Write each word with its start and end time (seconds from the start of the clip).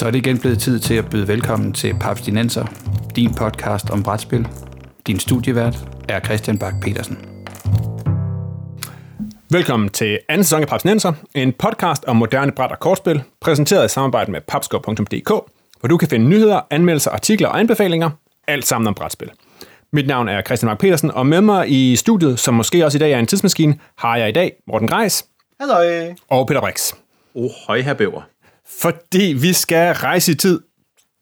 Så 0.00 0.06
er 0.06 0.10
det 0.10 0.18
igen 0.18 0.38
blevet 0.38 0.58
tid 0.58 0.78
til 0.78 0.94
at 0.94 1.10
byde 1.10 1.28
velkommen 1.28 1.72
til 1.72 1.94
Papstinenser, 2.00 2.66
din 3.16 3.34
podcast 3.34 3.90
om 3.90 4.02
brætspil. 4.02 4.48
Din 5.06 5.18
studievært 5.18 5.76
er 6.08 6.20
Christian 6.20 6.58
Bak 6.58 6.74
petersen 6.82 7.18
Velkommen 9.50 9.88
til 9.88 10.18
anden 10.28 10.44
sæson 10.44 10.62
af 10.62 10.68
Papstinenser, 10.68 11.12
en 11.34 11.52
podcast 11.52 12.04
om 12.04 12.16
moderne 12.16 12.52
bræt- 12.52 12.70
og 12.70 12.78
kortspil, 12.80 13.22
præsenteret 13.40 13.84
i 13.84 13.88
samarbejde 13.88 14.32
med 14.32 14.40
papskov.dk, 14.40 15.28
hvor 15.80 15.88
du 15.88 15.96
kan 15.96 16.08
finde 16.08 16.28
nyheder, 16.28 16.60
anmeldelser, 16.70 17.10
artikler 17.10 17.48
og 17.48 17.60
anbefalinger, 17.60 18.10
alt 18.46 18.66
sammen 18.66 18.88
om 18.88 18.94
brætspil. 18.94 19.30
Mit 19.92 20.06
navn 20.06 20.28
er 20.28 20.42
Christian 20.42 20.66
Mark 20.66 20.78
Petersen, 20.78 21.10
og 21.10 21.26
med 21.26 21.40
mig 21.40 21.70
i 21.70 21.96
studiet, 21.96 22.38
som 22.38 22.54
måske 22.54 22.84
også 22.84 22.98
i 22.98 23.00
dag 23.00 23.12
er 23.12 23.18
en 23.18 23.26
tidsmaskine, 23.26 23.78
har 23.96 24.16
jeg 24.16 24.28
i 24.28 24.32
dag 24.32 24.52
Morten 24.66 24.88
Greis 24.88 25.24
Hallo. 25.60 26.14
og 26.28 26.46
Peter 26.46 26.60
Brix. 26.60 26.92
Oh, 27.34 27.50
høj 27.66 27.80
her 27.80 27.94
bæver. 27.94 28.29
Fordi 28.78 29.36
vi 29.40 29.52
skal 29.52 29.94
rejse 29.94 30.32
i 30.32 30.34
tid, 30.34 30.60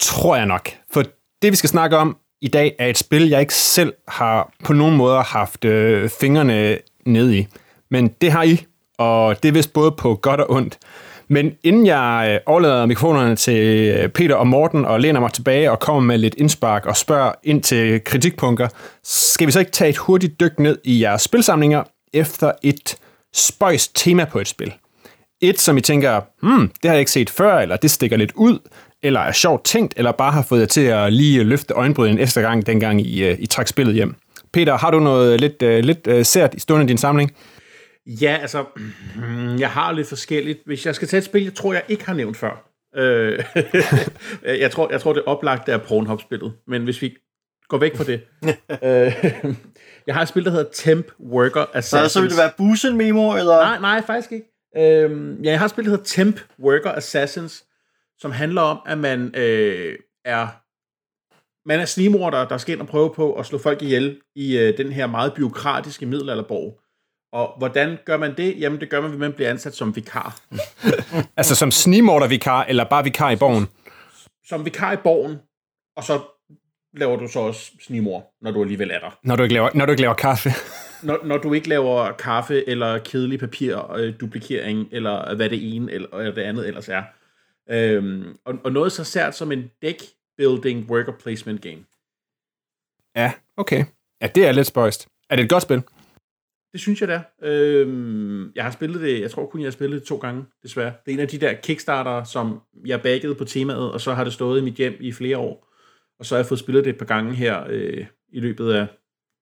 tror 0.01 0.37
jeg 0.37 0.47
nok. 0.47 0.71
For 0.93 1.03
det, 1.43 1.51
vi 1.53 1.57
skal 1.57 1.71
snakke 1.71 1.97
om 1.97 2.17
i 2.41 2.49
dag, 2.49 2.77
er 2.79 2.87
et 2.87 2.99
spil, 2.99 3.29
jeg 3.29 3.41
ikke 3.41 3.55
selv 3.55 3.93
har 4.09 4.53
på 4.65 4.73
nogen 4.73 4.97
måde 4.97 5.23
haft 5.23 5.65
øh, 5.65 6.11
fingrene 6.21 6.79
ned 7.07 7.33
i. 7.33 7.47
Men 7.91 8.09
det 8.09 8.33
har 8.33 8.43
I, 8.43 8.67
og 8.99 9.43
det 9.43 9.49
er 9.49 9.53
vist 9.53 9.73
både 9.73 9.93
på 9.93 10.15
godt 10.15 10.41
og 10.41 10.51
ondt. 10.51 10.79
Men 11.29 11.53
inden 11.63 11.87
jeg 11.87 12.29
øh, 12.31 12.41
overlader 12.47 12.87
mikrofonerne 12.87 13.37
til 13.37 13.67
øh, 13.67 14.09
Peter 14.09 14.35
og 14.35 14.47
Morten 14.47 14.85
og 14.85 15.01
læner 15.01 15.21
mig 15.21 15.33
tilbage 15.33 15.71
og 15.71 15.81
kommer 15.81 16.03
med 16.03 16.19
lidt 16.19 16.35
indspark 16.35 16.87
og 16.87 16.97
spørger 16.97 17.33
ind 17.43 17.63
til 17.63 18.05
kritikpunkter, 18.05 18.69
skal 19.05 19.47
vi 19.47 19.53
så 19.53 19.59
ikke 19.59 19.73
tage 19.73 19.91
et 19.91 19.97
hurtigt 19.97 20.41
dyk 20.41 20.59
ned 20.59 20.79
i 20.85 21.03
jeres 21.03 21.23
spilsamlinger 21.23 21.83
efter 22.13 22.53
et 22.63 22.97
spøjs 23.35 23.89
tema 23.89 24.25
på 24.25 24.39
et 24.39 24.49
spil? 24.49 24.73
Et, 25.41 25.61
som 25.61 25.77
I 25.77 25.81
tænker, 25.81 26.21
hmm, 26.43 26.69
det 26.69 26.85
har 26.85 26.93
jeg 26.93 26.99
ikke 26.99 27.11
set 27.11 27.31
før, 27.31 27.59
eller 27.59 27.77
det 27.77 27.91
stikker 27.91 28.17
lidt 28.17 28.33
ud, 28.35 28.59
eller 29.03 29.21
er 29.21 29.33
sjovt 29.33 29.65
tænkt, 29.65 29.95
eller 29.97 30.13
bare 30.13 30.33
har 30.33 30.43
fået 30.43 30.61
jer 30.61 30.67
til 30.67 30.81
at 30.81 31.13
lige 31.13 31.45
løfte 31.45 31.75
øjenbrynen 31.75 32.17
en 32.17 32.23
ekstra 32.23 32.41
gang, 32.41 32.67
dengang 32.67 33.01
I, 33.01 33.25
øh, 33.25 33.37
I 33.39 33.47
træk 33.47 33.67
spillet 33.67 33.95
hjem. 33.95 34.15
Peter, 34.53 34.77
har 34.77 34.91
du 34.91 35.01
noget 35.01 35.41
lidt, 35.41 35.63
uh, 35.63 35.69
lidt 35.69 36.27
sært 36.27 36.55
i 36.55 36.61
stående 36.61 36.85
i 36.85 36.89
din 36.89 36.99
samling? 36.99 37.33
Ja, 38.07 38.39
altså, 38.41 38.65
mm, 39.17 39.59
jeg 39.59 39.71
har 39.71 39.93
lidt 39.93 40.09
forskelligt. 40.09 40.59
Hvis 40.67 40.87
jeg 40.87 40.95
skal 40.95 41.09
tage 41.09 41.19
et 41.19 41.25
spil, 41.25 41.43
jeg 41.43 41.55
tror, 41.55 41.73
jeg 41.73 41.83
ikke 41.89 42.07
har 42.07 42.15
nævnt 42.15 42.37
før. 42.37 42.69
Øh, 42.97 43.45
jeg, 44.63 44.71
tror, 44.71 44.91
jeg 44.91 45.01
tror, 45.01 45.13
det 45.13 45.23
oplagte 45.27 45.73
er 45.73 45.79
Pornhub-spillet. 45.79 46.53
Men 46.67 46.85
hvis 46.85 47.03
vi 47.03 47.17
går 47.69 47.79
væk 47.79 47.97
fra 47.97 48.05
det. 48.05 48.21
øh, 48.85 49.55
jeg 50.07 50.15
har 50.15 50.23
et 50.23 50.29
spil, 50.29 50.45
der 50.45 50.51
hedder 50.51 50.71
Temp 50.73 51.07
Worker 51.21 51.65
Assassins. 51.75 52.13
Så, 52.13 52.15
så 52.15 52.21
vil 52.21 52.31
det 52.31 52.39
være 52.39 52.51
Busen 52.57 52.97
Memo, 52.97 53.37
eller? 53.37 53.57
Nej, 53.57 53.79
nej, 53.79 54.03
faktisk 54.07 54.33
ikke. 54.33 54.47
Øh, 54.79 55.37
ja, 55.45 55.51
jeg 55.51 55.59
har 55.59 55.65
et 55.65 55.71
spil, 55.71 55.85
der 55.85 55.91
hedder 55.91 56.05
Temp 56.05 56.41
Worker 56.59 56.93
Assassins, 56.93 57.65
som 58.19 58.31
handler 58.31 58.63
om, 58.63 58.79
at 58.87 58.99
man 58.99 59.35
øh, 59.35 59.97
er 60.25 60.49
man 61.69 61.81
er 61.81 61.85
snimorder, 61.85 62.49
der 62.49 62.59
skal 62.59 62.73
ind 62.73 62.81
og 62.81 62.87
prøve 62.87 63.15
på 63.15 63.35
at 63.35 63.47
slå 63.47 63.59
folk 63.59 63.83
ihjel 63.83 64.21
i 64.35 64.59
øh, 64.59 64.79
den 64.79 64.93
her 64.93 65.07
meget 65.07 65.35
byråkratiske 65.35 66.07
middelalderborg. 66.07 66.81
Og 67.33 67.55
hvordan 67.59 67.99
gør 68.05 68.17
man 68.17 68.37
det? 68.37 68.61
Jamen, 68.61 68.81
det 68.81 68.91
gør 68.91 69.01
man, 69.01 69.11
ved 69.11 69.17
at 69.17 69.21
man 69.21 69.33
bliver 69.33 69.51
ansat 69.51 69.75
som 69.75 69.97
vikar. 69.97 70.41
altså 71.37 71.55
som 71.55 71.71
snimorder-vikar, 71.71 72.65
eller 72.65 72.85
bare 72.85 73.05
vikar 73.05 73.31
i 73.31 73.37
borgen? 73.37 73.69
Som 74.47 74.65
vikar 74.65 74.93
i 74.93 74.97
borgen, 74.97 75.39
og 75.97 76.05
så 76.05 76.21
laver 76.97 77.17
du 77.17 77.29
så 77.29 77.41
også 77.41 77.71
snimor, 77.81 78.27
når 78.41 78.51
du 78.51 78.63
alligevel 78.63 78.91
er 78.91 78.99
der. 78.99 79.19
Når 79.23 79.37
du 79.37 79.43
ikke 79.43 79.55
laver, 79.55 79.71
når 79.75 79.87
du 79.87 79.91
ikke 79.91 80.03
laver 80.03 80.15
kaffe? 80.15 80.51
Når, 81.03 81.25
når 81.25 81.39
du 81.39 81.53
ikke 81.53 81.69
laver 81.69 82.13
kaffe, 82.13 82.69
eller 82.69 82.99
kedelig 82.99 83.39
papir, 83.39 83.93
øh, 83.93 84.15
duplikering, 84.21 84.89
eller 84.93 85.35
hvad 85.35 85.51
det 85.51 85.75
ene 85.75 85.93
eller 85.93 86.31
det 86.35 86.43
andet 86.43 86.69
ellers 86.69 86.89
er. 86.89 87.03
Øhm, 87.71 88.37
og, 88.45 88.55
og 88.65 88.73
noget 88.73 88.93
så 88.93 89.05
sært 89.05 89.37
som 89.37 89.53
en 89.53 89.71
deck 89.83 90.03
building 90.37 90.91
worker 90.91 91.13
placement 91.13 91.63
game. 91.63 91.85
Ja, 93.17 93.33
okay. 93.57 93.85
Ja, 94.21 94.27
det 94.35 94.47
er 94.47 94.53
lidt 94.53 94.67
spøjst. 94.67 95.09
Er 95.31 95.37
det 95.37 95.43
et 95.43 95.51
godt 95.51 95.63
spil? 95.63 95.83
Det 96.73 96.81
synes 96.81 97.01
jeg, 97.01 97.09
det 97.09 97.15
er. 97.17 97.23
Øhm, 97.43 98.53
jeg 98.55 98.65
har 98.65 98.71
spillet 98.71 99.01
det, 99.01 99.21
jeg 99.21 99.31
tror 99.31 99.47
kun, 99.47 99.61
jeg 99.61 99.67
har 99.67 99.73
spillet 99.73 100.01
det 100.01 100.09
to 100.09 100.17
gange, 100.17 100.45
desværre. 100.63 100.93
Det 101.07 101.13
er 101.13 101.15
en 101.15 101.21
af 101.21 101.29
de 101.29 101.39
der 101.39 101.55
Kickstarter, 101.55 102.25
som 102.25 102.61
jeg 102.87 103.03
baggede 103.03 103.35
på 103.35 103.45
temaet, 103.45 103.93
og 103.93 104.01
så 104.01 104.15
har 104.15 104.25
det 104.25 104.33
stået 104.33 104.61
i 104.61 104.65
mit 104.65 104.75
hjem 104.75 104.97
i 105.01 105.13
flere 105.13 105.39
år. 105.39 105.69
Og 106.19 106.27
så 106.27 106.35
har 106.35 106.39
jeg 106.39 106.47
fået 106.47 106.61
spillet 106.61 106.85
det 106.85 106.91
et 106.91 106.99
par 106.99 107.07
gange 107.07 107.35
her 107.35 107.65
øh, 107.69 108.07
i 108.33 108.41
løbet 108.41 108.73
af 108.73 108.87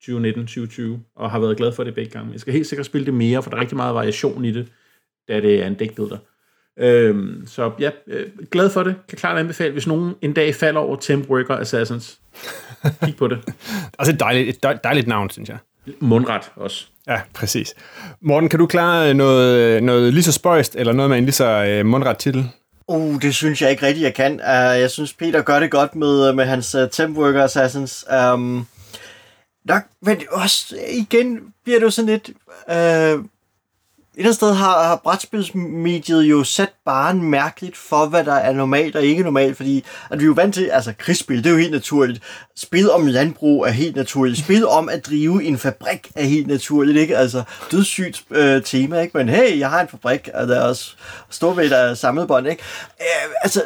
2019-2020, 0.04 0.82
og 1.16 1.30
har 1.30 1.38
været 1.38 1.56
glad 1.56 1.72
for 1.72 1.84
det 1.84 1.94
begge 1.94 2.10
gange. 2.10 2.32
Jeg 2.32 2.40
skal 2.40 2.52
helt 2.52 2.66
sikkert 2.66 2.86
spille 2.86 3.06
det 3.06 3.14
mere, 3.14 3.42
for 3.42 3.50
der 3.50 3.56
er 3.56 3.60
rigtig 3.60 3.76
meget 3.76 3.94
variation 3.94 4.44
i 4.44 4.52
det, 4.52 4.68
da 5.28 5.40
det 5.40 5.62
er 5.62 5.66
en 5.66 5.74
deckbuilder. 5.78 6.18
Øhm, 6.78 7.46
så 7.46 7.72
ja, 7.78 7.90
øh, 8.06 8.26
glad 8.50 8.70
for 8.70 8.82
det. 8.82 8.94
Kan 9.08 9.18
klart 9.18 9.38
anbefale, 9.38 9.72
hvis 9.72 9.86
nogen 9.86 10.14
en 10.22 10.32
dag 10.32 10.54
falder 10.54 10.80
over 10.80 10.96
Temp 10.96 11.28
Worker 11.28 11.56
Assassins. 11.56 12.18
Kig 13.04 13.16
på 13.16 13.28
det. 13.28 13.38
altså 13.98 14.14
et 14.14 14.20
dejligt, 14.20 14.64
et 14.64 14.84
dejligt 14.84 15.06
navn, 15.06 15.30
synes 15.30 15.48
jeg. 15.48 15.58
Mundret 16.00 16.42
også. 16.56 16.86
Ja, 17.06 17.20
præcis. 17.34 17.74
Morten, 18.20 18.48
kan 18.48 18.58
du 18.58 18.66
klare 18.66 19.14
noget, 19.14 19.82
noget 19.82 20.14
lige 20.14 20.22
så 20.22 20.32
spøjst, 20.32 20.76
eller 20.76 20.92
noget 20.92 21.10
med 21.10 21.18
en 21.18 21.24
lige 21.24 21.32
så 21.32 21.80
uh, 21.80 21.86
mundret 21.86 22.18
titel? 22.18 22.50
Uh, 22.88 23.22
det 23.22 23.34
synes 23.34 23.62
jeg 23.62 23.70
ikke 23.70 23.86
rigtigt, 23.86 24.04
jeg 24.04 24.14
kan. 24.14 24.32
Uh, 24.32 24.80
jeg 24.80 24.90
synes, 24.90 25.12
Peter 25.12 25.42
gør 25.42 25.60
det 25.60 25.70
godt 25.70 25.96
med, 25.96 26.32
med 26.32 26.44
hans 26.44 26.74
uh, 26.74 26.80
Temp 26.92 27.18
Worker 27.18 27.44
Assassins. 27.44 28.04
Um, 28.34 28.66
nok, 29.68 29.82
men 30.02 30.22
også 30.30 30.76
øh, 30.76 30.94
igen 30.94 31.40
bliver 31.64 31.78
det 31.78 31.84
jo 31.84 31.90
sådan 31.90 32.10
lidt... 32.10 32.30
Øh, 32.70 33.24
et 34.16 34.20
eller 34.20 34.28
andet 34.28 34.36
sted 34.36 34.54
har, 34.54 34.82
har 34.82 34.96
brætspilsmediet 34.96 36.22
jo 36.22 36.44
sat 36.44 36.72
baren 36.84 37.22
mærkeligt 37.22 37.76
for, 37.76 38.06
hvad 38.06 38.24
der 38.24 38.34
er 38.34 38.52
normalt 38.52 38.96
og 38.96 39.04
ikke 39.04 39.22
normalt, 39.22 39.56
fordi 39.56 39.84
at 40.10 40.18
vi 40.18 40.24
er 40.24 40.26
jo 40.26 40.32
vant 40.32 40.54
til, 40.54 40.64
altså 40.64 40.92
krigsspil, 40.98 41.36
det 41.36 41.46
er 41.46 41.50
jo 41.50 41.56
helt 41.56 41.72
naturligt. 41.72 42.22
Spil 42.56 42.90
om 42.90 43.06
landbrug 43.06 43.66
er 43.66 43.70
helt 43.70 43.96
naturligt. 43.96 44.38
Spil 44.38 44.66
om 44.66 44.88
at 44.88 45.06
drive 45.06 45.44
en 45.44 45.58
fabrik 45.58 46.10
er 46.14 46.24
helt 46.24 46.46
naturligt, 46.46 46.98
ikke? 46.98 47.16
Altså, 47.16 47.42
dødssygt 47.70 48.24
øh, 48.30 48.62
tema, 48.62 49.00
ikke? 49.00 49.18
Men 49.18 49.28
hey, 49.28 49.58
jeg 49.58 49.70
har 49.70 49.80
en 49.80 49.88
fabrik, 49.88 50.28
og 50.34 50.48
der 50.48 50.60
er 50.60 50.68
også 50.68 50.96
storvæld 51.30 51.72
af 51.72 51.96
samlebånd, 51.96 52.46
ikke? 52.48 52.62
Øh, 53.00 53.34
altså, 53.42 53.62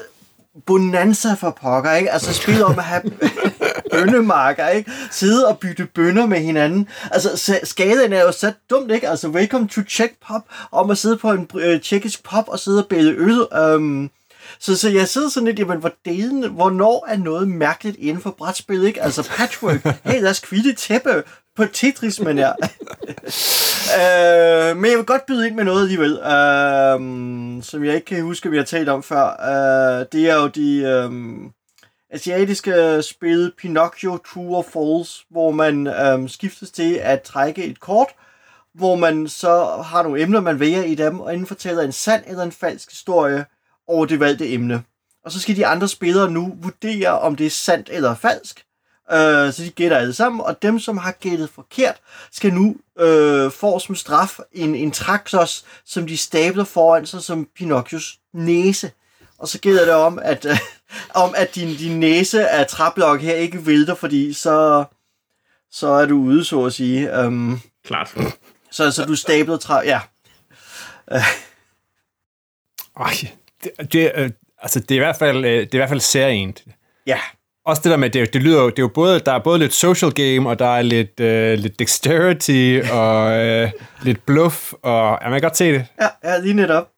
bonanza 0.67 1.35
for 1.35 1.59
pokker, 1.63 1.93
ikke? 1.93 2.11
Altså 2.11 2.35
spil 2.35 2.65
om 2.65 2.79
at 2.79 2.85
have 2.85 3.03
bønnemarker, 3.93 4.69
ikke? 4.69 4.91
Sidde 5.11 5.47
og 5.47 5.59
bytte 5.59 5.87
bønder 5.87 6.27
med 6.27 6.39
hinanden. 6.39 6.89
Altså 7.11 7.59
skalaen 7.65 8.13
er 8.13 8.23
jo 8.23 8.33
sat 8.33 8.55
dumt, 8.71 8.91
ikke? 8.91 9.09
Altså 9.09 9.29
welcome 9.29 9.69
to 9.69 9.81
Czech 9.81 10.15
Pop, 10.29 10.43
om 10.73 10.91
at 10.91 10.99
sidde 10.99 11.17
på 11.17 11.31
en 11.31 11.49
øh, 11.55 11.81
tjekkisk 11.81 12.25
pop 12.25 12.49
og 12.49 12.59
sidde 12.59 12.79
og 12.79 12.89
bæde 12.89 13.15
øl. 13.17 13.47
Um, 13.75 14.11
så, 14.59 14.77
så 14.77 14.89
jeg 14.89 15.09
sidder 15.09 15.29
sådan 15.29 15.47
lidt, 15.47 15.59
jamen, 15.59 15.79
hvor 15.79 15.93
delen, 16.05 16.51
hvornår 16.51 17.07
er 17.09 17.17
noget 17.17 17.49
mærkeligt 17.49 17.97
inden 17.97 18.23
for 18.23 18.31
brætspil, 18.31 18.85
ikke? 18.85 19.03
Altså 19.03 19.29
patchwork, 19.37 19.85
hey, 20.05 20.23
lad 20.23 20.31
os 20.31 20.41
kvitte 20.41 20.73
tæppe 20.73 21.23
på 21.57 21.65
Tetris, 21.73 22.21
men 22.21 22.39
ja. 22.39 22.51
øh, 23.99 24.77
men 24.77 24.91
jeg 24.91 24.99
vil 24.99 25.07
godt 25.07 25.27
byde 25.27 25.47
ind 25.47 25.57
med 25.57 25.65
noget 25.65 25.83
alligevel, 25.83 26.13
øh, 26.13 27.63
som 27.63 27.85
jeg 27.85 27.95
ikke 27.95 28.07
kan 28.07 28.23
huske, 28.23 28.51
vi 28.51 28.57
har 28.57 28.65
talt 28.65 28.89
om 28.89 29.03
før. 29.03 29.27
Øh, 29.27 30.07
det 30.13 30.31
er 30.31 30.35
jo 30.35 30.47
de 30.47 30.77
øh, 30.77 31.11
asiatiske 32.11 33.03
spil 33.03 33.53
Pinocchio 33.59 34.17
True 34.17 34.57
or 34.57 34.63
False, 34.63 35.25
hvor 35.31 35.51
man 35.51 35.87
øhm, 35.87 36.29
skiftes 36.29 36.71
til 36.71 36.95
at 36.95 37.23
trække 37.23 37.65
et 37.65 37.81
kort, 37.81 38.09
hvor 38.75 38.97
man 38.97 39.29
så 39.29 39.67
har 39.67 40.03
nogle 40.03 40.23
emner, 40.23 40.41
man 40.41 40.61
vælger 40.61 40.83
i 40.83 40.95
dem, 40.95 41.21
og 41.21 41.33
inden 41.33 41.47
fortæller 41.47 41.83
en 41.83 41.93
sand 41.93 42.25
eller 42.27 42.43
en 42.43 42.53
falsk 42.53 42.91
historie 42.91 43.45
over 43.87 44.07
det 44.07 44.21
valgte 44.21 44.53
emne. 44.53 44.83
Og 45.25 45.33
så 45.33 45.41
skal 45.41 45.57
de 45.57 45.67
andre 45.67 45.89
spillere 45.89 46.31
nu 46.31 46.57
vurdere, 46.63 47.21
om 47.21 47.37
det 47.37 47.47
er 47.47 47.51
sandt 47.51 47.89
eller 47.93 48.15
falsk. 48.15 48.65
Øh, 49.13 49.53
så 49.53 49.63
de 49.63 49.71
gætter 49.71 49.97
alle 49.97 50.13
sammen, 50.13 50.41
og 50.41 50.63
dem, 50.63 50.79
som 50.79 50.99
har 50.99 51.13
gættet 51.13 51.51
forkert, 51.51 51.97
skal 52.33 52.53
nu 52.53 52.77
øh, 52.99 53.51
få 53.51 53.79
som 53.79 53.95
straf 53.95 54.39
en, 54.53 54.75
en 54.75 54.91
traksos, 54.91 55.65
som 55.85 56.07
de 56.07 56.17
stabler 56.17 56.65
foran 56.65 57.07
sig 57.07 57.23
som 57.23 57.49
Pinocchios 57.57 58.19
næse. 58.33 58.91
Og 59.39 59.49
så 59.49 59.59
gælder 59.59 59.85
det 59.85 59.95
om, 59.95 60.19
at, 60.23 60.45
øh, 60.45 60.59
om, 61.15 61.35
at 61.37 61.55
din, 61.55 61.77
din 61.77 62.01
næse 62.01 62.49
af 62.49 62.67
træblok 62.67 63.21
her 63.21 63.35
ikke 63.35 63.67
vælter, 63.67 63.95
fordi 63.95 64.33
så, 64.33 64.85
så 65.71 65.89
er 65.89 66.07
du 66.07 66.19
ude, 66.19 66.45
så 66.45 66.65
at 66.65 66.73
sige. 66.73 67.25
Um, 67.27 67.61
Klart. 67.85 68.15
Så, 68.71 68.91
så 68.91 69.05
du 69.05 69.15
stabler 69.15 69.57
træ... 69.57 69.81
Ja. 69.85 70.01
Øh. 71.13 71.21
Ej, 73.01 73.13
det, 73.65 73.93
det, 73.93 74.13
øh, 74.15 74.31
altså, 74.63 74.81
det 74.81 74.91
er 74.91 74.97
i 74.97 74.99
hvert 74.99 75.17
fald, 75.17 75.45
øh, 75.45 75.61
det 75.61 75.75
er 75.75 75.75
i 75.75 75.77
hvert 75.77 75.89
fald 75.89 76.01
særligt. 76.01 76.65
Ja. 77.07 77.19
Også 77.65 77.83
det 77.83 77.91
der 77.91 77.97
med, 77.97 78.11
det, 78.11 78.33
det 78.33 78.43
lyder 78.43 78.63
det 78.63 78.79
er 78.79 78.83
jo 78.83 78.89
både, 78.89 79.21
der 79.21 79.33
er 79.33 79.39
både 79.39 79.59
lidt 79.59 79.75
social 79.75 80.13
game, 80.13 80.49
og 80.49 80.59
der 80.59 80.77
er 80.77 80.83
lidt, 80.83 81.21
øh, 81.21 81.59
lidt 81.59 81.79
dexterity, 81.79 82.81
og 82.93 83.33
øh, 83.33 83.71
lidt 84.03 84.27
bluff, 84.27 84.73
og 84.83 85.19
ja, 85.23 85.29
man 85.29 85.41
kan 85.41 85.43
godt 85.43 85.57
se 85.57 85.73
det. 85.73 85.87
Ja, 86.01 86.09
ja 86.25 86.39
lige 86.39 86.55
netop. 86.55 86.89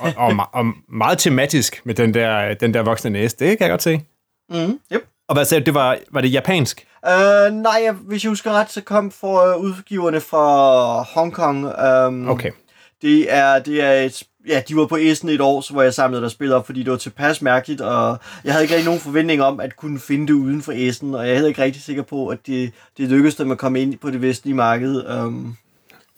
Og, 0.00 0.12
og, 0.16 0.48
og, 0.52 0.66
meget 0.88 1.18
tematisk 1.18 1.80
med 1.84 1.94
den 1.94 2.14
der, 2.14 2.54
den 2.54 2.74
der 2.74 2.82
voksne 2.82 3.10
næse, 3.10 3.36
det 3.38 3.58
kan 3.58 3.64
jeg 3.66 3.70
godt 3.70 3.82
se. 3.82 4.00
Mm, 4.50 4.80
yep. 4.92 5.02
Og 5.28 5.34
hvad 5.34 5.44
sagde 5.44 5.60
du, 5.60 5.64
det 5.64 5.74
var, 5.74 5.98
var 6.10 6.20
det 6.20 6.32
japansk? 6.32 6.86
Uh, 7.06 7.54
nej, 7.54 7.90
hvis 7.90 8.24
jeg 8.24 8.28
husker 8.28 8.52
ret, 8.52 8.70
så 8.70 8.80
kom 8.80 9.10
for 9.10 9.54
uh, 9.54 9.62
udgiverne 9.62 10.20
fra 10.20 11.02
Hongkong. 11.02 11.66
Um, 12.06 12.28
okay. 12.28 12.50
Det 13.02 13.32
er, 13.34 13.58
det 13.58 13.82
er 13.82 13.92
et 13.92 14.22
ja, 14.46 14.62
de 14.68 14.76
var 14.76 14.86
på 14.86 14.96
S'en 14.96 15.28
et 15.28 15.40
år, 15.40 15.60
så 15.60 15.74
var 15.74 15.82
jeg 15.82 15.94
samlet 15.94 16.22
der 16.22 16.28
spil 16.28 16.52
op, 16.52 16.66
fordi 16.66 16.82
det 16.82 16.90
var 16.90 16.96
tilpas 16.96 17.42
mærkeligt, 17.42 17.80
og 17.80 18.18
jeg 18.44 18.52
havde 18.52 18.64
ikke 18.64 18.74
rigtig 18.74 18.84
nogen 18.84 19.00
forventning 19.00 19.42
om 19.42 19.60
at 19.60 19.76
kunne 19.76 20.00
finde 20.00 20.26
det 20.26 20.32
uden 20.32 20.62
for 20.62 20.72
S'en, 20.72 21.16
og 21.16 21.22
jeg 21.22 21.30
er 21.30 21.34
heller 21.34 21.48
ikke 21.48 21.62
rigtig 21.62 21.82
sikker 21.82 22.02
på, 22.02 22.28
at 22.28 22.46
det, 22.46 22.72
det 22.98 23.08
lykkedes 23.08 23.36
dem 23.36 23.50
at 23.50 23.58
komme 23.58 23.82
ind 23.82 23.98
på 23.98 24.10
det 24.10 24.22
vestlige 24.22 24.54
marked. 24.54 25.06
Um, 25.06 25.56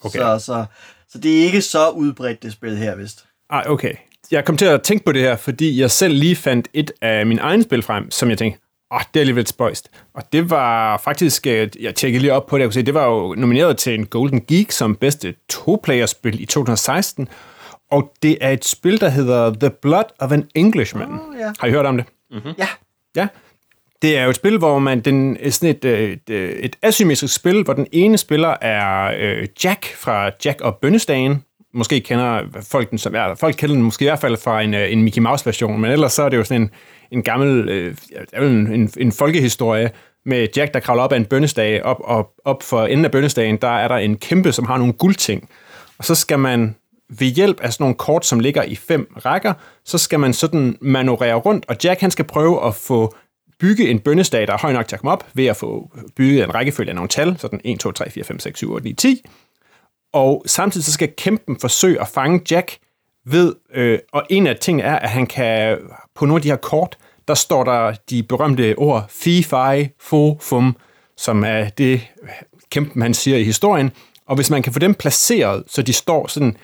okay. 0.02 0.18
så, 0.18 0.38
så, 0.38 0.64
så 1.08 1.18
det 1.18 1.40
er 1.40 1.44
ikke 1.44 1.62
så 1.62 1.88
udbredt, 1.88 2.42
det 2.42 2.52
spil 2.52 2.76
her, 2.76 2.94
vist. 2.94 3.24
Ej, 3.52 3.64
okay. 3.68 3.94
Jeg 4.30 4.44
kom 4.44 4.56
til 4.56 4.66
at 4.66 4.82
tænke 4.82 5.04
på 5.04 5.12
det 5.12 5.22
her, 5.22 5.36
fordi 5.36 5.80
jeg 5.80 5.90
selv 5.90 6.14
lige 6.14 6.36
fandt 6.36 6.68
et 6.74 6.92
af 7.00 7.26
mine 7.26 7.40
egne 7.40 7.62
spil 7.62 7.82
frem, 7.82 8.10
som 8.10 8.30
jeg 8.30 8.38
tænkte, 8.38 8.60
åh, 8.90 8.96
oh, 8.96 9.02
det 9.14 9.20
er 9.20 9.22
alligevel 9.22 9.46
spøjst. 9.46 9.90
Og 10.14 10.32
det 10.32 10.50
var 10.50 10.96
faktisk, 10.96 11.46
øh, 11.46 11.68
jeg 11.80 11.94
tjekkede 11.94 12.20
lige 12.20 12.32
op 12.32 12.46
på 12.46 12.56
det, 12.56 12.60
jeg 12.62 12.68
kunne 12.68 12.74
se, 12.74 12.82
det 12.82 12.94
var 12.94 13.06
jo 13.06 13.34
nomineret 13.34 13.76
til 13.76 13.94
en 13.94 14.06
Golden 14.06 14.40
Geek 14.48 14.70
som 14.70 14.96
bedste 14.96 15.34
to-player-spil 15.48 16.42
i 16.42 16.46
2016, 16.46 17.28
og 17.90 18.12
det 18.22 18.38
er 18.40 18.50
et 18.50 18.64
spil, 18.64 19.00
der 19.00 19.08
hedder 19.08 19.54
The 19.60 19.70
Blood 19.70 20.04
of 20.18 20.32
an 20.32 20.48
Englishman. 20.54 21.08
Oh, 21.08 21.38
ja. 21.38 21.52
Har 21.60 21.66
I 21.66 21.70
hørt 21.70 21.86
om 21.86 21.96
det? 21.96 22.06
Mm-hmm. 22.30 22.52
Ja. 22.58 22.68
Ja. 23.16 23.28
Det 24.02 24.18
er 24.18 24.24
jo 24.24 24.30
et 24.30 24.36
spil, 24.36 24.58
hvor 24.58 24.78
man 24.78 25.00
den 25.00 25.36
er 25.40 25.50
sådan 25.50 25.76
et, 25.76 25.84
øh, 25.84 26.12
et, 26.12 26.30
øh, 26.30 26.50
et 26.50 26.76
asymmetrisk 26.82 27.34
spil, 27.34 27.62
hvor 27.62 27.74
den 27.74 27.86
ene 27.92 28.18
spiller 28.18 28.56
er 28.60 29.12
øh, 29.18 29.48
Jack 29.64 29.94
fra 29.94 30.30
Jack 30.44 30.60
og 30.60 30.76
Bønnestagen. 30.76 31.44
Måske 31.74 32.00
kender 32.00 32.40
folk 32.70 32.90
den 32.90 32.98
som 32.98 33.14
er, 33.14 33.34
folk 33.34 33.54
kender 33.58 33.74
den 33.74 33.84
måske 33.84 34.04
i 34.04 34.08
hvert 34.08 34.18
fald 34.18 34.36
fra 34.36 34.62
en, 34.62 34.74
øh, 34.74 34.92
en 34.92 35.02
Mickey 35.02 35.22
Mouse 35.22 35.46
version, 35.46 35.80
men 35.80 35.90
ellers 35.90 36.12
så 36.12 36.22
er 36.22 36.28
det 36.28 36.36
jo 36.36 36.44
sådan 36.44 36.62
en, 36.62 36.70
en 37.10 37.22
gammel, 37.22 37.68
øh, 37.68 37.96
en, 38.42 38.72
en, 38.72 38.90
en 38.96 39.12
folkehistorie 39.12 39.90
med 40.26 40.48
Jack, 40.56 40.74
der 40.74 40.80
kravler 40.80 41.02
op 41.02 41.12
af 41.12 41.16
en 41.16 41.24
bønnestage. 41.24 41.84
Op, 41.84 42.00
op, 42.04 42.30
op 42.44 42.62
for 42.62 42.86
enden 42.86 43.04
af 43.04 43.10
bønnestagen, 43.10 43.56
der 43.56 43.68
er 43.68 43.88
der 43.88 43.96
en 43.96 44.16
kæmpe, 44.16 44.52
som 44.52 44.66
har 44.66 44.76
nogle 44.76 44.92
guldting. 44.92 45.48
Og 45.98 46.04
så 46.04 46.14
skal 46.14 46.38
man 46.38 46.74
ved 47.18 47.26
hjælp 47.26 47.60
af 47.60 47.72
sådan 47.72 47.84
nogle 47.84 47.94
kort, 47.94 48.26
som 48.26 48.40
ligger 48.40 48.62
i 48.62 48.76
fem 48.76 49.12
rækker, 49.24 49.52
så 49.84 49.98
skal 49.98 50.20
man 50.20 50.32
sådan 50.32 50.78
manøvrere 50.80 51.34
rundt, 51.34 51.64
og 51.68 51.76
Jack 51.84 52.00
han 52.00 52.10
skal 52.10 52.24
prøve 52.24 52.66
at 52.66 52.74
få 52.74 53.14
bygge 53.60 53.88
en 53.88 54.00
bønnestage, 54.00 54.46
der 54.46 54.52
er 54.52 54.58
høj 54.58 54.72
nok 54.72 54.88
til 54.88 54.96
at 54.96 55.00
komme 55.00 55.12
op, 55.12 55.26
ved 55.34 55.46
at 55.46 55.56
få 55.56 55.90
bygget 56.16 56.44
en 56.44 56.54
rækkefølge 56.54 56.90
af 56.90 56.94
nogle 56.94 57.08
tal, 57.08 57.38
sådan 57.38 57.60
1, 57.64 57.80
2, 57.80 57.92
3, 57.92 58.10
4, 58.10 58.24
5, 58.24 58.38
6, 58.38 58.58
7, 58.58 58.72
8, 58.72 58.84
9, 58.84 58.92
10. 58.92 59.22
Og 60.12 60.42
samtidig 60.46 60.84
så 60.84 60.92
skal 60.92 61.12
kæmpen 61.16 61.60
forsøge 61.60 62.00
at 62.00 62.08
fange 62.08 62.40
Jack 62.50 62.78
ved, 63.26 63.54
øh, 63.74 63.98
og 64.12 64.26
en 64.30 64.46
af 64.46 64.56
tingene 64.56 64.88
er, 64.88 64.98
at 64.98 65.10
han 65.10 65.26
kan, 65.26 65.78
på 66.14 66.26
nogle 66.26 66.38
af 66.38 66.42
de 66.42 66.48
her 66.48 66.56
kort, 66.56 66.98
der 67.28 67.34
står 67.34 67.64
der 67.64 67.94
de 68.10 68.22
berømte 68.22 68.74
ord 68.78 69.06
fi, 69.08 69.42
fi, 69.42 69.88
fo, 70.00 70.38
fum, 70.40 70.76
som 71.16 71.44
er 71.44 71.68
det 71.68 72.08
kæmpen, 72.70 73.02
han 73.02 73.14
siger 73.14 73.36
i 73.36 73.44
historien. 73.44 73.92
Og 74.26 74.36
hvis 74.36 74.50
man 74.50 74.62
kan 74.62 74.72
få 74.72 74.78
dem 74.78 74.94
placeret, 74.94 75.64
så 75.66 75.82
de 75.82 75.92
står 75.92 76.26
sådan 76.26 76.56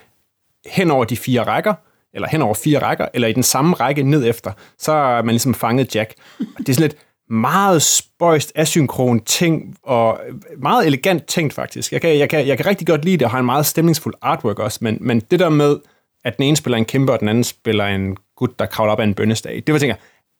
hen 0.67 0.91
over 0.91 1.05
de 1.05 1.17
fire 1.17 1.43
rækker, 1.43 1.75
eller 2.15 2.29
hen 2.29 2.43
over 2.43 2.55
fire 2.55 2.79
rækker, 2.79 3.09
eller 3.15 3.29
i 3.29 3.33
den 3.33 3.43
samme 3.43 3.75
række 3.75 4.03
ned 4.03 4.27
efter, 4.27 4.53
så 4.79 4.93
er 4.93 5.23
man 5.23 5.33
ligesom 5.33 5.55
fanget 5.55 5.95
Jack. 5.95 6.15
Det 6.59 6.69
er 6.69 6.73
sådan 6.73 6.89
lidt 6.89 6.97
meget 7.31 7.83
spøjst, 7.83 8.53
asynkron 8.55 9.21
ting, 9.21 9.77
og 9.83 10.21
meget 10.59 10.87
elegant 10.87 11.27
tænkt 11.27 11.55
faktisk. 11.55 11.93
Jeg 11.93 12.01
kan, 12.01 12.19
jeg 12.19 12.29
kan, 12.29 12.47
jeg 12.47 12.57
kan 12.57 12.67
rigtig 12.67 12.87
godt 12.87 13.05
lide 13.05 13.17
det, 13.17 13.25
og 13.25 13.31
har 13.31 13.39
en 13.39 13.47
meget 13.47 13.67
stemningsfuld 13.67 14.15
artwork 14.23 14.59
også, 14.59 14.79
men, 14.83 14.99
men 15.01 15.21
det 15.21 15.41
der 15.41 15.49
med, 15.49 15.79
at 16.25 16.37
den 16.37 16.45
ene 16.45 16.57
spiller 16.57 16.79
en 16.79 16.85
kæmpe, 16.85 17.13
og 17.13 17.21
den 17.21 17.29
anden 17.29 17.45
spiller 17.45 17.85
en 17.85 18.17
gut, 18.37 18.59
der 18.59 18.67
kravler 18.67 18.93
op 18.93 19.01
ad 19.01 19.05
en 19.05 19.15
bønnestage, 19.15 19.61
det 19.61 19.73
var, 19.73 19.79
tænker, 19.79 19.97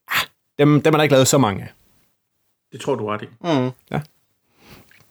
ah, 0.09 0.27
dem, 0.59 0.83
dem 0.83 0.95
er 0.95 0.99
der 0.99 1.03
ikke 1.03 1.13
lavet 1.13 1.29
så 1.29 1.39
mange 1.39 1.63
af. 1.63 1.69
Det 2.73 2.81
tror 2.81 2.95
du 2.95 3.07
ret 3.07 3.23
i. 3.23 3.27
Mm. 3.41 3.71
Ja. 3.91 4.01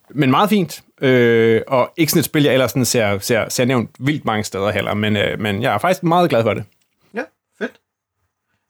Men 0.09 0.31
meget 0.31 0.49
fint. 0.49 0.83
Øh, 1.01 1.61
og 1.67 1.93
ikke 1.97 2.11
sådan 2.11 2.19
et 2.19 2.25
spil, 2.25 2.43
jeg 2.43 2.53
ellers 2.53 2.71
sådan 2.71 2.85
ser, 2.85 3.19
ser, 3.19 3.49
ser 3.49 3.65
nævnt 3.65 3.89
vildt 3.99 4.25
mange 4.25 4.43
steder 4.43 4.71
heller, 4.71 4.93
men, 4.93 5.17
øh, 5.17 5.39
men 5.39 5.61
jeg 5.61 5.73
er 5.73 5.77
faktisk 5.77 6.03
meget 6.03 6.29
glad 6.29 6.43
for 6.43 6.53
det. 6.53 6.63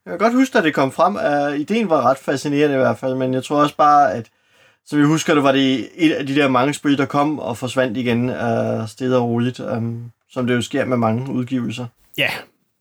Jeg 0.09 0.19
kan 0.19 0.19
godt 0.19 0.33
huske, 0.33 0.57
at 0.57 0.63
det 0.63 0.73
kom 0.73 0.91
frem. 0.91 1.15
Uh, 1.15 1.59
ideen 1.59 1.89
var 1.89 2.01
ret 2.09 2.17
fascinerende 2.17 2.75
i 2.75 2.79
hvert 2.79 2.97
fald, 2.97 3.15
men 3.15 3.33
jeg 3.33 3.43
tror 3.43 3.61
også 3.61 3.75
bare, 3.77 4.13
at 4.13 4.25
som 4.85 4.99
jeg 4.99 5.07
husker 5.07 5.33
det, 5.33 5.43
var 5.43 5.51
det 5.51 5.87
et 5.95 6.11
af 6.11 6.27
de 6.27 6.35
der 6.35 6.47
mange 6.47 6.73
spil, 6.73 6.97
der 6.97 7.05
kom 7.05 7.39
og 7.39 7.57
forsvandt 7.57 7.97
igen 7.97 8.29
uh, 8.29 8.87
stedet 8.87 9.17
og 9.17 9.23
roligt, 9.29 9.59
um, 9.59 10.11
som 10.31 10.47
det 10.47 10.55
jo 10.55 10.61
sker 10.61 10.85
med 10.85 10.97
mange 10.97 11.31
udgivelser. 11.33 11.85
Ja, 12.17 12.29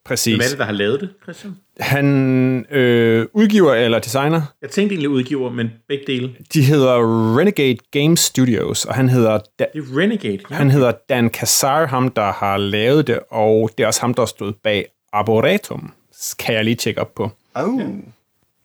præcis. 0.05 0.35
Hvem 0.37 0.45
er 0.45 0.49
det, 0.49 0.59
der 0.59 0.65
har 0.65 0.73
lavet 0.73 1.01
det, 1.01 1.09
Christian? 1.23 1.57
Han 1.81 2.67
øh, 2.71 3.27
udgiver 3.33 3.75
eller 3.75 3.99
designer. 3.99 4.43
Jeg 4.63 4.71
tænkte 4.71 4.93
egentlig 4.95 5.09
udgiver, 5.11 5.51
men 5.51 5.71
begge 5.89 6.05
dele. 6.07 6.35
De 6.55 6.63
hedder 6.63 6.95
Renegade 7.39 7.79
Game 7.93 8.17
Studios, 8.17 8.85
og 8.85 8.95
han 8.95 9.09
hedder... 9.09 9.39
Da- 9.59 9.65
Det 9.75 9.79
er 9.79 9.99
Renegade, 9.99 10.39
ja. 10.51 10.55
han 10.55 10.71
hedder 10.71 10.93
Dan 11.09 11.31
Kassar, 11.31 11.87
ham 11.87 12.09
der 12.09 12.33
har 12.33 12.57
lavet 12.57 13.07
det, 13.07 13.19
og 13.31 13.71
det 13.79 13.85
er 13.85 13.87
også 13.87 14.01
ham, 14.01 14.15
der 14.15 14.27
stod 14.27 14.53
bag 14.65 14.87
Arboretum. 15.13 15.93
Kan 16.39 16.55
jeg 16.55 16.65
lige 16.65 16.75
tjekke 16.75 17.01
op 17.01 17.15
på. 17.15 17.31
Oh. 17.55 17.81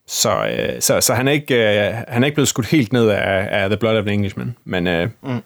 Så, 0.08 0.48
øh, 0.48 0.82
så, 0.82 1.02
så 1.02 1.14
han, 1.14 1.28
er 1.28 1.32
ikke, 1.32 1.56
øh, 1.88 1.94
han 2.08 2.24
er 2.24 2.26
ikke 2.26 2.36
blevet 2.36 2.48
skudt 2.48 2.68
helt 2.68 2.94
ned 2.94 3.10
af, 3.10 3.48
af 3.64 3.70
The 3.70 3.78
Blood 3.78 3.98
of 3.98 4.02
an 4.06 4.10
Englishman. 4.14 4.58
Men 4.64 4.88
øh, 4.88 5.10
Mm. 5.22 5.42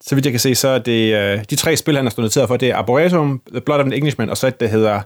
så 0.00 0.14
vidt 0.14 0.26
jeg 0.26 0.32
kan 0.32 0.40
se, 0.40 0.54
så 0.54 0.68
er 0.68 0.78
det 0.78 1.14
øh, 1.14 1.44
de 1.50 1.56
tre 1.56 1.76
spil, 1.76 1.96
han 1.96 2.04
har 2.04 2.10
stået 2.10 2.24
noteret 2.24 2.48
for, 2.48 2.56
det 2.56 2.70
er 2.70 2.76
Arboretum, 2.76 3.42
The 3.50 3.60
Blood 3.60 3.78
of 3.80 3.86
an 3.86 3.92
Englishman, 3.92 4.30
og 4.30 4.36
så 4.36 4.46
et, 4.46 4.60
der 4.60 4.66
hedder 4.66 5.02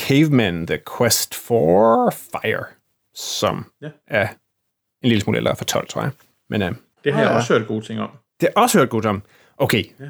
Caveman, 0.00 0.66
The 0.66 0.78
Quest 0.98 1.34
for 1.34 2.10
Fire, 2.32 2.64
som 3.14 3.64
Ja. 3.82 3.88
er 4.08 4.28
en 5.02 5.08
lille 5.08 5.20
smule 5.20 5.38
ældre 5.38 5.56
for 5.56 5.64
12, 5.64 5.88
tror 5.88 6.02
jeg. 6.02 6.10
Men 6.50 6.62
øh, 6.62 6.72
Det 7.04 7.12
har 7.14 7.20
jeg 7.20 7.30
Ja. 7.30 7.36
også 7.36 7.58
hørt 7.58 7.66
gode 7.68 7.86
ting 7.86 8.00
om. 8.00 8.10
det 8.40 8.48
er 8.56 8.60
også 8.60 8.78
hørt 8.78 8.90
godt 8.90 9.06
om. 9.06 9.22
Okay, 9.58 9.84
Ja. 10.00 10.04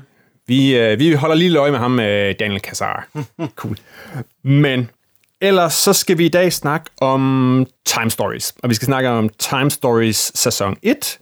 vi, 0.46 0.76
øh, 0.78 0.98
vi 0.98 1.12
holder 1.12 1.34
lige 1.36 1.58
øje 1.58 1.70
med 1.70 1.78
ham, 1.78 2.00
øh, 2.00 2.34
Daniel 2.40 2.60
Kassar. 2.60 3.08
cool. 3.56 3.76
Men 4.42 4.90
ellers 5.40 5.72
så 5.72 5.92
skal 5.92 6.18
vi 6.18 6.26
i 6.26 6.28
dag 6.28 6.52
snakke 6.52 6.90
om 7.00 7.66
Time 7.86 8.10
Stories. 8.10 8.54
Og 8.62 8.70
vi 8.70 8.74
skal 8.74 8.86
snakke 8.86 9.08
om 9.08 9.28
Time 9.28 9.70
Stories 9.70 10.32
sæson 10.34 10.76
1. 10.82 11.18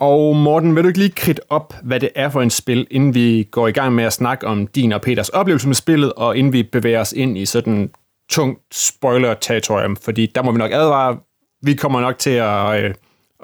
Og 0.00 0.36
Morten, 0.36 0.76
vil 0.76 0.82
du 0.82 0.88
ikke 0.88 0.98
lige 0.98 1.10
kridte 1.10 1.42
op, 1.52 1.74
hvad 1.82 2.00
det 2.00 2.10
er 2.14 2.28
for 2.28 2.42
en 2.42 2.50
spil, 2.50 2.86
inden 2.90 3.14
vi 3.14 3.48
går 3.50 3.68
i 3.68 3.72
gang 3.72 3.94
med 3.94 4.04
at 4.04 4.12
snakke 4.12 4.46
om 4.46 4.66
din 4.66 4.92
og 4.92 5.00
Peters 5.00 5.28
oplevelse 5.28 5.68
med 5.68 5.74
spillet, 5.74 6.12
og 6.12 6.36
inden 6.36 6.52
vi 6.52 6.62
bevæger 6.62 7.00
os 7.00 7.12
ind 7.12 7.38
i 7.38 7.46
sådan 7.46 7.90
tungt 8.30 8.60
spoiler-territorium, 8.74 9.96
fordi 9.96 10.26
der 10.26 10.42
må 10.42 10.52
vi 10.52 10.58
nok 10.58 10.72
advare, 10.72 11.18
vi 11.62 11.74
kommer 11.74 12.00
nok 12.00 12.18
til 12.18 12.30
at, 12.30 12.84
øh, 12.84 12.94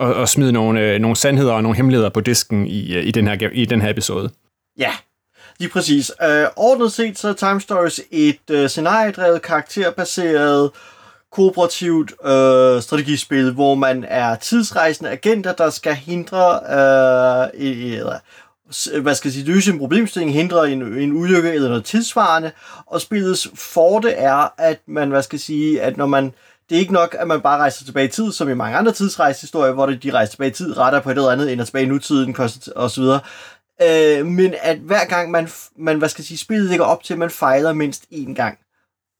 at, 0.00 0.16
at 0.16 0.28
smide 0.28 0.52
nogle, 0.52 0.80
øh, 0.80 1.00
nogle 1.00 1.16
sandheder 1.16 1.52
og 1.52 1.62
nogle 1.62 1.76
hemmeligheder 1.76 2.10
på 2.10 2.20
disken 2.20 2.66
i, 2.66 2.94
øh, 2.96 3.06
i, 3.06 3.10
den, 3.10 3.28
her, 3.28 3.50
i 3.52 3.64
den 3.64 3.80
her 3.80 3.90
episode. 3.90 4.30
Ja, 4.78 4.90
lige 5.64 5.72
præcis. 5.72 6.12
Uh, 6.22 6.46
ordnet 6.56 6.92
set 6.92 7.18
så 7.18 7.28
er 7.28 7.32
Time 7.32 7.60
Stories 7.60 8.00
et 8.10 8.50
uh, 8.52 8.66
scenariedrevet, 8.66 9.42
karakterbaseret, 9.42 10.70
kooperativt 11.32 12.12
uh, 12.12 12.82
strategispil, 12.82 13.52
hvor 13.52 13.74
man 13.74 14.04
er 14.08 14.34
tidsrejsende 14.34 15.10
agenter, 15.10 15.52
der 15.52 15.70
skal 15.70 15.94
hindre, 15.94 16.60
uh, 16.62 17.66
eller, 17.66 18.18
hvad 19.00 19.14
skal 19.14 19.28
jeg 19.28 19.32
sige, 19.32 19.46
løse 19.46 19.70
en 19.70 19.78
problemstilling, 19.78 20.32
hindre 20.32 20.70
en, 20.70 20.82
en 20.82 21.12
ulykke 21.12 21.52
eller 21.52 21.68
noget 21.68 21.84
tilsvarende, 21.84 22.50
og 22.86 23.00
spillets 23.00 23.48
forte 23.54 24.10
er, 24.10 24.52
at 24.58 24.80
man, 24.86 25.08
hvad 25.08 25.22
skal 25.22 25.36
jeg 25.36 25.40
sige, 25.40 25.82
at 25.82 25.96
når 25.96 26.06
man 26.06 26.32
det 26.68 26.76
er 26.76 26.80
ikke 26.80 26.92
nok, 26.92 27.16
at 27.18 27.26
man 27.26 27.40
bare 27.40 27.58
rejser 27.58 27.84
tilbage 27.84 28.08
i 28.08 28.10
tid, 28.10 28.32
som 28.32 28.48
i 28.48 28.54
mange 28.54 28.76
andre 28.76 28.92
tidsrejsehistorier, 28.92 29.72
hvor 29.72 29.86
de 29.86 30.10
rejser 30.10 30.30
tilbage 30.30 30.50
i 30.50 30.54
tid, 30.54 30.78
retter 30.78 31.00
på 31.00 31.10
et 31.10 31.14
eller 31.14 31.30
andet, 31.30 31.52
ender 31.52 31.64
tilbage 31.64 31.84
i 31.84 31.88
nutiden, 31.88 32.36
og 32.76 32.90
så 32.90 33.00
videre. 33.00 33.20
Øh, 33.82 34.26
men 34.26 34.54
at 34.62 34.78
hver 34.78 35.04
gang 35.04 35.30
man, 35.30 35.48
man, 35.76 35.98
hvad 35.98 36.08
skal 36.08 36.22
jeg 36.22 36.26
sige, 36.26 36.38
spillet 36.38 36.68
ligger 36.68 36.84
op 36.84 37.02
til, 37.02 37.12
at 37.12 37.18
man 37.18 37.30
fejler 37.30 37.72
mindst 37.72 38.04
én 38.12 38.34
gang. 38.34 38.58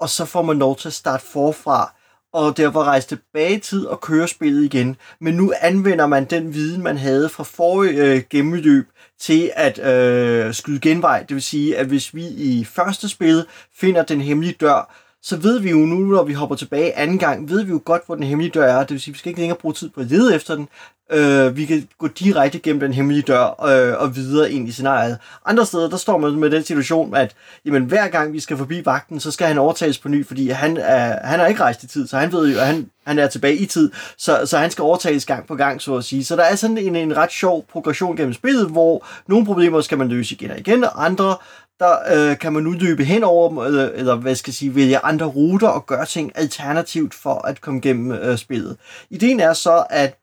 Og 0.00 0.08
så 0.08 0.25
får 0.25 0.42
man 0.42 0.58
lov 0.58 0.76
til 0.76 0.88
at 0.88 0.94
starte 0.94 1.26
forfra, 1.26 1.94
og 2.32 2.56
derfor 2.56 2.84
rejse 2.84 3.08
tilbage 3.08 3.56
i 3.56 3.61
tid 3.61 3.87
og 3.87 4.00
køre 4.00 4.28
spillet 4.28 4.64
igen. 4.64 4.96
Men 5.20 5.34
nu 5.34 5.52
anvender 5.61 6.06
man 6.06 6.25
den 6.25 6.54
viden, 6.54 6.82
man 6.82 6.96
havde 6.96 7.28
fra 7.28 7.44
forrige 7.44 8.04
øh, 8.04 8.23
gennemløb, 8.30 8.87
til 9.20 9.52
at 9.56 9.78
øh, 9.78 10.54
skyde 10.54 10.80
genvej. 10.80 11.23
Det 11.23 11.34
vil 11.34 11.42
sige, 11.42 11.76
at 11.76 11.87
hvis 11.87 12.14
vi 12.14 12.26
i 12.26 12.64
første 12.64 13.08
spil 13.08 13.46
finder 13.80 14.02
den 14.02 14.20
hemmelige 14.20 14.56
dør, 14.61 14.94
så 15.23 15.37
ved 15.37 15.61
vi 15.61 15.70
jo 15.70 15.76
nu, 15.76 15.99
når 15.99 16.25
vi 16.25 16.32
hopper 16.32 16.56
tilbage 16.56 16.96
anden 16.96 17.18
gang, 17.18 17.49
ved 17.49 17.62
vi 17.62 17.70
jo 17.70 17.80
godt, 17.84 18.02
hvor 18.06 18.14
den 18.14 18.25
hemmelige 18.25 18.50
dør 18.50 18.66
er. 18.66 18.80
Det 18.80 18.90
vil 18.90 19.00
sige, 19.00 19.12
at 19.12 19.14
vi 19.14 19.18
skal 19.18 19.28
ikke 19.28 19.40
længere 19.40 19.58
bruge 19.58 19.75
tid 19.75 19.90
på 19.90 20.00
at 20.00 20.06
lede 20.06 20.34
efter 20.34 20.54
den. 20.54 20.68
Øh, 21.12 21.56
vi 21.56 21.64
kan 21.64 21.88
gå 21.99 22.06
direkte 22.06 22.58
gennem 22.58 22.80
den 22.80 22.92
hemmelige 22.92 23.23
dør 23.23 23.64
øh, 23.64 24.02
og 24.02 24.16
videre 24.16 24.52
ind 24.52 24.68
i 24.68 24.73
scenariet. 24.73 25.18
Andre 25.46 25.66
steder, 25.66 25.90
der 25.90 25.96
står 25.96 26.18
man 26.18 26.32
med 26.32 26.50
den 26.50 26.64
situation, 26.64 27.16
at 27.16 27.34
jamen, 27.64 27.84
hver 27.84 28.08
gang 28.08 28.32
vi 28.32 28.40
skal 28.40 28.56
forbi 28.56 28.82
vagten, 28.84 29.20
så 29.20 29.30
skal 29.30 29.46
han 29.46 29.58
overtages 29.58 29.99
på 29.99 30.08
ny, 30.08 30.26
fordi 30.26 30.49
han 30.49 30.76
er, 30.76 31.26
han 31.26 31.40
er 31.40 31.46
ikke 31.46 31.61
rejst 31.61 31.82
i 31.82 31.87
tid, 31.87 32.06
så 32.06 32.16
han 32.16 32.32
ved 32.32 32.52
jo, 32.52 32.58
at 32.61 32.66
han, 32.66 32.90
han 33.06 33.18
er 33.18 33.26
tilbage 33.26 33.56
i 33.56 33.66
tid, 33.66 33.90
så, 34.18 34.40
så 34.44 34.58
han 34.58 34.70
skal 34.70 34.82
overtages 34.82 35.26
gang 35.26 35.46
på 35.46 35.54
gang, 35.54 35.82
så 35.82 35.96
at 35.96 36.04
sige. 36.04 36.25
Så 36.25 36.37
der 36.37 36.42
er 36.42 36.54
sådan 36.54 36.78
en, 36.78 36.96
en 36.96 37.16
ret 37.16 37.32
sjov 37.32 37.64
progression 37.73 38.16
gennem 38.16 38.34
spillet, 38.34 38.70
hvor 38.70 39.06
nogle 39.28 39.46
problemer 39.46 39.80
skal 39.80 39.99
man 39.99 40.08
løse 40.08 40.34
igen 40.34 40.50
og 40.50 40.58
igen, 40.58 40.84
og 40.84 41.04
andre, 41.04 41.37
der 41.78 42.30
øh, 42.30 42.38
kan 42.38 42.52
man 42.52 42.62
nu 42.62 42.70
løbe 42.70 43.04
hen 43.04 43.25
over 43.25 43.49
dem, 43.49 43.58
eller, 43.58 43.88
eller 43.94 44.16
hvad 44.16 44.34
skal 44.34 44.50
jeg 44.50 44.54
sige, 44.54 44.75
vælge 44.75 44.99
andre 44.99 45.26
ruter 45.26 45.68
og 45.68 45.87
gøre 45.87 46.06
ting 46.06 46.32
alternativt 46.34 47.14
for 47.14 47.46
at 47.46 47.61
komme 47.61 47.80
gennem 47.80 48.12
øh, 48.12 48.38
spillet. 48.38 48.76
Ideen 49.11 49.40
er 49.40 49.52
så, 49.52 49.84
at 49.90 50.18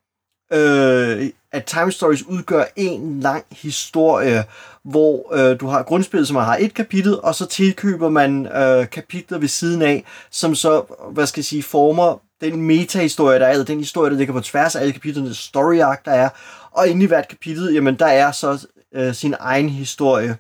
øh, 0.51 1.29
at 1.51 1.65
Time 1.65 1.91
Stories 1.91 2.23
udgør 2.23 2.63
en 2.75 3.19
lang 3.19 3.45
historie, 3.51 4.43
hvor 4.83 5.35
øh, 5.35 5.59
du 5.59 5.67
har 5.67 5.83
grundspillet, 5.83 6.27
som 6.27 6.37
har 6.37 6.57
et 6.59 6.73
kapitel, 6.73 7.21
og 7.21 7.35
så 7.35 7.45
tilkøber 7.45 8.09
man 8.09 8.47
øh, 8.47 8.89
kapitler 8.89 9.37
ved 9.37 9.47
siden 9.47 9.81
af, 9.81 10.03
som 10.31 10.55
så, 10.55 10.83
hvad 11.11 11.25
skal 11.25 11.41
jeg 11.41 11.45
sige, 11.45 11.63
former 11.63 12.21
den 12.41 12.61
metahistorie, 12.61 13.39
der 13.39 13.45
er, 13.45 13.51
eller 13.51 13.65
den 13.65 13.79
historie, 13.79 14.11
der 14.11 14.17
ligger 14.17 14.33
på 14.33 14.41
tværs 14.41 14.75
af 14.75 14.81
alle 14.81 14.93
kapitlerne, 14.93 15.35
story 15.35 15.79
arc, 15.79 15.99
der 16.05 16.11
er, 16.11 16.29
og 16.71 16.87
inde 16.87 17.03
i 17.03 17.07
hvert 17.07 17.27
kapitel, 17.27 17.73
jamen 17.73 17.95
der 17.95 18.05
er 18.05 18.31
så 18.31 18.67
øh, 18.95 19.13
sin 19.13 19.35
egen 19.39 19.69
historie 19.69 20.37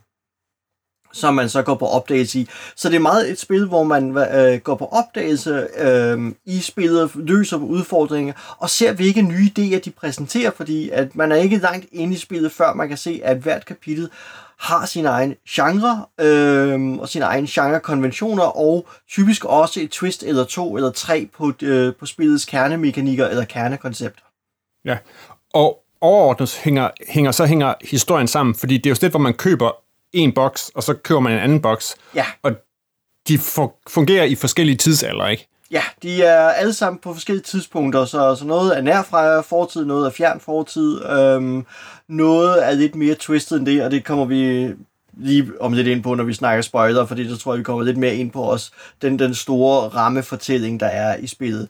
som 1.13 1.33
man 1.33 1.49
så 1.49 1.61
går 1.61 1.75
på 1.75 1.87
opdagelse 1.87 2.39
i. 2.39 2.47
Så 2.75 2.89
det 2.89 2.95
er 2.95 2.99
meget 2.99 3.31
et 3.31 3.39
spil, 3.39 3.65
hvor 3.65 3.83
man 3.83 4.17
øh, 4.17 4.59
går 4.59 4.75
på 4.75 4.85
opdagelse 4.85 5.67
øh, 5.77 6.31
i 6.45 6.59
spillet, 6.59 7.11
løser 7.15 7.57
udfordringer, 7.57 8.33
og 8.57 8.69
ser 8.69 8.93
hvilke 8.93 9.21
nye 9.21 9.51
idéer 9.57 9.79
de 9.79 9.91
præsenterer, 9.91 10.51
fordi 10.51 10.89
at 10.89 11.15
man 11.15 11.31
er 11.31 11.35
ikke 11.35 11.57
langt 11.57 11.85
inde 11.91 12.13
i 12.13 12.17
spillet, 12.17 12.51
før 12.51 12.73
man 12.73 12.87
kan 12.87 12.97
se, 12.97 13.21
at 13.23 13.37
hvert 13.37 13.65
kapitel 13.65 14.09
har 14.59 14.85
sin 14.85 15.05
egen 15.05 15.35
genre 15.49 16.05
øh, 16.19 16.91
og 16.91 17.09
sine 17.09 17.25
egen 17.25 17.45
genrekonventioner, 17.45 18.43
og 18.43 18.87
typisk 19.09 19.45
også 19.45 19.79
et 19.79 19.89
twist 19.89 20.23
eller 20.23 20.43
to 20.43 20.75
eller 20.75 20.91
tre 20.91 21.29
på, 21.37 21.53
øh, 21.61 21.95
på 21.95 22.05
spillets 22.05 22.45
kernemekanikker 22.45 23.27
eller 23.27 23.45
kernekoncepter. 23.45 24.23
Ja, 24.85 24.97
og 25.53 25.79
overordnet 26.01 26.59
hænger, 26.63 26.89
hænger, 27.09 27.31
så 27.31 27.45
hænger 27.45 27.73
historien 27.81 28.27
sammen, 28.27 28.55
fordi 28.55 28.77
det 28.77 28.85
er 28.85 28.89
jo 28.89 28.95
stedet, 28.95 29.11
hvor 29.11 29.19
man 29.19 29.33
køber 29.33 29.71
en 30.13 30.33
boks, 30.33 30.71
og 30.75 30.83
så 30.83 30.93
køber 30.93 31.19
man 31.19 31.33
en 31.33 31.39
anden 31.39 31.61
boks. 31.61 31.95
Ja. 32.15 32.25
Og 32.43 32.51
de 33.27 33.37
fungerer 33.87 34.23
i 34.23 34.35
forskellige 34.35 34.77
tidsalder, 34.77 35.27
ikke? 35.27 35.47
Ja, 35.71 35.83
de 36.03 36.23
er 36.23 36.49
alle 36.49 36.73
sammen 36.73 36.99
på 36.99 37.13
forskellige 37.13 37.43
tidspunkter, 37.43 38.05
så, 38.05 38.35
så 38.35 38.45
noget 38.45 38.77
er 38.77 38.81
nær 38.81 39.03
fra 39.03 39.41
fortid, 39.41 39.85
noget 39.85 40.05
er 40.05 40.11
fjern 40.11 40.39
fortid, 40.39 41.05
øhm, 41.05 41.65
noget 42.09 42.67
er 42.67 42.71
lidt 42.71 42.95
mere 42.95 43.15
twistet 43.15 43.57
end 43.57 43.65
det, 43.65 43.83
og 43.83 43.91
det 43.91 44.05
kommer 44.05 44.25
vi 44.25 44.73
lige 45.17 45.51
om 45.59 45.73
lidt 45.73 45.87
ind 45.87 46.03
på, 46.03 46.15
når 46.15 46.23
vi 46.23 46.33
snakker 46.33 46.61
spoiler, 46.61 47.05
fordi 47.05 47.29
så 47.29 47.37
tror 47.37 47.53
jeg, 47.53 47.59
vi 47.59 47.63
kommer 47.63 47.83
lidt 47.83 47.97
mere 47.97 48.15
ind 48.15 48.31
på 48.31 48.51
os, 48.51 48.71
den, 49.01 49.19
den 49.19 49.35
store 49.35 49.87
rammefortælling, 49.87 50.79
der 50.79 50.85
er 50.85 51.15
i 51.15 51.27
spillet. 51.27 51.67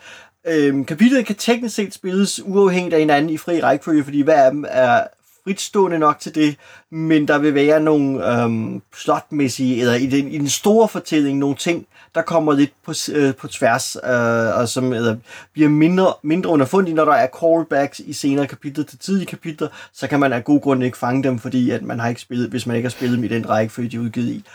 Øhm, 0.47 0.85
kapitlet 0.85 1.25
kan 1.25 1.35
teknisk 1.35 1.75
set 1.75 1.93
spilles 1.93 2.41
uafhængigt 2.45 2.93
af 2.93 2.99
hinanden 2.99 3.29
i 3.29 3.37
fri 3.37 3.61
rækkefølge, 3.61 4.03
fordi 4.03 4.21
hver 4.21 4.43
af 4.43 4.51
dem 4.51 4.65
er 4.67 5.03
fritstående 5.43 5.99
nok 5.99 6.19
til 6.19 6.35
det, 6.35 6.55
men 6.89 7.27
der 7.27 7.37
vil 7.37 7.55
være 7.55 7.79
nogle 7.79 8.33
øhm, 8.33 8.81
slotmæssige, 8.95 9.79
eller 9.79 9.93
i 9.93 10.05
den, 10.05 10.27
i 10.27 10.37
den 10.37 10.49
store 10.49 10.87
fortælling, 10.87 11.37
nogle 11.39 11.55
ting, 11.55 11.87
der 12.15 12.21
kommer 12.21 12.53
lidt 12.53 12.73
på, 12.85 12.93
øh, 13.13 13.35
på 13.35 13.47
tværs, 13.47 13.95
øh, 13.95 14.59
og 14.59 14.69
som 14.69 14.93
eller, 14.93 15.15
bliver 15.53 15.69
mindre, 15.69 16.13
mindre 16.23 16.49
underfundige, 16.49 16.95
når 16.95 17.05
der 17.05 17.13
er 17.13 17.27
callbacks 17.41 17.99
i 17.99 18.13
senere 18.13 18.47
kapitler 18.47 18.83
til 18.83 18.99
tidlige 18.99 19.25
kapitler, 19.25 19.67
så 19.93 20.07
kan 20.07 20.19
man 20.19 20.33
af 20.33 20.43
god 20.43 20.61
grund 20.61 20.83
ikke 20.83 20.97
fange 20.97 21.23
dem, 21.23 21.39
fordi 21.39 21.71
at 21.71 21.81
man 21.81 21.99
har 21.99 22.09
ikke 22.09 22.21
spillet, 22.21 22.49
hvis 22.49 22.65
man 22.65 22.75
ikke 22.75 22.87
har 22.87 22.91
spillet 22.91 23.17
dem 23.17 23.23
i 23.23 23.27
den 23.27 23.49
rækkefølge, 23.49 23.89
de 23.89 23.95
er 23.95 23.99
udgivet 23.99 24.27
i. 24.27 24.45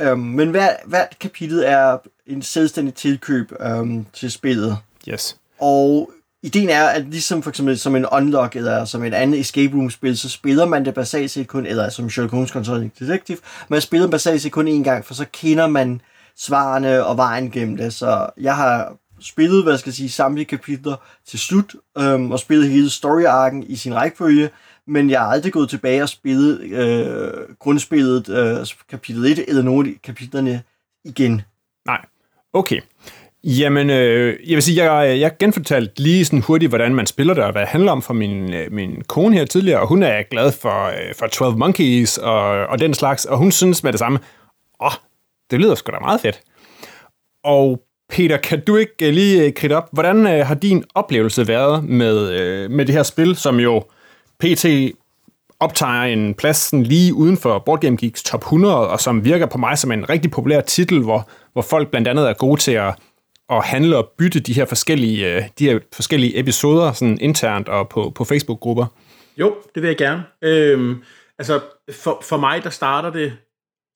Øhm, 0.00 0.20
men 0.20 0.50
hver, 0.50 0.68
hvert 0.86 1.18
kapitel 1.20 1.62
er 1.66 1.98
en 2.26 2.42
selvstændig 2.42 2.94
tilkøb 2.94 3.52
øhm, 3.60 4.06
til 4.12 4.30
spillet. 4.30 4.78
Yes. 5.08 5.36
Og 5.60 6.10
ideen 6.42 6.68
er, 6.68 6.84
at 6.84 7.06
ligesom 7.06 7.42
for 7.42 7.50
eksempel 7.50 7.78
som 7.78 7.96
en 7.96 8.06
unlock 8.12 8.56
eller 8.56 8.84
som 8.84 9.04
et 9.04 9.14
andet 9.14 9.40
escape 9.40 9.76
room 9.76 9.90
spil, 9.90 10.18
så 10.18 10.28
spiller 10.28 10.66
man 10.66 10.84
det 10.84 10.94
basalt 10.94 11.30
set 11.30 11.48
kun, 11.48 11.66
eller 11.66 11.88
som 11.88 12.10
Sherlock 12.10 12.32
Holmes 12.32 12.50
Controlling 12.50 12.92
Detective, 12.98 13.38
man 13.68 13.80
spiller 13.80 14.08
basalt 14.08 14.42
set 14.42 14.52
kun 14.52 14.68
én 14.68 14.82
gang, 14.82 15.04
for 15.04 15.14
så 15.14 15.26
kender 15.32 15.66
man 15.66 16.00
svarene 16.36 17.04
og 17.04 17.16
vejen 17.16 17.50
gennem 17.50 17.76
det. 17.76 17.94
Så 17.94 18.30
jeg 18.36 18.56
har 18.56 18.96
spillet, 19.20 19.62
hvad 19.62 19.78
skal 19.78 19.90
jeg 19.90 19.94
sige, 19.94 20.10
samtlige 20.10 20.46
kapitler 20.46 20.96
til 21.26 21.38
slut, 21.38 21.74
øhm, 21.98 22.30
og 22.30 22.38
spillet 22.38 22.70
hele 22.70 22.90
story-arken 22.90 23.62
i 23.62 23.76
sin 23.76 23.94
rækkefølge, 23.94 24.50
men 24.86 25.10
jeg 25.10 25.20
har 25.20 25.26
aldrig 25.26 25.52
gået 25.52 25.70
tilbage 25.70 26.02
og 26.02 26.08
spillet 26.08 26.60
øh, 26.60 27.32
grundspillet 27.58 28.28
øh, 28.28 28.66
kapitel 28.88 29.24
1 29.24 29.44
eller 29.48 29.62
nogle 29.62 29.88
af 29.88 29.94
kapitlerne 30.02 30.62
igen. 31.04 31.42
Nej. 31.86 32.04
Okay. 32.52 32.80
Jamen, 33.44 33.90
øh, 33.90 34.36
jeg 34.46 34.54
vil 34.54 34.62
sige, 34.62 34.92
jeg, 34.92 35.20
jeg 35.20 35.32
genfortalte 35.38 36.02
lige 36.02 36.24
sådan 36.24 36.40
hurtigt, 36.40 36.70
hvordan 36.70 36.94
man 36.94 37.06
spiller 37.06 37.34
det, 37.34 37.44
og 37.44 37.52
hvad 37.52 37.62
det 37.62 37.68
handler 37.68 37.92
om 37.92 38.02
for 38.02 38.14
min, 38.14 38.54
øh, 38.54 38.72
min 38.72 39.02
kone 39.08 39.36
her 39.36 39.44
tidligere, 39.44 39.80
og 39.80 39.88
hun 39.88 40.02
er 40.02 40.22
glad 40.30 40.52
for, 40.52 40.86
øh, 40.86 41.14
for 41.18 41.26
12 41.26 41.56
Monkeys 41.56 42.18
og, 42.18 42.42
og 42.66 42.78
den 42.78 42.94
slags, 42.94 43.24
og 43.24 43.38
hun 43.38 43.52
synes 43.52 43.82
med 43.82 43.92
det 43.92 43.98
samme, 43.98 44.18
åh, 44.80 44.86
oh, 44.86 44.92
det 45.50 45.60
lyder 45.60 45.74
sgu 45.74 45.92
da 45.92 45.98
meget 45.98 46.20
fedt. 46.20 46.40
Og 47.44 47.80
Peter, 48.10 48.36
kan 48.36 48.64
du 48.64 48.76
ikke 48.76 49.06
øh, 49.08 49.14
lige 49.14 49.44
øh, 49.44 49.52
kridte 49.52 49.76
op, 49.76 49.88
hvordan 49.92 50.26
øh, 50.26 50.46
har 50.46 50.54
din 50.54 50.84
oplevelse 50.94 51.48
været 51.48 51.84
med, 51.84 52.30
øh, 52.30 52.70
med 52.70 52.86
det 52.86 52.94
her 52.94 53.02
spil, 53.02 53.36
som 53.36 53.60
jo 53.60 53.84
PT 54.40 54.66
optager 55.60 56.02
en 56.02 56.34
plads 56.34 56.56
sådan 56.56 56.82
lige 56.82 57.14
uden 57.14 57.36
for 57.36 57.58
Board 57.58 57.80
Game 57.80 57.96
Geeks 57.96 58.22
top 58.22 58.40
100, 58.40 58.88
og 58.88 59.00
som 59.00 59.24
virker 59.24 59.46
på 59.46 59.58
mig 59.58 59.78
som 59.78 59.92
en 59.92 60.08
rigtig 60.08 60.30
populær 60.30 60.60
titel, 60.60 61.02
hvor, 61.02 61.28
hvor 61.52 61.62
folk 61.62 61.90
blandt 61.90 62.08
andet 62.08 62.28
er 62.28 62.32
gode 62.32 62.60
til 62.60 62.72
at 62.72 62.94
at 63.50 63.64
handle 63.64 63.96
og 63.96 64.12
bytte 64.18 64.40
de 64.40 64.52
her 64.52 64.64
forskellige, 64.64 65.36
øh, 65.36 65.42
de 65.58 65.64
her 65.64 65.80
forskellige 65.92 66.38
episoder 66.38 66.92
sådan 66.92 67.20
internt 67.20 67.68
og 67.68 67.88
på, 67.88 68.10
på 68.10 68.24
Facebook-grupper? 68.24 68.86
Jo, 69.36 69.56
det 69.74 69.82
vil 69.82 69.88
jeg 69.88 69.98
gerne. 69.98 70.24
Øhm, 70.42 71.02
altså, 71.38 71.60
for, 71.90 72.20
for 72.22 72.36
mig, 72.36 72.64
der 72.64 72.70
starter 72.70 73.10
det 73.10 73.38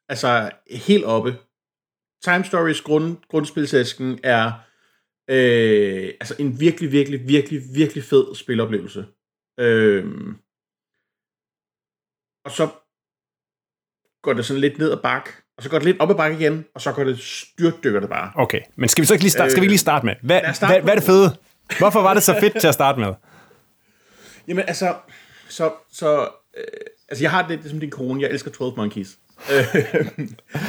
altså 0.08 0.50
helt 0.70 1.04
oppe. 1.04 1.37
Time 2.25 2.44
Stories 2.44 2.80
grund, 2.80 3.16
grundspilsæsken 3.28 4.20
er 4.23 4.52
øh, 5.30 6.14
altså 6.20 6.37
en 6.38 6.61
virkelig, 6.61 6.92
virkelig, 6.92 7.28
virkelig, 7.28 7.62
virkelig 7.75 8.04
fed 8.04 8.34
spiloplevelse. 8.34 9.06
Øhm, 9.61 10.37
og 12.44 12.50
så 12.50 12.68
går 14.23 14.32
det 14.32 14.46
sådan 14.46 14.61
lidt 14.61 14.78
ned 14.78 14.92
ad 14.92 15.02
bak, 15.02 15.43
og 15.56 15.62
så 15.62 15.68
går 15.68 15.78
det 15.78 15.84
lidt 15.84 16.00
op 16.00 16.11
ad 16.11 16.14
bakke 16.14 16.37
igen, 16.37 16.64
og 16.75 16.80
så 16.80 16.92
går 16.92 17.04
det 17.04 17.18
styrtdykker 17.18 18.00
det 18.00 18.08
bare. 18.08 18.32
Okay, 18.34 18.61
men 18.76 18.88
skal 18.88 19.02
vi 19.02 19.06
så 19.06 19.14
ikke 19.14 19.25
lige 19.25 19.30
starte, 19.30 19.50
skal 19.50 19.61
vi 19.61 19.64
ikke 19.64 19.73
lige 19.73 19.78
starte 19.78 20.06
med? 20.06 20.14
Hvad, 20.23 20.40
starte 20.54 20.73
hvad, 20.73 20.82
hvad 20.82 20.92
er 20.92 20.99
det 20.99 21.04
fede? 21.04 21.37
Hvorfor 21.78 22.02
var 22.02 22.14
det 22.14 22.23
så 22.23 22.37
fedt 22.40 22.61
til 22.61 22.68
at 22.68 22.75
starte 22.75 23.00
med? 23.00 23.12
Jamen 24.49 24.64
altså, 24.66 24.94
så, 25.49 25.73
så 25.92 26.20
øh, 26.56 26.64
altså 27.08 27.25
jeg 27.25 27.30
har 27.30 27.49
det, 27.49 27.62
det 27.62 27.70
som 27.70 27.80
din 27.80 27.90
kone, 27.90 28.23
jeg 28.23 28.30
elsker 28.30 28.50
12 28.50 28.73
Monkeys. 28.76 29.08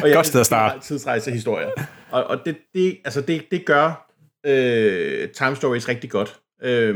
og 0.02 0.08
jeg 0.08 0.16
Godt 0.16 0.28
sted 0.28 0.40
at 0.40 0.46
starte. 0.46 0.80
Tidsrejsehistorier. 0.88 1.70
Og, 2.12 2.24
og 2.24 2.40
det, 2.46 2.58
det, 2.74 2.98
altså 3.06 3.22
det, 3.22 3.46
det 3.52 3.66
gør 3.66 4.12
øh, 4.46 5.30
Time 5.30 5.56
Stories 5.56 5.90
rigtig 5.90 6.10
godt. 6.10 6.40
Øh, 6.64 6.96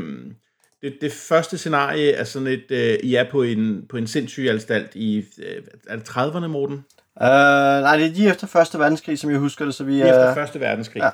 det, 0.82 0.98
det 1.02 1.12
første 1.12 1.58
scenarie 1.58 2.12
er 2.12 2.24
sådan 2.24 2.48
et, 2.48 2.66
øh, 2.70 2.98
I 3.04 3.16
er 3.16 3.32
på 3.32 3.44
en, 3.44 3.86
på 3.90 3.98
en 3.98 4.08
sindssyg 4.08 4.48
anstalt 4.50 4.96
i, 4.96 5.18
øh, 5.18 5.64
er 5.88 5.96
det 5.96 6.10
30'erne, 6.10 6.48
Morten? 6.48 6.86
Uh, 7.22 7.84
nej, 7.84 7.98
det 7.98 8.06
er 8.06 8.10
lige 8.10 8.30
efter 8.30 8.48
Første 8.48 8.80
Verdenskrig, 8.80 9.20
som 9.20 9.32
jeg 9.32 9.40
husker 9.40 9.66
det, 9.66 9.76
så 9.76 9.84
vi 9.84 9.92
er... 9.92 10.04
Lige 10.04 10.10
efter 10.10 10.34
Første 10.34 10.60
Verdenskrig. 10.60 11.04
Ja. 11.04 11.10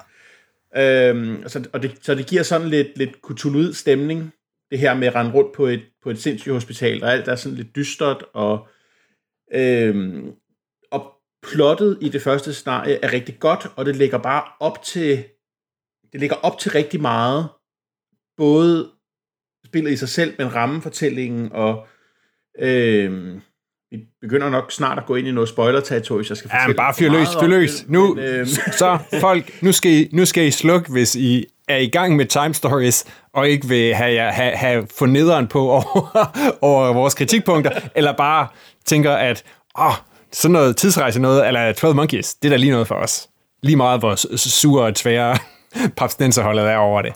Øhm, 1.10 1.44
så, 1.48 1.70
og 1.74 1.84
det, 1.84 1.98
så 2.02 2.16
det 2.16 2.28
giver 2.28 2.44
sådan 2.44 2.68
lidt, 2.68 2.98
lidt 2.98 3.16
Cthulhu 3.26 3.74
stemning, 3.74 4.34
det 4.72 4.80
her 4.80 4.94
med 4.94 5.08
at 5.08 5.16
rende 5.16 5.32
rundt 5.34 5.56
på 5.56 5.66
et, 5.66 5.84
på 6.04 6.10
et 6.10 6.22
sindssygt 6.22 6.54
hospital, 6.54 7.04
og 7.04 7.12
alt 7.12 7.28
er 7.28 7.36
sådan 7.36 7.58
lidt 7.58 7.76
dystert, 7.76 8.24
og, 8.34 8.68
øhm, 9.54 10.32
og 10.92 11.14
plottet 11.44 11.98
i 12.02 12.10
det 12.10 12.22
første 12.22 12.54
scenarie 12.54 13.00
er 13.04 13.14
rigtig 13.14 13.40
godt, 13.40 13.68
og 13.76 13.86
det 13.86 13.96
ligger 13.96 14.18
bare 14.18 14.44
op 14.60 14.84
til, 14.84 15.24
det 16.12 16.20
ligger 16.20 16.36
op 16.36 16.60
til 16.60 16.72
rigtig 16.72 17.02
meget, 17.02 17.50
både 18.38 18.92
spillet 19.66 19.92
i 19.92 19.98
sig 19.98 20.10
selv, 20.10 20.36
men 20.38 20.56
rammefortællingen, 20.56 21.52
og 21.52 21.88
øhm, 22.60 23.42
vi 23.96 24.04
begynder 24.22 24.50
nok 24.50 24.72
snart 24.72 24.98
at 24.98 25.06
gå 25.06 25.16
ind 25.16 25.28
i 25.28 25.32
noget 25.32 25.50
spoiler-territorie, 25.50 26.26
så 26.26 26.34
jeg 26.34 26.38
skal 26.38 26.50
fortælle 26.50 26.72
Ja, 26.72 26.84
bare 26.84 26.94
fyr 26.94 27.12
løs, 27.12 27.28
fyr 27.40 27.48
løs. 27.48 27.86
Nu, 27.88 28.14
men, 28.14 28.24
øh... 28.24 28.48
så 28.80 28.98
folk, 29.20 29.62
nu 29.62 29.72
skal, 29.72 29.92
I, 29.92 30.10
nu 30.12 30.26
skal 30.26 30.44
I 30.44 30.52
slukke, 30.52 30.92
hvis 30.92 31.16
I 31.16 31.46
er 31.68 31.78
i 31.78 31.88
gang 31.88 32.16
med 32.16 32.26
Time 32.26 32.54
Stories, 32.54 33.06
og 33.34 33.50
ikke 33.50 33.68
vil 33.68 33.96
have, 33.96 34.32
have, 34.32 34.52
have 34.52 34.88
fornederen 34.98 35.48
på 35.48 35.70
over, 35.70 36.28
over 36.62 36.94
vores 36.94 37.14
kritikpunkter, 37.14 37.72
eller 37.96 38.14
bare 38.18 38.48
tænker, 38.86 39.12
at 39.12 39.44
åh, 39.80 39.94
sådan 40.32 40.54
noget 40.54 40.78
tidsrejse 40.78 41.20
noget, 41.20 41.48
eller 41.48 41.74
12 41.74 41.96
Monkeys, 41.96 42.34
det 42.34 42.48
er 42.48 42.50
da 42.50 42.56
lige 42.56 42.72
noget 42.72 42.88
for 42.88 42.96
os. 42.96 43.28
Lige 43.64 43.76
meget, 43.76 44.00
hvor 44.00 44.38
sure 44.38 44.86
og 44.86 44.96
tvære 44.96 45.38
papstenserholdet 45.98 46.66
er 46.66 46.78
over 46.78 47.02
det. 47.02 47.14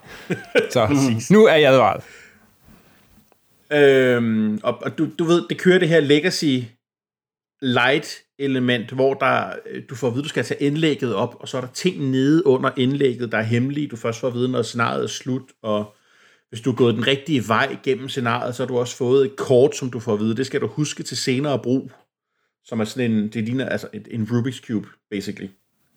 Så 0.71 0.87
nu 1.29 1.45
er 1.45 1.55
jeg 1.55 1.71
advaret. 1.71 2.03
Øhm, 3.73 4.59
og, 4.63 4.77
og 4.81 4.97
du, 4.97 5.07
du 5.19 5.23
ved, 5.23 5.43
det 5.49 5.57
kører 5.57 5.79
det 5.79 5.89
her 5.89 5.99
legacy 5.99 6.63
light 7.61 8.23
element, 8.39 8.91
hvor 8.91 9.13
der, 9.13 9.53
øh, 9.69 9.83
du 9.89 9.95
får 9.95 10.07
at 10.07 10.13
vide, 10.13 10.23
du 10.23 10.29
skal 10.29 10.43
tage 10.43 10.63
indlægget 10.63 11.15
op, 11.15 11.35
og 11.39 11.47
så 11.47 11.57
er 11.57 11.61
der 11.61 11.67
ting 11.73 12.09
nede 12.09 12.47
under 12.47 12.71
indlægget, 12.77 13.31
der 13.31 13.37
er 13.37 13.43
hemmelige. 13.43 13.87
Du 13.87 13.95
først 13.95 14.19
får 14.19 14.27
at 14.27 14.33
vide, 14.33 14.51
når 14.51 14.61
scenariet 14.61 15.03
er 15.03 15.07
slut, 15.07 15.51
og 15.61 15.95
hvis 16.49 16.61
du 16.61 16.71
er 16.71 16.75
gået 16.75 16.95
den 16.95 17.07
rigtige 17.07 17.47
vej 17.47 17.77
gennem 17.83 18.09
scenariet, 18.09 18.55
så 18.55 18.63
har 18.63 18.67
du 18.67 18.77
også 18.77 18.97
fået 18.97 19.25
et 19.25 19.35
kort, 19.35 19.75
som 19.75 19.91
du 19.91 19.99
får 19.99 20.13
at 20.13 20.19
vide. 20.19 20.35
Det 20.35 20.45
skal 20.45 20.61
du 20.61 20.67
huske 20.67 21.03
til 21.03 21.17
senere 21.17 21.59
brug, 21.59 21.91
som 22.65 22.79
er 22.79 22.83
sådan 22.83 23.11
en, 23.11 23.27
det 23.27 23.43
ligner 23.43 23.69
altså 23.69 23.87
en 24.11 24.27
Rubik's 24.31 24.67
Cube, 24.67 24.87
basically. 25.11 25.49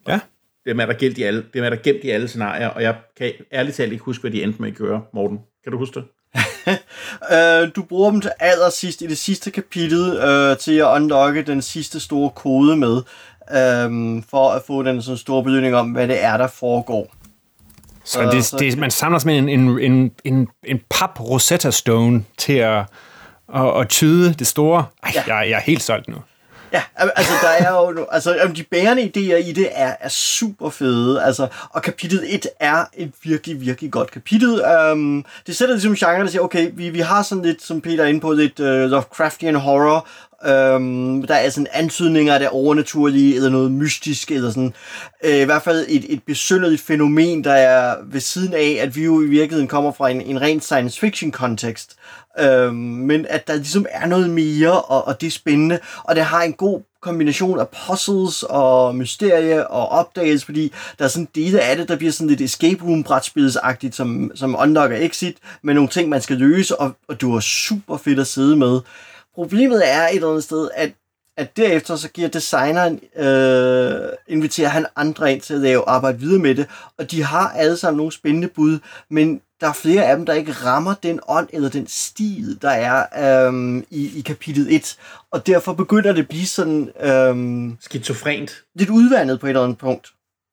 Ja. 0.09 0.21
Det 0.65 0.81
er 0.81 0.87
der 0.87 0.95
gemt 0.95 1.19
i 1.19 1.23
alle, 1.23 1.47
det 1.53 1.65
er 1.65 1.71
der 1.71 1.77
gemt 1.77 2.05
i 2.05 2.09
alle 2.09 2.29
scenarier, 2.29 2.69
og 2.69 2.83
jeg 2.83 3.01
kan 3.17 3.33
ærligt 3.53 3.77
talt 3.77 3.93
ikke 3.93 4.05
huske, 4.05 4.21
hvad 4.21 4.31
de 4.31 4.43
endte 4.43 4.63
med 4.63 4.69
at 4.69 4.77
gøre, 4.77 5.05
Morten. 5.15 5.39
Kan 5.63 5.73
du 5.73 5.79
huske 5.79 5.95
det? 5.95 6.05
øh, 7.33 7.69
du 7.77 7.83
bruger 7.83 8.11
dem 8.11 8.21
til 8.21 8.31
allersidst 8.41 9.03
i 9.03 9.07
det 9.07 9.19
sidste 9.19 9.51
kapitel 9.51 10.17
øh, 10.17 10.57
til 10.57 10.73
at 10.77 10.85
unlocke 10.87 11.43
den 11.43 11.63
sidste 11.63 12.01
store 12.01 12.31
kode 12.31 12.77
med, 12.77 12.97
øh, 13.51 14.23
for 14.31 14.51
at 14.51 14.63
få 14.67 14.83
den 14.83 15.03
sådan 15.03 15.19
store 15.19 15.43
belønning 15.45 15.75
om, 15.77 15.91
hvad 15.91 16.09
det 16.09 16.25
er, 16.25 16.37
der 16.37 16.47
foregår. 16.47 17.15
Så 18.05 18.23
det, 18.31 18.45
så- 18.45 18.57
det, 18.57 18.79
man 18.79 18.91
samler 18.91 19.19
simpelthen 19.19 19.49
en, 19.49 19.69
en, 19.69 19.93
en, 19.93 20.11
en, 20.25 20.49
en 20.65 20.81
pap 20.91 21.21
Rosetta 21.21 21.71
Stone 21.71 22.25
til 22.39 22.53
at, 22.53 22.79
at, 23.55 23.81
at 23.81 23.89
tyde 23.89 24.35
det 24.35 24.47
store. 24.47 24.85
Ej, 25.03 25.13
Ja. 25.15 25.35
jeg, 25.37 25.51
jeg 25.51 25.57
er 25.57 25.61
helt 25.63 25.83
solgt 25.83 26.09
nu. 26.09 26.17
Ja, 26.73 26.83
altså 27.17 27.33
der 27.43 27.49
er 27.49 27.73
jo, 27.73 28.07
altså 28.13 28.35
jamen, 28.35 28.57
de 28.57 28.63
bærende 28.63 29.03
idéer 29.03 29.49
i 29.49 29.53
det 29.53 29.69
er, 29.73 29.95
er 30.01 30.09
super 30.09 30.71
fede, 30.71 31.23
altså, 31.23 31.47
og 31.71 31.83
kapitel 31.83 32.21
1 32.27 32.47
er 32.61 32.85
et 32.95 33.13
virkelig, 33.23 33.61
virkelig 33.61 33.91
godt 33.91 34.11
kapitel. 34.11 34.63
Um, 34.93 35.25
det 35.47 35.57
sætter 35.57 35.75
ligesom 35.75 35.95
genre, 35.95 36.25
der 36.25 36.31
siger, 36.31 36.43
okay, 36.43 36.71
vi, 36.75 36.91
vi 36.91 37.01
har 37.01 37.23
sådan 37.23 37.45
lidt, 37.45 37.63
som 37.63 37.81
Peter 37.81 38.05
er 38.05 38.09
inde 38.09 38.21
på, 38.21 38.33
lidt 38.33 38.61
uh, 38.61 38.67
Lovecraftian 38.67 39.55
horror, 39.55 40.09
Um, 40.45 41.23
der 41.29 41.35
er 41.35 41.51
sådan 41.51 41.67
antydninger 41.73 42.35
af 42.35 42.41
det 42.41 42.49
overnaturlige, 42.49 43.37
eller 43.37 43.49
noget 43.51 43.73
mystisk, 43.73 44.31
eller 44.31 44.51
sådan. 44.51 44.75
Uh, 45.25 45.31
I 45.31 45.45
hvert 45.45 45.63
fald 45.63 45.87
et, 45.89 46.05
et 46.09 46.23
besynderligt 46.23 46.83
fænomen, 46.83 47.45
der 47.45 47.53
er 47.53 47.97
ved 48.05 48.21
siden 48.21 48.55
af, 48.55 48.79
at 48.81 48.97
vi 48.97 49.05
jo 49.05 49.23
i 49.23 49.27
virkeligheden 49.27 49.69
kommer 49.69 49.93
fra 49.93 50.09
en, 50.09 50.21
en 50.21 50.41
ren 50.41 50.61
science 50.61 51.01
fiction 51.01 51.31
kontekst 51.31 51.97
øh, 52.41 52.75
men 52.75 53.27
at 53.29 53.47
der 53.47 53.55
ligesom 53.55 53.87
er 53.91 54.07
noget 54.07 54.31
mere, 54.31 54.83
og, 54.83 55.07
og 55.07 55.21
det 55.21 55.27
er 55.27 55.31
spændende, 55.31 55.79
og 56.05 56.17
det 56.17 56.25
har 56.25 56.43
en 56.43 56.53
god 56.53 56.81
kombination 57.01 57.61
af 57.61 57.67
puzzles 57.69 58.43
og 58.43 58.95
mysterie 58.95 59.67
og 59.67 59.89
opdagelse, 59.89 60.47
fordi 60.47 60.73
der 60.99 61.05
er 61.05 61.09
sådan 61.09 61.29
dele 61.35 61.61
af 61.61 61.77
det, 61.77 61.89
der 61.89 61.97
bliver 61.97 62.13
sådan 62.13 62.29
lidt 62.29 62.41
escape 62.41 62.85
room 62.85 63.03
brætspilsagtigt, 63.03 63.95
som, 63.95 64.31
som 64.35 64.57
unlocker 64.59 64.97
exit, 64.97 65.37
med 65.63 65.75
nogle 65.75 65.89
ting, 65.89 66.09
man 66.09 66.23
skal 66.23 66.37
løse, 66.37 66.81
og, 66.81 66.93
og 67.09 67.21
det 67.21 67.29
var 67.29 67.41
super 67.41 67.97
fedt 67.97 68.19
at 68.21 68.27
sidde 68.27 68.57
med. 68.57 68.81
Problemet 69.35 69.83
er 69.93 70.09
et 70.09 70.15
eller 70.15 70.29
andet 70.29 70.45
sted, 70.45 70.69
at 70.75 70.93
at 71.37 71.57
derefter 71.57 71.97
så 71.97 72.09
giver 72.09 72.29
designeren, 72.29 73.01
øh, 73.17 74.09
inviterer 74.29 74.69
han 74.69 74.87
andre 74.97 75.33
ind 75.33 75.41
til 75.41 75.55
at 75.55 75.61
lave 75.61 75.89
arbejde 75.89 76.19
videre 76.19 76.39
med 76.39 76.55
det, 76.55 76.67
og 76.99 77.11
de 77.11 77.23
har 77.23 77.49
alle 77.49 77.77
sammen 77.77 77.97
nogle 77.97 78.13
spændende 78.13 78.49
bud, 78.49 78.79
men 79.11 79.41
der 79.63 79.69
er 79.69 79.73
flere 79.73 80.05
af 80.05 80.17
dem, 80.17 80.27
der 80.27 80.33
ikke 80.33 80.53
rammer 80.53 80.95
den 81.03 81.21
ånd 81.29 81.49
eller 81.53 81.69
den 81.69 81.87
stil, 81.87 82.59
der 82.63 82.71
er 82.71 83.49
øh, 83.49 83.83
i, 83.91 84.19
i 84.19 84.21
kapitel 84.21 84.67
1, 84.71 84.97
og 85.31 85.47
derfor 85.47 85.73
begynder 85.73 86.13
det 86.13 86.23
at 86.23 86.29
blive 86.29 86.47
sådan 86.47 86.91
øh, 87.01 87.71
Skizofrent. 87.81 88.65
lidt 88.75 88.91
udvandet 88.91 89.41
på 89.41 89.47
et 89.47 89.51
eller 89.51 89.63
andet 89.63 89.79
punkt. 89.79 90.09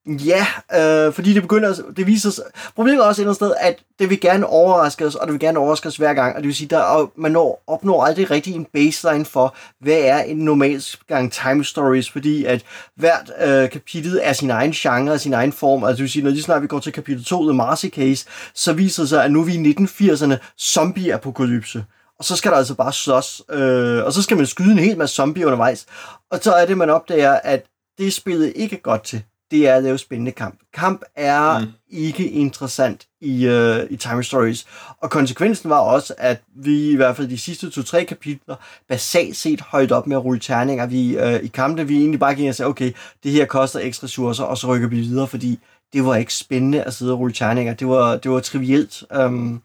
Ja, 0.06 0.46
øh, 0.74 1.12
fordi 1.12 1.34
det 1.34 1.42
begynder, 1.42 1.74
det 1.96 2.06
viser 2.06 2.30
sig, 2.30 2.44
problemet 2.74 3.02
er 3.02 3.06
også 3.06 3.22
et 3.22 3.24
eller 3.24 3.30
andet 3.30 3.36
sted, 3.36 3.52
at 3.60 3.78
det 3.98 4.10
vil 4.10 4.20
gerne 4.20 4.46
overraske 4.46 5.06
os, 5.06 5.14
og 5.14 5.26
det 5.26 5.32
vil 5.32 5.40
gerne 5.40 5.58
overraske 5.58 5.88
os 5.88 5.96
hver 5.96 6.14
gang, 6.14 6.36
og 6.36 6.42
det 6.42 6.46
vil 6.46 6.54
sige, 6.54 6.68
der 6.68 6.78
er, 6.78 7.10
man 7.16 7.32
når, 7.32 7.62
opnår 7.66 8.04
aldrig 8.04 8.30
rigtig 8.30 8.54
en 8.54 8.66
baseline 8.72 9.24
for, 9.24 9.56
hvad 9.80 9.98
er 9.98 10.22
en 10.22 10.36
normal 10.36 10.84
gang 11.08 11.32
time 11.32 11.64
stories, 11.64 12.10
fordi 12.10 12.44
at 12.44 12.64
hvert 12.96 13.32
øh, 13.40 13.70
kapitel 13.70 14.20
er 14.22 14.32
sin 14.32 14.50
egen 14.50 14.72
genre 14.72 15.12
og 15.12 15.20
sin 15.20 15.32
egen 15.32 15.52
form, 15.52 15.84
altså 15.84 15.96
det 15.96 16.02
vil 16.02 16.10
sige, 16.10 16.22
når 16.22 16.30
lige 16.30 16.42
snart 16.42 16.62
vi 16.62 16.66
går 16.66 16.80
til 16.80 16.92
kapitel 16.92 17.24
2, 17.24 17.44
The 17.44 17.56
Marcy 17.56 17.86
Case, 17.86 18.26
så 18.54 18.72
viser 18.72 19.02
det 19.02 19.08
sig, 19.08 19.24
at 19.24 19.32
nu 19.32 19.40
er 19.40 19.44
vi 19.44 19.54
i 19.54 19.74
1980'erne 19.80 20.36
zombie-apokalypse. 20.60 21.84
Og 22.18 22.24
så 22.24 22.36
skal 22.36 22.50
der 22.50 22.56
altså 22.56 22.74
bare 22.74 22.92
slås, 22.92 23.42
øh, 23.50 24.04
og 24.04 24.12
så 24.12 24.22
skal 24.22 24.36
man 24.36 24.46
skyde 24.46 24.72
en 24.72 24.78
hel 24.78 24.98
masse 24.98 25.16
zombie 25.16 25.46
undervejs. 25.46 25.86
Og 26.30 26.38
så 26.42 26.52
er 26.52 26.66
det, 26.66 26.78
man 26.78 26.90
opdager, 26.90 27.32
at 27.32 27.66
det 27.98 28.12
spillet 28.12 28.52
ikke 28.56 28.76
er 28.76 28.80
godt 28.80 29.02
til, 29.02 29.22
det 29.50 29.68
er 29.68 29.74
at 29.74 29.82
lave 29.82 29.98
spændende 29.98 30.32
kamp. 30.32 30.58
Kamp 30.74 31.02
er 31.16 31.58
mm. 31.58 31.66
ikke 31.90 32.30
interessant 32.30 33.06
i, 33.20 33.46
øh, 33.46 33.86
i 33.90 33.96
Time 33.96 34.24
Stories. 34.24 34.66
Og 35.00 35.10
konsekvensen 35.10 35.70
var 35.70 35.78
også, 35.78 36.14
at 36.18 36.40
vi 36.54 36.90
i 36.90 36.96
hvert 36.96 37.16
fald 37.16 37.28
de 37.28 37.38
sidste 37.38 37.70
to-tre 37.70 38.04
kapitler 38.04 38.56
basalt 38.88 39.36
set 39.36 39.60
holdt 39.60 39.92
op 39.92 40.06
med 40.06 40.16
at 40.16 40.24
rulle 40.24 40.40
terninger. 40.40 40.86
Vi, 40.86 41.18
øh, 41.18 41.34
I 41.34 41.46
kampene 41.46 41.88
vi 41.88 41.98
egentlig 41.98 42.20
bare 42.20 42.34
gik 42.34 42.48
og 42.48 42.54
sagde, 42.54 42.68
okay, 42.68 42.92
det 43.24 43.32
her 43.32 43.44
koster 43.44 43.80
ekstra 43.80 44.04
ressourcer, 44.04 44.44
og 44.44 44.58
så 44.58 44.66
rykker 44.66 44.88
vi 44.88 45.00
videre, 45.00 45.26
fordi 45.26 45.58
det 45.92 46.04
var 46.04 46.16
ikke 46.16 46.34
spændende 46.34 46.82
at 46.82 46.94
sidde 46.94 47.12
og 47.12 47.18
rulle 47.18 47.34
terninger. 47.34 47.74
Det 47.74 47.88
var, 47.88 48.16
det 48.16 48.30
var 48.30 48.40
trivielt. 48.40 49.04
Um, 49.16 49.62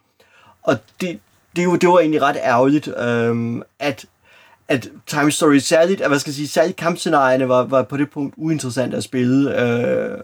og 0.64 0.78
det, 1.02 1.20
det, 1.56 1.68
var, 1.68 1.76
det 1.76 1.90
var 1.90 2.00
egentlig 2.00 2.22
ret 2.22 2.38
ærgerligt, 2.44 2.88
um, 2.88 3.64
at 3.80 4.06
at 4.70 4.88
Time 5.08 5.32
Story 5.32 5.58
særligt, 5.58 6.02
at 6.02 6.08
hvad 6.10 6.20
skal 6.20 6.30
jeg 6.32 6.36
sige, 6.36 6.48
særligt 6.48 6.78
kampscenarierne 6.78 7.50
var, 7.50 7.64
var 7.64 7.84
på 7.84 7.98
det 7.98 8.10
punkt 8.14 8.34
uinteressant 8.38 8.94
at 8.94 9.04
spille, 9.04 9.62
øh, 9.62 10.18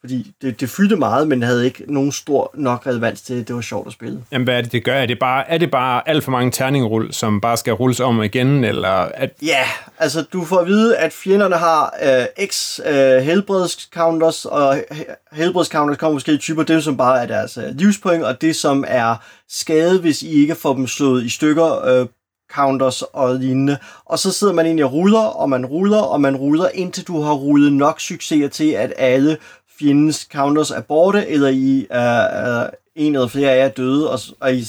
fordi 0.00 0.32
det, 0.42 0.60
det 0.60 0.70
fyldte 0.70 0.96
meget, 0.96 1.28
men 1.28 1.42
havde 1.42 1.64
ikke 1.64 1.84
nogen 1.88 2.12
stor 2.12 2.50
nok 2.54 2.86
relevans 2.86 3.20
til, 3.22 3.40
at 3.40 3.48
det 3.48 3.54
var 3.56 3.62
sjovt 3.62 3.86
at 3.86 3.92
spille. 3.92 4.24
Jamen, 4.32 4.44
hvad 4.44 4.56
er 4.58 4.62
det, 4.62 4.72
det 4.72 4.84
gør? 4.84 4.94
Er 4.94 5.06
det 5.06 5.18
bare, 5.18 5.50
er 5.50 5.58
det 5.58 5.70
bare 5.70 6.08
alt 6.08 6.24
for 6.24 6.30
mange 6.30 6.50
terningerull, 6.50 7.12
som 7.12 7.40
bare 7.40 7.56
skal 7.56 7.72
rulles 7.72 8.00
om 8.00 8.22
igen, 8.22 8.64
eller 8.64 8.88
at, 8.90 9.30
Ja, 9.42 9.64
altså 9.98 10.22
du 10.22 10.44
får 10.44 10.56
at 10.58 10.66
vide, 10.66 10.96
at 10.96 11.12
fjenderne 11.12 11.56
har 11.56 11.94
øh, 12.02 12.46
x 12.48 12.80
øh, 12.86 13.22
helbredscounters, 13.22 14.44
og 14.44 14.76
he- 14.78 15.26
helbredscounters 15.32 15.98
kommer 15.98 16.12
måske 16.12 16.32
i 16.32 16.38
typer, 16.38 16.62
det 16.62 16.84
som 16.84 16.96
bare 16.96 17.22
er 17.22 17.26
deres 17.26 17.56
øh, 17.56 17.64
livspoint, 17.74 18.24
og 18.24 18.40
det 18.40 18.56
som 18.56 18.84
er 18.88 19.16
skade, 19.48 20.00
hvis 20.00 20.22
I 20.22 20.30
ikke 20.30 20.54
får 20.54 20.74
dem 20.74 20.86
slået 20.86 21.24
i 21.24 21.28
stykker, 21.28 21.84
øh, 21.86 22.06
counters 22.52 23.02
og 23.02 23.34
lignende. 23.34 23.78
Og 24.04 24.18
så 24.18 24.32
sidder 24.32 24.52
man 24.52 24.66
egentlig 24.66 24.84
og 24.84 24.92
ruller, 24.92 25.18
og 25.18 25.50
man 25.50 25.66
ruller, 25.66 25.98
og 25.98 26.20
man 26.20 26.36
ruller, 26.36 26.68
indtil 26.74 27.06
du 27.06 27.20
har 27.20 27.32
rullet 27.32 27.72
nok 27.72 28.00
succeser 28.00 28.48
til, 28.48 28.70
at 28.70 28.92
alle 28.98 29.36
fjendens 29.78 30.28
counters 30.32 30.70
er 30.70 30.80
borte, 30.80 31.28
eller 31.28 31.48
I 31.48 31.86
er, 31.90 32.62
øh, 32.62 32.68
en 32.96 33.14
eller 33.14 33.28
flere 33.28 33.50
af 33.50 33.58
jer 33.58 33.64
er 33.64 33.68
døde, 33.68 34.10
og, 34.10 34.18
og 34.40 34.54
I 34.54 34.64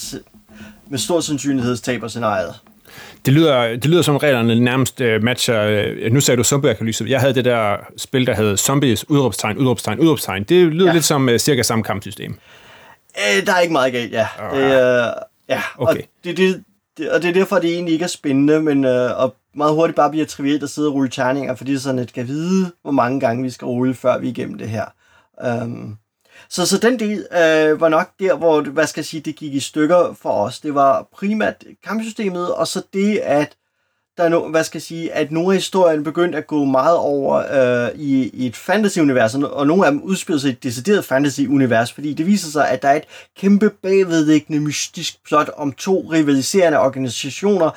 med 0.89 1.00
stor 1.00 1.19
sandsynlighed 1.19 1.78
taber 1.78 2.08
scenariet. 2.08 2.54
det 3.26 3.34
lyder, 3.34 3.67
det 3.67 3.86
lyder 3.86 4.02
som 4.02 4.17
reglerne 4.17 4.60
nærmest 4.60 5.02
uh, 5.02 5.24
matcher, 5.24 5.86
uh, 6.06 6.13
nu 6.13 6.19
sagde 6.19 6.38
du 6.38 6.43
zombie 6.43 6.76
Jeg 7.08 7.19
havde 7.19 7.34
det 7.34 7.46
der 7.46 7.78
spil, 7.98 8.28
der 8.28 8.36
hed 8.36 8.58
Zombies, 8.58 9.10
udråbstegn, 9.10 9.58
udråbstegn, 9.58 10.00
udråbstegn. 10.00 10.43
Det 10.43 10.67
lyder 10.67 10.88
ja. 10.88 10.93
Lidt 10.93 11.06
som 11.06 11.28
uh, 11.28 11.38
cirka 11.38 11.63
samme 11.63 11.84
kampsystem. 11.84 12.38
Øh, 13.17 13.46
der 13.46 13.54
er 13.54 13.60
ikke 13.60 13.74
meget 13.74 13.93
galt, 13.93 14.12
ja. 14.12 14.28
Det, 14.54 14.58
øh, 14.58 15.12
ja, 15.50 15.62
Okay. 15.78 15.93
og 15.93 15.98
det, 16.24 16.38
det, 16.38 16.63
det, 16.98 17.12
og 17.12 17.22
det 17.22 17.30
er 17.30 17.34
derfor, 17.34 17.60
det 17.60 17.74
egentlig 17.74 17.94
ikke 17.94 18.04
er 18.04 18.08
spændende, 18.08 18.62
men 18.62 18.86
øh, 18.86 19.20
og 19.20 19.36
meget 19.56 19.74
hurtigt 19.74 19.96
bare 19.96 20.10
bliver 20.10 20.26
trivielt 20.26 20.64
at 20.64 20.70
sidde 20.70 20.88
og 20.88 20.94
rulle 20.94 21.10
terninger, 21.10 21.56
fordi 21.56 21.72
det 21.72 21.78
er 21.78 21.82
sådan, 21.82 22.00
at 22.00 22.14
kan 22.14 22.28
vide, 22.28 22.72
hvor 22.82 22.92
mange 22.92 23.20
gange 23.20 23.44
vi 23.44 23.50
skal 23.50 23.66
rulle, 23.66 23.94
før 23.94 24.18
vi 24.18 24.28
er 24.28 24.32
igennem 24.32 24.58
det 24.58 24.70
her. 24.70 24.86
Um, 25.64 25.98
så, 26.50 26.66
så 26.66 26.78
den 26.78 27.00
del 27.00 27.28
øh, 27.32 27.82
var 27.82 27.90
nok 27.90 28.10
der, 28.20 28.36
hvor 28.36 28.62
hvad 28.62 28.88
skal 28.88 29.02
jeg 29.02 29.06
sige, 29.06 29.22
det 29.22 29.36
gik 29.36 29.54
i 29.54 29.60
stykker 29.60 30.14
for 30.22 30.30
os. 30.30 30.60
Det 30.60 30.76
var 30.76 31.08
primært 31.14 31.64
kampsystemet, 31.84 32.54
og 32.54 32.68
så 32.68 32.82
det, 32.94 33.18
at 33.18 33.56
der 34.17 34.30
nu, 34.30 34.49
hvad 34.49 34.63
skal 34.63 34.78
jeg 34.78 34.84
sige, 34.84 35.13
at 35.13 35.32
nogle 35.32 35.49
af 35.49 35.56
historierne 35.56 36.04
begyndte 36.04 36.38
at 36.38 36.47
gå 36.47 36.65
meget 36.65 36.97
over 36.97 37.36
øh, 37.36 37.91
i, 37.95 38.30
i 38.34 38.45
et 38.45 38.56
fantasy-univers, 38.56 39.36
og 39.36 39.54
og 39.54 39.67
nogle 39.67 39.86
af 39.86 39.91
dem 39.91 40.02
udspiller 40.02 40.39
sig 40.39 40.49
i 40.49 40.54
et 40.54 40.63
decideret 40.63 41.06
fantasy-univers, 41.06 41.93
fordi 41.93 42.13
det 42.13 42.26
viser 42.26 42.52
sig, 42.52 42.69
at 42.69 42.82
der 42.82 42.88
er 42.88 42.95
et 42.95 43.04
kæmpe 43.38 43.69
bagvedliggende 43.69 44.62
mystisk 44.62 45.26
plot 45.26 45.49
om 45.58 45.71
to 45.71 46.08
rivaliserende 46.12 46.80
organisationer, 46.80 47.69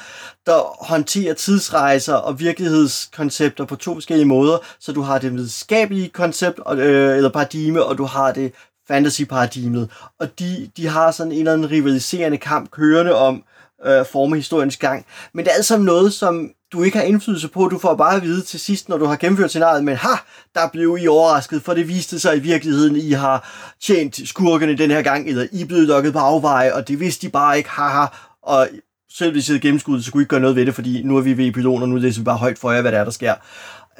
der 0.47 0.85
håndterer 0.85 1.35
tidsrejser 1.35 2.15
og 2.15 2.41
virkelighedskoncepter 2.41 3.65
på 3.65 3.77
to 3.77 3.95
forskellige 3.95 4.27
måder, 4.27 4.59
så 4.81 4.93
du 4.93 5.03
har 5.03 5.19
det 5.19 5.33
videnskabelige 5.33 6.09
koncept, 6.09 6.59
og, 6.59 6.79
øh, 6.79 7.17
eller 7.17 7.31
paradigme, 7.31 7.85
og 7.85 7.99
du 7.99 8.05
har 8.05 8.33
det 8.33 8.53
fantasy-paradigmet, 8.89 9.91
og 10.21 10.39
de, 10.39 10.71
de 10.77 10.87
har 10.87 11.11
sådan 11.11 11.33
en 11.33 11.39
eller 11.39 11.53
anden 11.53 11.71
rivaliserende 11.71 12.39
kamp 12.39 12.71
kørende 12.71 13.15
om, 13.15 13.43
øh, 13.87 14.05
forme 14.13 14.37
historiens 14.37 14.77
gang. 14.77 15.07
Men 15.35 15.45
det 15.45 15.51
er 15.51 15.55
alt 15.55 15.65
sammen 15.65 15.87
noget, 15.87 16.13
som 16.13 16.51
du 16.73 16.83
ikke 16.83 16.99
har 16.99 17.05
indflydelse 17.05 17.49
på. 17.49 17.69
Du 17.69 17.79
får 17.79 17.95
bare 17.95 18.17
at 18.17 18.23
vide 18.23 18.43
til 18.43 18.61
sidst, 18.61 18.89
når 18.89 18.97
du 18.99 19.05
har 19.05 19.17
gennemført 19.17 19.51
scenariet, 19.51 19.85
men 19.85 19.97
ha, 19.97 20.09
der 20.55 20.69
blev 20.73 20.99
I 21.01 21.07
overrasket, 21.07 21.63
for 21.63 21.75
det 21.75 21.89
viste 21.89 22.19
sig 22.21 22.37
i 22.37 22.41
virkeligheden, 22.41 22.97
I 22.97 23.11
har 23.11 23.49
tjent 23.83 24.29
skurkene 24.29 24.79
den 24.79 24.91
her 24.91 25.03
gang, 25.03 25.29
eller 25.29 25.47
I 25.53 25.65
blev 25.65 25.81
lukket 25.81 26.13
på 26.13 26.19
afveje, 26.19 26.75
og 26.75 26.89
det 26.89 27.01
vidste 27.01 27.27
de 27.27 27.33
bare 27.33 27.57
ikke, 27.59 27.71
haha. 27.71 28.07
Og 28.43 28.69
selv 29.13 29.33
hvis 29.33 29.49
I 29.49 29.53
havde 29.53 29.61
gennemskuddet, 29.61 30.05
så 30.05 30.13
kunne 30.13 30.21
I 30.21 30.23
ikke 30.23 30.31
gøre 30.31 30.41
noget 30.41 30.57
ved 30.57 30.67
det, 30.67 30.75
fordi 30.75 31.03
nu 31.03 31.17
er 31.17 31.21
vi 31.21 31.37
ved 31.37 31.45
i 31.45 31.51
piloten, 31.53 31.83
og 31.83 31.89
nu 31.89 31.97
læser 31.97 32.21
vi 32.21 32.25
bare 32.25 32.37
højt 32.37 32.59
for 32.59 32.73
jer, 32.73 32.81
hvad 32.81 32.93
der 32.93 32.99
er, 32.99 33.05
der 33.05 33.11
sker. 33.11 33.35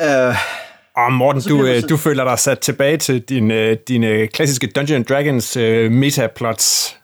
Øh, 0.01 0.37
Og 0.97 1.13
Morten, 1.13 1.43
du, 1.43 1.67
øh, 1.67 1.83
du 1.89 1.97
føler 1.97 2.25
dig 2.25 2.39
sat 2.39 2.59
tilbage 2.59 2.97
til 2.97 3.21
dine, 3.21 3.75
dine 3.75 4.27
klassiske 4.27 4.67
Dungeon 4.67 5.03
Dragons 5.03 5.57
øh, 5.57 5.93
metaplots. 5.93 6.97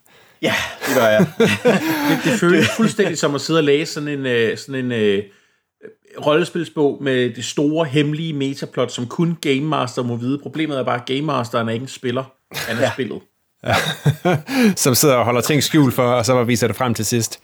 Ja, 0.42 0.54
det 0.86 0.96
gør 0.96 1.06
jeg. 1.06 1.26
Det 2.24 2.40
føles 2.40 2.68
fuldstændig 2.76 3.18
som 3.18 3.34
at 3.34 3.40
sidde 3.40 3.60
og 3.60 3.64
læse 3.64 3.92
sådan 3.92 4.08
en, 4.08 4.26
øh, 4.26 4.58
sådan 4.58 4.74
en 4.74 4.92
øh, 4.92 5.22
rollespilsbog 6.26 6.98
med 7.02 7.34
det 7.34 7.44
store, 7.44 7.84
hemmelige 7.84 8.32
metaplot, 8.32 8.92
som 8.92 9.06
kun 9.06 9.38
Game 9.40 9.60
Master 9.60 10.02
må 10.02 10.16
vide. 10.16 10.38
Problemet 10.38 10.78
er 10.78 10.84
bare, 10.84 11.00
at 11.00 11.06
Game 11.06 11.20
Masteren 11.20 11.68
er 11.68 11.72
ikke 11.72 11.82
en 11.82 11.88
spiller. 11.88 12.24
Han 12.54 12.76
er 12.76 12.80
ja. 12.80 12.92
spillet. 12.92 13.20
som 14.76 14.94
sidder 14.94 15.14
og 15.14 15.24
holder 15.24 15.40
ting 15.40 15.62
skjult 15.62 15.94
for, 15.94 16.02
og 16.02 16.26
så 16.26 16.44
viser 16.44 16.66
det 16.66 16.76
frem 16.76 16.94
til 16.94 17.04
sidst. 17.04 17.40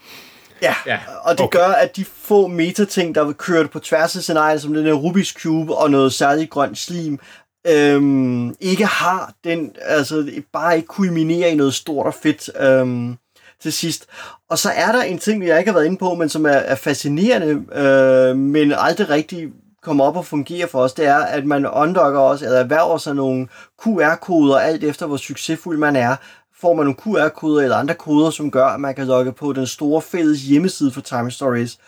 Ja, 0.63 0.75
Ja. 0.87 0.93
ja. 0.93 0.99
og 1.25 1.39
det 1.39 1.41
okay. 1.41 1.59
gør, 1.59 1.67
at 1.67 1.97
de 1.97 2.05
få 2.05 2.47
metating, 2.47 3.15
der 3.15 3.25
vil 3.25 3.35
køre 3.35 3.69
på 3.69 3.79
tværs 3.79 4.17
af 4.17 4.23
scenariet, 4.23 4.63
som 4.63 4.75
den 4.75 4.85
her 4.85 4.95
Rubik's 4.95 5.43
Cube 5.43 5.75
og 5.75 5.91
noget 5.91 6.13
særligt 6.13 6.51
grønt 6.51 6.79
slim, 6.79 7.19
øhm, 7.67 8.55
ikke 8.61 8.87
har 8.87 9.33
den, 9.45 9.73
altså 9.83 10.31
bare 10.53 10.77
ikke 10.77 10.89
kulminerer 10.89 11.49
i 11.49 11.55
noget 11.55 11.75
stort 11.75 12.07
og 12.07 12.15
fedt. 12.15 12.51
Øhm, 12.61 13.17
til 13.63 13.73
sidst. 13.73 14.07
Og 14.51 14.59
så 14.59 14.71
er 14.71 14.93
der 14.93 15.03
en 15.03 15.19
ting, 15.19 15.47
jeg 15.47 15.59
ikke 15.59 15.71
har 15.71 15.79
været 15.79 15.87
inde 15.87 15.99
på, 15.99 16.15
men 16.15 16.29
som 16.29 16.47
er, 16.47 16.51
er 16.51 16.75
fascinerende, 16.75 17.79
øh, 17.79 18.37
men 18.37 18.73
aldrig 18.77 19.09
rigtig 19.09 19.49
kommer 19.83 20.05
op 20.05 20.17
og 20.17 20.27
fungerer 20.27 20.67
for 20.67 20.81
os, 20.81 20.93
det 20.93 21.07
er, 21.07 21.19
at 21.19 21.47
man 21.47 21.67
undocker 21.67 22.21
også, 22.21 22.45
eller 22.45 22.59
erhverver 22.59 22.99
sig 22.99 23.15
nogle 23.15 23.49
QR-koder, 23.83 24.59
alt 24.59 24.85
efter 24.85 25.07
hvor 25.07 25.17
succesfuld 25.17 25.79
man 25.79 25.97
er, 25.97 26.17
får 26.61 26.75
man 26.75 26.87
nogle 26.87 26.97
QR-koder 26.97 27.63
eller 27.63 27.77
andre 27.77 27.95
koder, 27.95 28.31
som 28.31 28.51
gør, 28.51 28.67
at 28.67 28.81
man 28.81 28.95
kan 28.95 29.07
logge 29.07 29.33
på 29.33 29.53
den 29.53 29.67
store 29.67 30.03
fælles 30.03 30.41
hjemmeside 30.41 30.91
for 30.91 31.01
Time 31.01 31.31
Stories, 31.31 31.79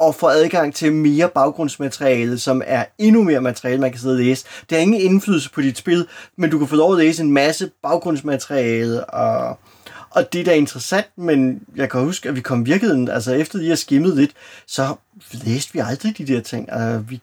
og 0.00 0.14
få 0.14 0.26
adgang 0.26 0.74
til 0.74 0.92
mere 0.92 1.28
baggrundsmateriale, 1.28 2.38
som 2.38 2.62
er 2.66 2.84
endnu 2.98 3.22
mere 3.22 3.40
materiale, 3.40 3.80
man 3.80 3.90
kan 3.90 4.00
sidde 4.00 4.14
og 4.14 4.18
læse. 4.18 4.44
Det 4.70 4.78
har 4.78 4.82
ingen 4.82 5.00
indflydelse 5.00 5.50
på 5.50 5.60
dit 5.60 5.78
spil, 5.78 6.06
men 6.36 6.50
du 6.50 6.58
kan 6.58 6.68
få 6.68 6.76
lov 6.76 6.92
at 6.92 6.98
læse 6.98 7.22
en 7.22 7.32
masse 7.32 7.70
baggrundsmateriale, 7.82 9.04
og, 9.04 9.58
og 10.10 10.32
det 10.32 10.32
der 10.32 10.40
er 10.40 10.44
da 10.44 10.54
interessant, 10.54 11.06
men 11.16 11.62
jeg 11.76 11.90
kan 11.90 12.00
huske, 12.00 12.28
at 12.28 12.36
vi 12.36 12.40
kom 12.40 12.66
virkeligheden, 12.66 13.08
altså 13.08 13.32
efter 13.32 13.58
de 13.58 13.68
har 13.68 13.76
skimmet 13.76 14.16
lidt, 14.16 14.30
så 14.66 14.94
læste 15.32 15.72
vi 15.72 15.78
aldrig 15.78 16.18
de 16.18 16.26
der 16.26 16.40
ting. 16.40 16.68
Uh, 16.76 17.10
vi 17.10 17.20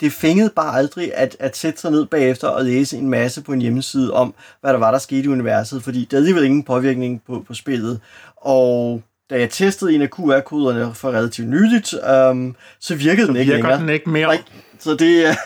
det 0.00 0.12
fængede 0.12 0.50
bare 0.56 0.78
aldrig 0.78 1.14
at, 1.14 1.36
at 1.40 1.56
sætte 1.56 1.80
sig 1.80 1.90
ned 1.90 2.06
bagefter 2.06 2.48
og 2.48 2.64
læse 2.64 2.98
en 2.98 3.08
masse 3.08 3.42
på 3.42 3.52
en 3.52 3.60
hjemmeside 3.60 4.12
om, 4.12 4.34
hvad 4.60 4.72
der 4.72 4.78
var, 4.78 4.90
der 4.90 4.98
skete 4.98 5.24
i 5.24 5.28
universet, 5.28 5.82
fordi 5.82 6.04
der 6.10 6.16
er 6.16 6.18
alligevel 6.18 6.44
ingen 6.44 6.62
påvirkning 6.62 7.22
på, 7.26 7.44
på 7.46 7.54
spillet. 7.54 8.00
Og 8.36 9.02
da 9.30 9.38
jeg 9.38 9.50
testede 9.50 9.94
en 9.94 10.02
af 10.02 10.08
QR-koderne 10.08 10.94
for 10.94 11.10
relativt 11.10 11.48
nyligt, 11.48 11.94
um, 12.30 12.56
så 12.80 12.94
virkede 12.94 13.26
så 13.26 13.32
den 13.32 13.36
ikke 13.36 13.52
længere. 13.52 13.80
den 13.80 13.88
ikke 13.88 14.10
mere. 14.10 14.38
så 14.78 14.94
det 14.94 15.36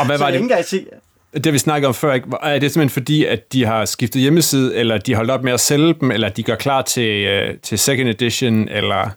Og 0.00 0.06
hvad 0.06 0.18
var 0.18 0.30
det? 0.30 0.64
Se. 0.64 0.86
Det 1.34 1.52
vi 1.52 1.58
snakkede 1.58 1.88
om 1.88 1.94
før, 1.94 2.12
ikke? 2.12 2.28
er 2.42 2.58
det 2.58 2.72
simpelthen 2.72 2.90
fordi, 2.90 3.24
at 3.24 3.52
de 3.52 3.64
har 3.64 3.84
skiftet 3.84 4.22
hjemmeside, 4.22 4.76
eller 4.76 4.98
de 4.98 5.12
har 5.12 5.16
holdt 5.16 5.30
op 5.30 5.44
med 5.44 5.52
at 5.52 5.60
sælge 5.60 5.94
dem, 6.00 6.10
eller 6.10 6.28
de 6.28 6.42
gør 6.42 6.54
klar 6.54 6.82
til, 6.82 7.42
uh, 7.48 7.60
til 7.62 7.78
second 7.78 8.08
edition, 8.08 8.68
eller... 8.68 9.10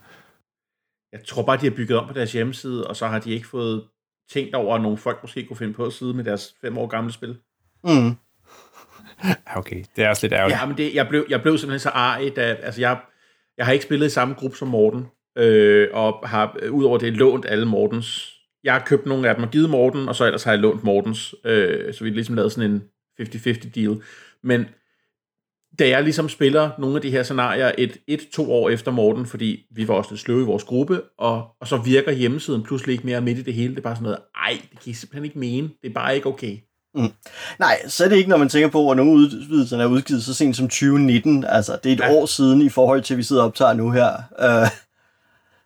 Jeg 1.11 1.19
tror 1.27 1.43
bare, 1.43 1.57
de 1.57 1.63
har 1.63 1.75
bygget 1.75 1.97
om 1.97 2.07
på 2.07 2.13
deres 2.13 2.31
hjemmeside, 2.31 2.87
og 2.87 2.95
så 2.95 3.07
har 3.07 3.19
de 3.19 3.31
ikke 3.31 3.47
fået 3.47 3.83
tænkt 4.33 4.55
over, 4.55 4.75
at 4.75 4.81
nogle 4.81 4.97
folk 4.97 5.17
måske 5.21 5.45
kunne 5.45 5.57
finde 5.57 5.73
på 5.73 5.85
at 5.85 5.93
sidde 5.93 6.13
med 6.13 6.23
deres 6.23 6.53
fem 6.61 6.77
år 6.77 6.87
gamle 6.87 7.13
spil. 7.13 7.37
Mm. 7.83 8.15
Okay, 9.55 9.83
det 9.95 10.03
er 10.03 10.09
også 10.09 10.27
lidt 10.27 10.33
ærgerligt. 10.33 10.59
Ja, 10.59 10.65
men 10.65 10.77
det, 10.77 10.95
jeg, 10.95 11.07
blev, 11.07 11.25
jeg 11.29 11.41
blev 11.41 11.57
simpelthen 11.57 11.79
så 11.79 11.89
arg, 11.89 12.35
da, 12.35 12.41
altså 12.41 12.81
jeg, 12.81 12.97
jeg 13.57 13.65
har 13.65 13.73
ikke 13.73 13.85
spillet 13.85 14.05
i 14.07 14.09
samme 14.09 14.33
gruppe 14.33 14.57
som 14.57 14.67
Morten, 14.67 15.05
øh, 15.37 15.87
og 15.93 16.29
har 16.29 16.57
øh, 16.61 16.73
udover 16.73 16.97
det 16.97 17.13
lånt 17.13 17.45
alle 17.49 17.65
Mortens. 17.65 18.33
Jeg 18.63 18.73
har 18.73 18.83
købt 18.85 19.05
nogle 19.05 19.29
af 19.29 19.35
dem 19.35 19.43
og 19.43 19.51
givet 19.51 19.69
Morten, 19.69 20.09
og 20.09 20.15
så 20.15 20.25
ellers 20.25 20.43
har 20.43 20.51
jeg 20.51 20.59
lånt 20.59 20.83
Mortens, 20.83 21.35
øh, 21.45 21.93
så 21.93 22.03
vi 22.03 22.09
har 22.09 22.15
ligesom 22.15 22.35
lavet 22.35 22.51
sådan 22.51 22.71
en 22.71 22.83
50-50 23.21 23.69
deal. 23.69 24.01
Men 24.43 24.65
da 25.79 25.89
jeg 25.89 26.03
ligesom 26.03 26.29
spiller 26.29 26.71
nogle 26.79 26.95
af 26.95 27.01
de 27.01 27.11
her 27.11 27.23
scenarier 27.23 27.71
et, 27.77 27.97
et, 28.07 28.27
to 28.33 28.51
år 28.51 28.69
efter 28.69 28.91
Morten, 28.91 29.25
fordi 29.25 29.65
vi 29.75 29.87
var 29.87 29.93
også 29.93 30.11
lidt 30.11 30.21
sløve 30.21 30.41
i 30.41 30.45
vores 30.45 30.63
gruppe, 30.63 31.01
og, 31.17 31.47
og 31.59 31.67
så 31.67 31.77
virker 31.77 32.11
hjemmesiden 32.11 32.63
pludselig 32.63 32.93
ikke 32.93 33.05
mere 33.05 33.21
midt 33.21 33.37
i 33.37 33.41
det 33.41 33.53
hele. 33.53 33.69
Det 33.69 33.77
er 33.77 33.81
bare 33.83 33.95
sådan 33.95 34.03
noget, 34.03 34.19
ej, 34.35 34.61
det 34.71 34.79
kan 34.79 34.89
I 34.89 34.93
simpelthen 34.93 35.25
ikke 35.25 35.39
mene. 35.39 35.69
Det 35.81 35.89
er 35.89 35.93
bare 35.93 36.15
ikke 36.15 36.27
okay. 36.27 36.57
Mm. 36.95 37.11
Nej, 37.59 37.87
så 37.87 38.05
er 38.05 38.09
det 38.09 38.15
ikke, 38.15 38.29
når 38.29 38.37
man 38.37 38.49
tænker 38.49 38.69
på, 38.69 38.91
at 38.91 38.97
nogle 38.97 39.11
udvidelser 39.11 39.77
er 39.77 39.85
udgivet 39.85 40.23
så 40.23 40.33
sent 40.33 40.57
som 40.57 40.67
2019. 40.67 41.43
Altså, 41.43 41.77
det 41.83 41.89
er 41.89 41.93
et 41.93 41.99
ja. 41.99 42.13
år 42.13 42.25
siden 42.25 42.61
i 42.61 42.69
forhold 42.69 43.01
til, 43.01 43.13
at 43.13 43.17
vi 43.17 43.23
sidder 43.23 43.41
og 43.41 43.47
optager 43.47 43.73
nu 43.73 43.91
her. 43.91 44.13
Uh, 44.39 44.69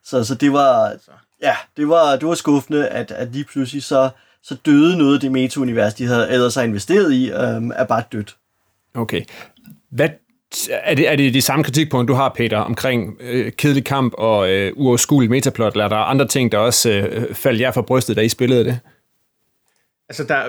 så, 0.04 0.24
så 0.24 0.36
det 0.36 0.54
var, 0.54 0.94
ja, 1.42 1.56
det 1.78 1.90
var, 1.90 2.16
det 2.16 2.28
var 2.28 2.36
skuffende, 2.36 2.88
at, 2.88 3.12
at 3.12 3.32
lige 3.32 3.46
pludselig 3.46 3.84
så, 3.84 4.10
så 4.44 4.56
døde 4.66 4.98
noget 4.98 5.14
af 5.14 5.20
det 5.20 5.32
meta-univers, 5.32 5.94
de 5.94 6.06
havde 6.06 6.30
ellers 6.30 6.56
har 6.56 6.64
investeret 6.64 7.14
i, 7.14 7.32
um, 7.32 7.72
er 7.76 7.86
bare 7.86 8.04
dødt. 8.12 8.36
Okay. 8.94 9.22
Hvad, 9.90 10.10
er, 10.70 10.96
det, 10.96 11.10
er 11.10 11.16
det 11.16 11.34
de 11.34 11.42
samme 11.42 11.64
kritikpunkter, 11.64 12.14
du 12.14 12.18
har, 12.18 12.30
Peter, 12.30 12.58
omkring 12.58 13.18
øh, 13.20 13.52
kedelig 13.52 13.86
kamp 13.86 14.14
og 14.18 14.50
øh, 14.50 14.74
uoverskuelig 14.76 15.30
metaplot, 15.30 15.74
eller 15.74 15.86
er 15.86 15.90
der 15.90 15.98
andre 15.98 16.28
ting, 16.28 16.52
der 16.52 16.58
også 16.58 16.92
øh, 16.92 17.36
faldt 17.36 17.62
jer 17.62 17.72
for 17.72 17.82
brystet, 17.82 18.16
da 18.16 18.22
I 18.22 18.30
spillede 18.30 18.64
det? 18.64 18.80
Altså, 20.10 20.24
der, 20.24 20.44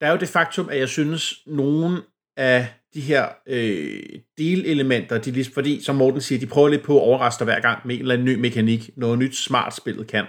der 0.00 0.06
er 0.06 0.10
jo 0.10 0.16
det 0.16 0.28
faktum, 0.28 0.68
at 0.68 0.78
jeg 0.78 0.88
synes, 0.88 1.34
nogen 1.46 1.98
af 2.36 2.68
de 2.94 3.00
her 3.00 3.28
øh, 3.46 4.02
delelementer, 4.38 5.18
de 5.18 5.30
ligesom, 5.30 5.54
fordi, 5.54 5.82
som 5.82 5.96
Morten 5.96 6.20
siger, 6.20 6.38
de 6.38 6.46
prøver 6.46 6.68
lidt 6.68 6.82
på 6.82 6.96
at 6.96 7.02
overraske 7.02 7.44
hver 7.44 7.60
gang 7.60 7.86
med 7.86 7.94
en 7.94 8.00
eller 8.00 8.14
anden 8.14 8.24
ny 8.24 8.34
mekanik, 8.34 8.90
noget 8.96 9.18
nyt 9.18 9.36
smart 9.36 9.76
spillet 9.76 10.06
kan. 10.06 10.24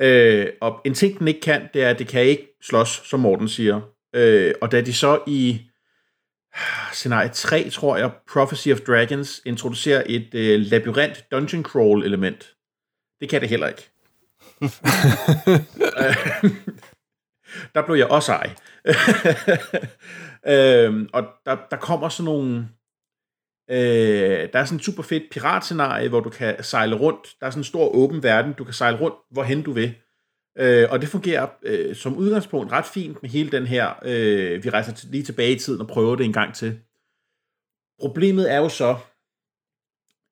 Øh, 0.00 0.46
og 0.60 0.80
en 0.84 0.94
ting, 0.94 1.18
den 1.18 1.28
ikke 1.28 1.40
kan, 1.40 1.68
det 1.74 1.82
er, 1.82 1.90
at 1.90 1.98
det 1.98 2.08
kan 2.08 2.22
ikke 2.22 2.48
slås, 2.62 3.02
som 3.04 3.20
Morten 3.20 3.48
siger. 3.48 3.80
Øh, 4.14 4.54
og 4.60 4.72
da 4.72 4.80
de 4.80 4.92
så 4.92 5.20
i 5.26 5.60
scenarie 6.92 7.28
3, 7.28 7.70
tror 7.70 7.96
jeg, 7.96 8.10
Prophecy 8.32 8.68
of 8.68 8.80
Dragons, 8.80 9.42
introducerer 9.46 10.02
et 10.06 10.34
øh, 10.34 10.60
labyrint 10.60 11.24
dungeon 11.30 11.64
crawl 11.64 12.04
element. 12.04 12.54
Det 13.20 13.28
kan 13.28 13.40
det 13.40 13.48
heller 13.48 13.68
ikke. 13.68 13.90
der 17.74 17.86
blev 17.86 17.96
jeg 17.96 18.06
også 18.06 18.32
ej. 18.32 18.54
øhm, 20.86 21.08
og 21.12 21.24
der, 21.46 21.56
der 21.70 21.76
kommer 21.76 22.08
sådan 22.08 22.24
nogle... 22.24 22.68
Øh, 23.70 24.48
der 24.52 24.58
er 24.58 24.64
sådan 24.64 24.76
en 24.76 24.82
super 24.82 25.02
fedt 25.02 25.22
piratscenarie, 25.30 26.08
hvor 26.08 26.20
du 26.20 26.30
kan 26.30 26.62
sejle 26.62 26.96
rundt. 26.96 27.36
Der 27.40 27.46
er 27.46 27.50
sådan 27.50 27.60
en 27.60 27.64
stor 27.64 27.88
åben 27.88 28.22
verden. 28.22 28.52
Du 28.52 28.64
kan 28.64 28.74
sejle 28.74 28.98
rundt, 28.98 29.16
hvorhen 29.30 29.62
du 29.62 29.72
vil. 29.72 29.94
Øh, 30.58 30.88
og 30.90 31.00
det 31.00 31.08
fungerer 31.08 31.48
øh, 31.62 31.96
som 31.96 32.16
udgangspunkt 32.16 32.72
ret 32.72 32.86
fint 32.86 33.22
med 33.22 33.30
hele 33.30 33.50
den 33.50 33.66
her, 33.66 33.94
øh, 34.04 34.64
vi 34.64 34.70
rejser 34.70 35.06
lige 35.10 35.22
tilbage 35.22 35.52
i 35.52 35.58
tiden 35.58 35.80
og 35.80 35.86
prøver 35.86 36.16
det 36.16 36.24
en 36.24 36.32
gang 36.32 36.54
til. 36.54 36.80
Problemet 38.00 38.52
er 38.52 38.56
jo 38.56 38.68
så, 38.68 38.96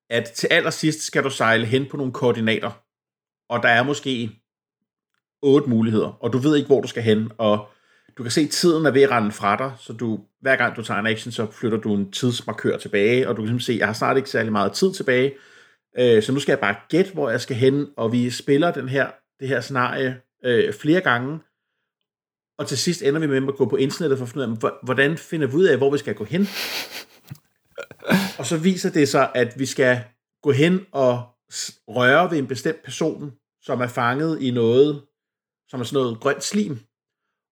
at 0.09 0.31
til 0.31 0.47
allersidst 0.51 1.01
skal 1.01 1.23
du 1.23 1.29
sejle 1.29 1.65
hen 1.65 1.85
på 1.89 1.97
nogle 1.97 2.13
koordinater, 2.13 2.71
og 3.49 3.63
der 3.63 3.69
er 3.69 3.83
måske 3.83 4.29
otte 5.41 5.69
muligheder, 5.69 6.17
og 6.23 6.33
du 6.33 6.37
ved 6.37 6.55
ikke, 6.55 6.67
hvor 6.67 6.81
du 6.81 6.87
skal 6.87 7.03
hen, 7.03 7.31
og 7.37 7.67
du 8.17 8.23
kan 8.23 8.31
se, 8.31 8.41
at 8.41 8.49
tiden 8.49 8.85
er 8.85 8.91
ved 8.91 9.01
at 9.01 9.11
rende 9.11 9.31
fra 9.31 9.55
dig, 9.55 9.71
så 9.79 9.93
du, 9.93 10.19
hver 10.41 10.55
gang 10.55 10.75
du 10.75 10.83
tager 10.83 10.99
en 10.99 11.07
action, 11.07 11.31
så 11.31 11.47
flytter 11.51 11.77
du 11.77 11.95
en 11.95 12.11
tidsmarkør 12.11 12.77
tilbage, 12.77 13.29
og 13.29 13.37
du 13.37 13.41
kan 13.41 13.47
simpelthen 13.47 13.65
se, 13.65 13.73
at 13.73 13.79
jeg 13.79 13.87
har 13.87 13.93
snart 13.93 14.17
ikke 14.17 14.29
særlig 14.29 14.51
meget 14.51 14.71
tid 14.71 14.93
tilbage, 14.93 15.33
øh, 15.99 16.23
så 16.23 16.31
nu 16.31 16.39
skal 16.39 16.51
jeg 16.51 16.59
bare 16.59 16.75
gætte, 16.89 17.13
hvor 17.13 17.29
jeg 17.29 17.41
skal 17.41 17.55
hen, 17.55 17.87
og 17.97 18.11
vi 18.11 18.29
spiller 18.29 18.71
den 18.71 18.89
her 18.89 19.07
det 19.39 19.47
her 19.47 19.61
scenarie 19.61 20.21
øh, 20.45 20.73
flere 20.73 21.01
gange, 21.01 21.39
og 22.57 22.67
til 22.67 22.77
sidst 22.77 23.01
ender 23.01 23.19
vi 23.19 23.27
med 23.27 23.47
at 23.47 23.55
gå 23.55 23.65
på 23.65 23.75
internettet 23.75 24.17
for 24.17 24.25
at 24.25 24.29
finde 24.29 24.47
ud 24.47 24.57
af, 24.63 24.71
hvordan 24.83 25.17
finder 25.17 25.47
vi 25.47 25.55
ud 25.55 25.65
af, 25.65 25.77
hvor 25.77 25.91
vi 25.91 25.97
skal 25.97 26.15
gå 26.15 26.23
hen? 26.23 26.47
og 28.39 28.45
så 28.45 28.57
viser 28.57 28.89
det 28.89 29.09
sig, 29.09 29.31
at 29.35 29.59
vi 29.59 29.65
skal 29.65 29.99
gå 30.43 30.51
hen 30.51 30.85
og 30.91 31.23
røre 31.87 32.31
ved 32.31 32.37
en 32.37 32.47
bestemt 32.47 32.83
person, 32.83 33.33
som 33.61 33.81
er 33.81 33.87
fanget 33.87 34.41
i 34.41 34.51
noget, 34.51 35.01
som 35.69 35.79
er 35.79 35.83
sådan 35.83 36.03
noget 36.03 36.19
grønt 36.23 36.43
slim. 36.43 36.73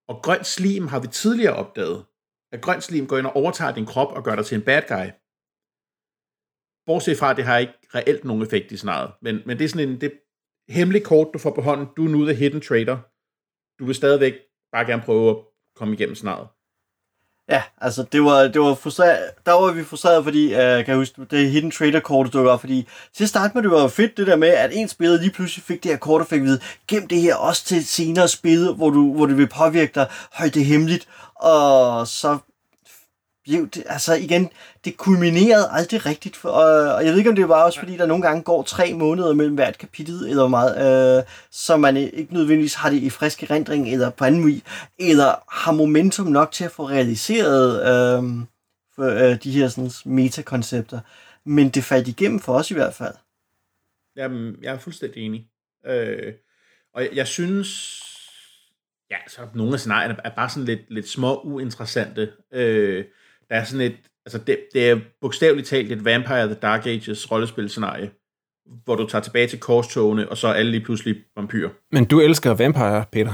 Og 0.09 0.15
grønt 0.25 0.47
slim 0.55 0.87
har 0.87 0.99
vi 0.99 1.07
tidligere 1.07 1.55
opdaget, 1.55 2.05
at 2.53 2.61
grønt 2.61 2.83
slim 2.83 3.07
går 3.07 3.17
ind 3.17 3.27
og 3.27 3.35
overtager 3.35 3.73
din 3.73 3.85
krop 3.85 4.11
og 4.17 4.23
gør 4.23 4.35
dig 4.35 4.45
til 4.45 4.57
en 4.57 4.65
bad 4.69 4.81
guy. 4.93 5.07
Bortset 6.87 7.17
fra, 7.17 7.31
at 7.31 7.37
det 7.37 7.45
har 7.45 7.57
ikke 7.57 7.77
reelt 7.95 8.23
nogen 8.25 8.43
effekt 8.43 8.71
i 8.71 8.77
scenariet. 8.77 9.11
Men, 9.21 9.35
men 9.45 9.57
det 9.57 9.65
er 9.65 9.69
sådan 9.69 9.89
en, 9.89 10.01
det, 10.01 10.11
hemmelig 10.69 11.03
kort, 11.03 11.33
du 11.33 11.39
får 11.39 11.53
på 11.55 11.61
hånden. 11.61 11.87
Du 11.97 12.05
er 12.05 12.09
nu 12.09 12.25
the 12.25 12.35
hidden 12.35 12.61
trader. 12.61 12.97
Du 13.79 13.85
vil 13.85 13.95
stadigvæk 13.95 14.35
bare 14.71 14.85
gerne 14.85 15.03
prøve 15.05 15.29
at 15.29 15.37
komme 15.75 15.93
igennem 15.93 16.15
snart. 16.15 16.47
Ja, 17.49 17.61
altså 17.81 18.05
det 18.11 18.23
var, 18.23 18.41
det 18.47 18.61
var 18.61 18.75
frustreret, 18.75 19.31
der 19.45 19.51
var 19.51 19.71
vi 19.71 19.83
frustreret, 19.83 20.23
fordi, 20.23 20.45
uh, 20.45 20.59
kan 20.59 20.87
jeg 20.87 20.95
huske, 20.95 21.25
det 21.31 21.51
hidden 21.51 21.71
trader 21.71 21.99
kort 21.99 22.33
dukker 22.33 22.51
op, 22.51 22.59
fordi 22.59 22.87
til 23.13 23.23
at 23.23 23.29
starte 23.29 23.51
med, 23.55 23.63
det 23.63 23.71
var 23.71 23.87
fedt 23.87 24.17
det 24.17 24.27
der 24.27 24.35
med, 24.35 24.47
at 24.47 24.71
en 24.73 24.87
spiller 24.87 25.17
lige 25.17 25.31
pludselig 25.31 25.63
fik 25.63 25.83
det 25.83 25.91
her 25.91 25.97
kort 25.97 26.21
og 26.21 26.27
fik 26.27 26.39
at 26.39 26.45
vide, 26.45 26.59
gem 26.87 27.07
det 27.07 27.21
her 27.21 27.35
også 27.35 27.65
til 27.65 27.85
senere 27.85 28.27
spil, 28.27 28.73
hvor 28.73 28.89
du, 28.89 29.13
hvor 29.13 29.25
det 29.25 29.37
vil 29.37 29.47
påvirke 29.47 29.91
dig, 29.95 30.07
høj 30.33 30.49
det 30.49 30.65
hemmeligt, 30.65 31.07
og 31.35 32.07
så 32.07 32.37
blev 33.45 33.69
det, 33.69 33.83
altså 33.85 34.13
igen, 34.13 34.49
det 34.85 34.97
kulminerede 34.97 35.69
aldrig 35.71 36.05
rigtigt, 36.05 36.35
for, 36.35 36.49
og, 36.49 36.95
og 36.95 37.05
jeg 37.05 37.11
ved 37.11 37.17
ikke, 37.17 37.29
om 37.29 37.35
det 37.35 37.49
var 37.49 37.63
også, 37.63 37.79
fordi 37.79 37.97
der 37.97 38.05
nogle 38.05 38.23
gange 38.23 38.43
går 38.43 38.63
tre 38.63 38.93
måneder 38.93 39.33
mellem 39.33 39.55
hvert 39.55 39.77
kapitel, 39.77 40.29
eller 40.29 40.47
meget, 40.47 41.17
øh, 41.17 41.23
så 41.51 41.77
man 41.77 41.97
ikke 41.97 42.33
nødvendigvis 42.33 42.73
har 42.73 42.89
det 42.89 42.97
i 42.97 43.09
frisk 43.09 43.43
erindring, 43.43 43.89
eller 43.91 44.09
på 44.09 44.25
anden 44.25 44.47
vis, 44.47 44.63
eller 44.99 45.43
har 45.51 45.71
momentum 45.71 46.27
nok 46.27 46.51
til 46.51 46.63
at 46.63 46.71
få 46.71 46.89
realiseret 46.89 47.79
øh, 47.81 48.23
for, 48.95 49.03
øh, 49.03 49.43
de 49.43 49.51
her 49.51 49.67
sådan, 49.67 49.91
metakoncepter. 50.05 50.99
Men 51.45 51.69
det 51.69 51.83
faldt 51.83 52.07
igennem 52.07 52.39
for 52.39 52.53
os 52.53 52.71
i 52.71 52.73
hvert 52.73 52.93
fald. 52.93 53.15
Jamen, 54.15 54.55
jeg 54.61 54.73
er 54.73 54.79
fuldstændig 54.79 55.25
enig. 55.25 55.47
Øh, 55.85 56.33
og 56.93 57.01
jeg, 57.01 57.09
jeg 57.13 57.27
synes, 57.27 58.01
ja, 59.11 59.17
så 59.27 59.41
nogle 59.53 59.73
af 59.73 59.79
scenarierne 59.79 60.17
er 60.23 60.35
bare 60.35 60.49
sådan 60.49 60.65
lidt, 60.65 60.81
lidt 60.89 61.09
små 61.09 61.41
uinteressante. 61.41 62.31
Øh, 62.51 63.05
der 63.49 63.55
er 63.55 63.63
sådan 63.63 63.85
et, 63.85 63.97
altså 64.25 64.37
det, 64.37 64.59
det 64.73 64.89
er 64.89 64.99
bogstaveligt 65.21 65.67
talt 65.67 65.91
et 65.91 66.05
Vampire 66.05 66.45
the 66.45 66.55
Dark 66.61 66.85
Ages 66.85 67.31
rollespilscenarie, 67.31 68.11
hvor 68.83 68.95
du 68.95 69.07
tager 69.07 69.21
tilbage 69.21 69.47
til 69.47 69.59
korstogene, 69.59 70.29
og 70.29 70.37
så 70.37 70.47
er 70.47 70.53
alle 70.53 70.71
lige 70.71 70.83
pludselig 70.83 71.15
vampyrer. 71.35 71.69
Men 71.91 72.05
du 72.05 72.19
elsker 72.19 72.53
Vampire, 72.53 73.05
Peter. 73.11 73.33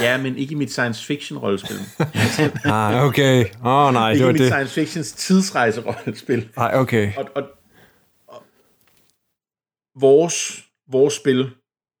Ja, 0.00 0.18
men 0.22 0.36
ikke 0.36 0.52
i 0.52 0.54
mit 0.54 0.70
science 0.70 1.06
fiction 1.06 1.38
rollespil. 1.38 1.76
ah, 2.64 3.04
okay. 3.04 3.44
Åh 3.64 3.86
oh, 3.86 3.92
nej, 3.92 4.10
ikke 4.10 4.18
det 4.18 4.26
var 4.26 4.30
i 4.30 4.32
mit 4.32 4.40
det. 4.40 4.48
science 4.48 4.74
fictions 4.74 5.12
tidsrejse 5.12 5.80
rollespil. 5.80 6.48
Nej, 6.56 6.70
okay. 6.74 7.12
Og, 7.16 7.28
og 7.34 7.42
vores, 10.00 10.64
vores 10.90 11.14
spil 11.14 11.50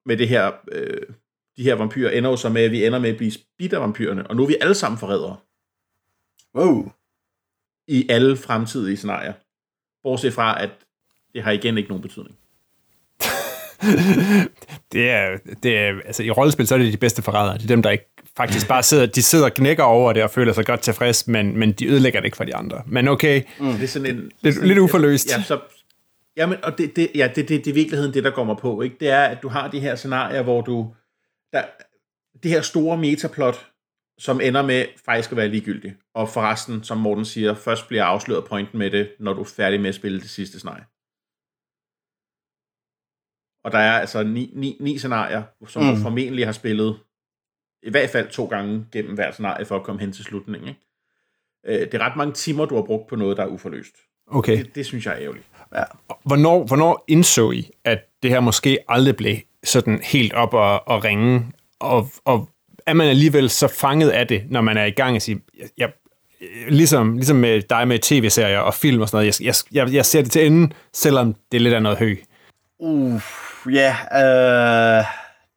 med 0.06 0.16
det 0.16 0.28
her, 0.28 0.52
øh, 0.72 1.00
de 1.56 1.62
her 1.62 1.74
vampyrer 1.74 2.10
ender 2.10 2.30
jo 2.30 2.36
så 2.36 2.48
med, 2.48 2.62
at 2.62 2.70
vi 2.70 2.86
ender 2.86 2.98
med 2.98 3.10
at 3.10 3.16
blive 3.16 3.32
spidt 3.32 3.72
af 3.72 3.80
vampyrerne, 3.80 4.26
og 4.26 4.36
nu 4.36 4.42
er 4.42 4.46
vi 4.46 4.56
alle 4.60 4.74
sammen 4.74 4.98
forrædere 4.98 5.36
Wow. 6.54 6.92
i 7.88 8.06
alle 8.08 8.36
fremtidige 8.36 8.96
scenarier. 8.96 9.32
Bortset 10.02 10.34
fra, 10.34 10.62
at 10.62 10.70
det 11.34 11.42
har 11.42 11.50
igen 11.52 11.78
ikke 11.78 11.88
nogen 11.88 12.02
betydning. 12.02 12.36
Det 14.92 15.10
er, 15.10 15.38
det 15.62 15.78
er, 15.78 15.92
altså 16.06 16.22
i 16.22 16.30
rollespil, 16.30 16.66
så 16.66 16.74
er 16.74 16.78
det 16.78 16.92
de 16.92 16.96
bedste 16.98 17.22
forrædere. 17.22 17.54
Det 17.54 17.62
er 17.62 17.66
dem, 17.66 17.82
der 17.82 17.90
ikke 17.90 18.10
faktisk 18.36 18.68
bare 18.68 18.82
sidder, 18.82 19.06
de 19.06 19.22
sidder 19.22 19.44
og 19.44 19.54
knækker 19.54 19.84
over 19.84 20.12
det 20.12 20.22
og 20.22 20.30
føler 20.30 20.52
sig 20.52 20.66
godt 20.66 20.80
tilfreds, 20.80 21.28
men, 21.28 21.58
men 21.58 21.72
de 21.72 21.86
ødelægger 21.86 22.20
det 22.20 22.24
ikke 22.24 22.36
for 22.36 22.44
de 22.44 22.56
andre. 22.56 22.82
Men 22.86 23.08
okay, 23.08 23.42
Mm. 23.58 23.72
Det 23.72 23.82
er 23.82 23.86
sådan 23.86 24.16
en... 24.16 24.30
lidt, 24.40 24.54
sådan, 24.54 24.68
lidt 24.68 24.78
uforløst. 24.78 25.30
Ja, 25.30 25.42
så, 25.42 25.60
jamen, 26.36 26.58
og 26.62 26.78
det, 26.78 26.96
det, 26.96 27.10
ja, 27.14 27.28
det, 27.34 27.48
det, 27.48 27.64
det 27.64 27.70
er 27.70 27.74
virkeligheden 27.74 28.14
det, 28.14 28.24
der 28.24 28.30
går 28.30 28.44
mig 28.44 28.56
på. 28.56 28.82
Ikke? 28.82 28.96
Det 29.00 29.08
er, 29.08 29.22
at 29.22 29.38
du 29.42 29.48
har 29.48 29.68
de 29.70 29.80
her 29.80 29.94
scenarier, 29.94 30.42
hvor 30.42 30.60
du... 30.60 30.94
Der, 31.52 31.62
det 32.42 32.50
her 32.50 32.60
store 32.60 32.98
metaplot, 32.98 33.66
som 34.22 34.40
ender 34.40 34.62
med 34.62 34.86
faktisk 35.04 35.30
at 35.30 35.36
være 35.36 35.48
ligegyldigt. 35.48 35.94
Og 36.14 36.28
forresten, 36.28 36.84
som 36.84 36.98
Morten 36.98 37.24
siger, 37.24 37.54
først 37.54 37.88
bliver 37.88 38.04
afsløret 38.04 38.44
pointen 38.44 38.78
med 38.78 38.90
det, 38.90 39.12
når 39.18 39.32
du 39.32 39.40
er 39.40 39.44
færdig 39.56 39.80
med 39.80 39.88
at 39.88 39.94
spille 39.94 40.20
det 40.20 40.30
sidste 40.30 40.58
scenarie. 40.58 40.84
Og 43.64 43.72
der 43.72 43.78
er 43.78 44.00
altså 44.00 44.22
ni, 44.22 44.52
ni, 44.54 44.76
ni 44.80 44.98
scenarier, 44.98 45.42
som 45.68 45.82
mm. 45.82 45.94
du 45.94 46.02
formentlig 46.02 46.46
har 46.46 46.52
spillet 46.52 47.00
i 47.82 47.90
hvert 47.90 48.10
fald 48.10 48.28
to 48.28 48.46
gange 48.46 48.86
gennem 48.92 49.14
hver 49.14 49.30
scenarie 49.30 49.64
for 49.64 49.76
at 49.76 49.82
komme 49.82 50.00
hen 50.00 50.12
til 50.12 50.24
slutningen. 50.24 50.68
Ikke? 50.68 50.80
Øh, 51.66 51.80
Det 51.80 51.94
er 51.94 51.98
ret 51.98 52.16
mange 52.16 52.32
timer, 52.32 52.64
du 52.64 52.74
har 52.74 52.82
brugt 52.82 53.08
på 53.08 53.16
noget, 53.16 53.36
der 53.36 53.42
er 53.42 53.46
uforløst. 53.46 53.96
Okay. 54.26 54.58
Det, 54.58 54.74
det 54.74 54.86
synes 54.86 55.06
jeg 55.06 55.14
er 55.14 55.20
ærgerligt. 55.20 55.46
Hvornår, 56.24 56.66
hvornår 56.66 57.04
indså 57.08 57.50
I, 57.50 57.70
at 57.84 57.98
det 58.22 58.30
her 58.30 58.40
måske 58.40 58.78
aldrig 58.88 59.16
blev 59.16 59.36
sådan 59.64 60.00
helt 60.02 60.32
op 60.32 60.54
og, 60.54 60.88
og 60.88 61.04
ringe? 61.04 61.52
Og, 61.78 62.10
og 62.24 62.51
er 62.86 62.92
man 62.92 63.08
alligevel 63.08 63.50
så 63.50 63.68
fanget 63.68 64.10
af 64.10 64.26
det, 64.26 64.42
når 64.50 64.60
man 64.60 64.76
er 64.76 64.84
i 64.84 64.90
gang 64.90 65.16
og 65.16 65.22
siger, 65.22 65.38
jeg, 65.58 65.68
jeg, 65.78 65.88
ligesom, 66.68 67.14
ligesom 67.14 67.36
med 67.36 67.62
dig 67.62 67.88
med 67.88 67.98
tv-serier 67.98 68.58
og 68.58 68.74
film 68.74 69.00
og 69.00 69.08
sådan 69.08 69.24
noget, 69.24 69.40
jeg, 69.40 69.54
jeg, 69.72 69.94
jeg, 69.94 70.06
ser 70.06 70.22
det 70.22 70.30
til 70.30 70.46
enden, 70.46 70.72
selvom 70.92 71.34
det 71.52 71.58
er 71.58 71.62
lidt 71.62 71.74
af 71.74 71.82
noget 71.82 71.98
hø. 71.98 72.14
Uh, 72.78 73.20
ja, 73.70 73.96
øh, 74.14 75.04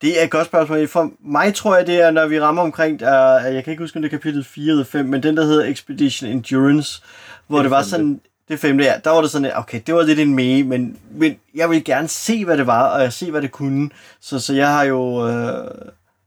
det 0.01 0.19
er 0.19 0.23
et 0.23 0.29
godt 0.29 0.47
spørgsmål. 0.47 0.87
For 0.87 1.11
mig 1.19 1.53
tror 1.53 1.75
jeg, 1.77 1.87
det 1.87 2.01
er, 2.01 2.11
når 2.11 2.27
vi 2.27 2.39
rammer 2.39 2.61
omkring, 2.61 3.01
uh, 3.01 3.07
jeg 3.53 3.63
kan 3.63 3.71
ikke 3.71 3.83
huske, 3.83 3.97
om 3.97 4.01
det 4.01 4.13
er 4.13 4.17
kapitel 4.17 4.43
4 4.43 4.71
eller 4.71 4.85
5, 4.85 5.05
men 5.05 5.23
den, 5.23 5.37
der 5.37 5.43
hedder 5.43 5.65
Expedition 5.65 6.29
Endurance, 6.29 7.01
hvor 7.47 7.57
det, 7.57 7.63
det 7.63 7.71
var 7.71 7.77
femte. 7.77 7.89
sådan, 7.89 8.21
det 8.47 8.59
femte, 8.59 8.83
ja, 8.83 8.93
der 9.03 9.09
var 9.09 9.21
det 9.21 9.31
sådan, 9.31 9.51
okay, 9.55 9.81
det 9.87 9.95
var 9.95 10.03
lidt 10.03 10.19
en 10.19 10.35
mage, 10.35 10.63
men, 10.63 10.97
men 11.11 11.35
jeg 11.55 11.69
ville 11.69 11.83
gerne 11.83 12.07
se, 12.07 12.45
hvad 12.45 12.57
det 12.57 12.67
var, 12.67 12.87
og 12.87 13.01
jeg 13.01 13.13
se, 13.13 13.31
hvad 13.31 13.41
det 13.41 13.51
kunne. 13.51 13.89
Så, 14.21 14.39
så 14.39 14.53
jeg 14.53 14.67
har 14.67 14.83
jo 14.83 15.27
øh, 15.27 15.71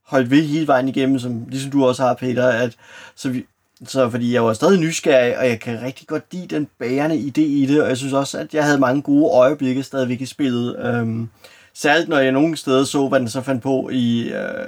holdt 0.08 0.30
ved 0.30 0.42
hele 0.42 0.66
vejen 0.66 0.88
igennem, 0.88 1.18
som, 1.18 1.44
ligesom 1.48 1.70
du 1.70 1.86
også 1.86 2.02
har, 2.02 2.14
Peter, 2.14 2.48
at, 2.48 2.76
så, 3.16 3.28
vi, 3.30 3.46
så 3.86 4.10
fordi 4.10 4.34
jeg 4.34 4.44
var 4.44 4.52
stadig 4.52 4.80
nysgerrig, 4.80 5.38
og 5.38 5.48
jeg 5.48 5.60
kan 5.60 5.82
rigtig 5.82 6.06
godt 6.06 6.24
lide 6.32 6.56
den 6.56 6.68
bærende 6.78 7.16
idé 7.16 7.40
i 7.40 7.66
det, 7.68 7.82
og 7.82 7.88
jeg 7.88 7.96
synes 7.96 8.12
også, 8.12 8.38
at 8.38 8.54
jeg 8.54 8.64
havde 8.64 8.78
mange 8.78 9.02
gode 9.02 9.32
øjeblikke 9.32 9.82
stadigvæk 9.82 10.20
i 10.20 10.26
spillet. 10.26 10.76
Øhm, 10.78 11.28
særligt 11.74 12.08
når 12.08 12.18
jeg 12.18 12.32
nogle 12.32 12.56
steder 12.56 12.84
så, 12.84 13.08
hvad 13.08 13.20
den 13.20 13.28
så 13.28 13.42
fandt 13.42 13.62
på 13.62 13.88
i 13.92 14.32
øh, 14.32 14.66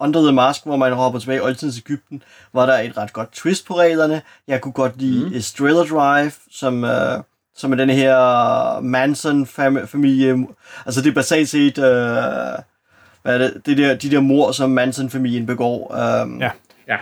Under 0.00 0.22
the 0.22 0.32
Mask, 0.32 0.64
hvor 0.64 0.76
man 0.76 0.92
hopper 0.92 1.20
tilbage 1.20 1.38
i 1.38 1.40
oldtidens 1.40 1.78
Ægypten, 1.78 2.22
var 2.54 2.66
der 2.66 2.78
et 2.78 2.96
ret 2.96 3.12
godt 3.12 3.32
twist 3.32 3.66
på 3.66 3.78
reglerne. 3.78 4.22
Jeg 4.48 4.60
kunne 4.60 4.72
godt 4.72 4.98
lide 4.98 5.28
mm. 5.28 5.34
Estrella 5.34 5.82
Drive, 5.82 6.32
som, 6.50 6.84
øh, 6.84 7.18
som 7.56 7.72
er 7.72 7.76
den 7.76 7.90
her 7.90 8.80
Manson-familie. 8.80 10.46
Altså 10.86 11.02
det 11.02 11.10
er 11.10 11.14
basalt 11.14 11.48
set, 11.48 11.78
øh, 11.78 12.62
hvad 13.22 13.34
er 13.34 13.38
det, 13.38 13.62
det 13.66 13.78
der, 13.78 13.94
de 13.94 14.10
der 14.10 14.20
mor, 14.20 14.52
som 14.52 14.70
Manson-familien 14.70 15.46
begår. 15.46 15.94
Øh, 15.94 16.40
Ja. 16.40 16.50
Ja, 16.88 16.96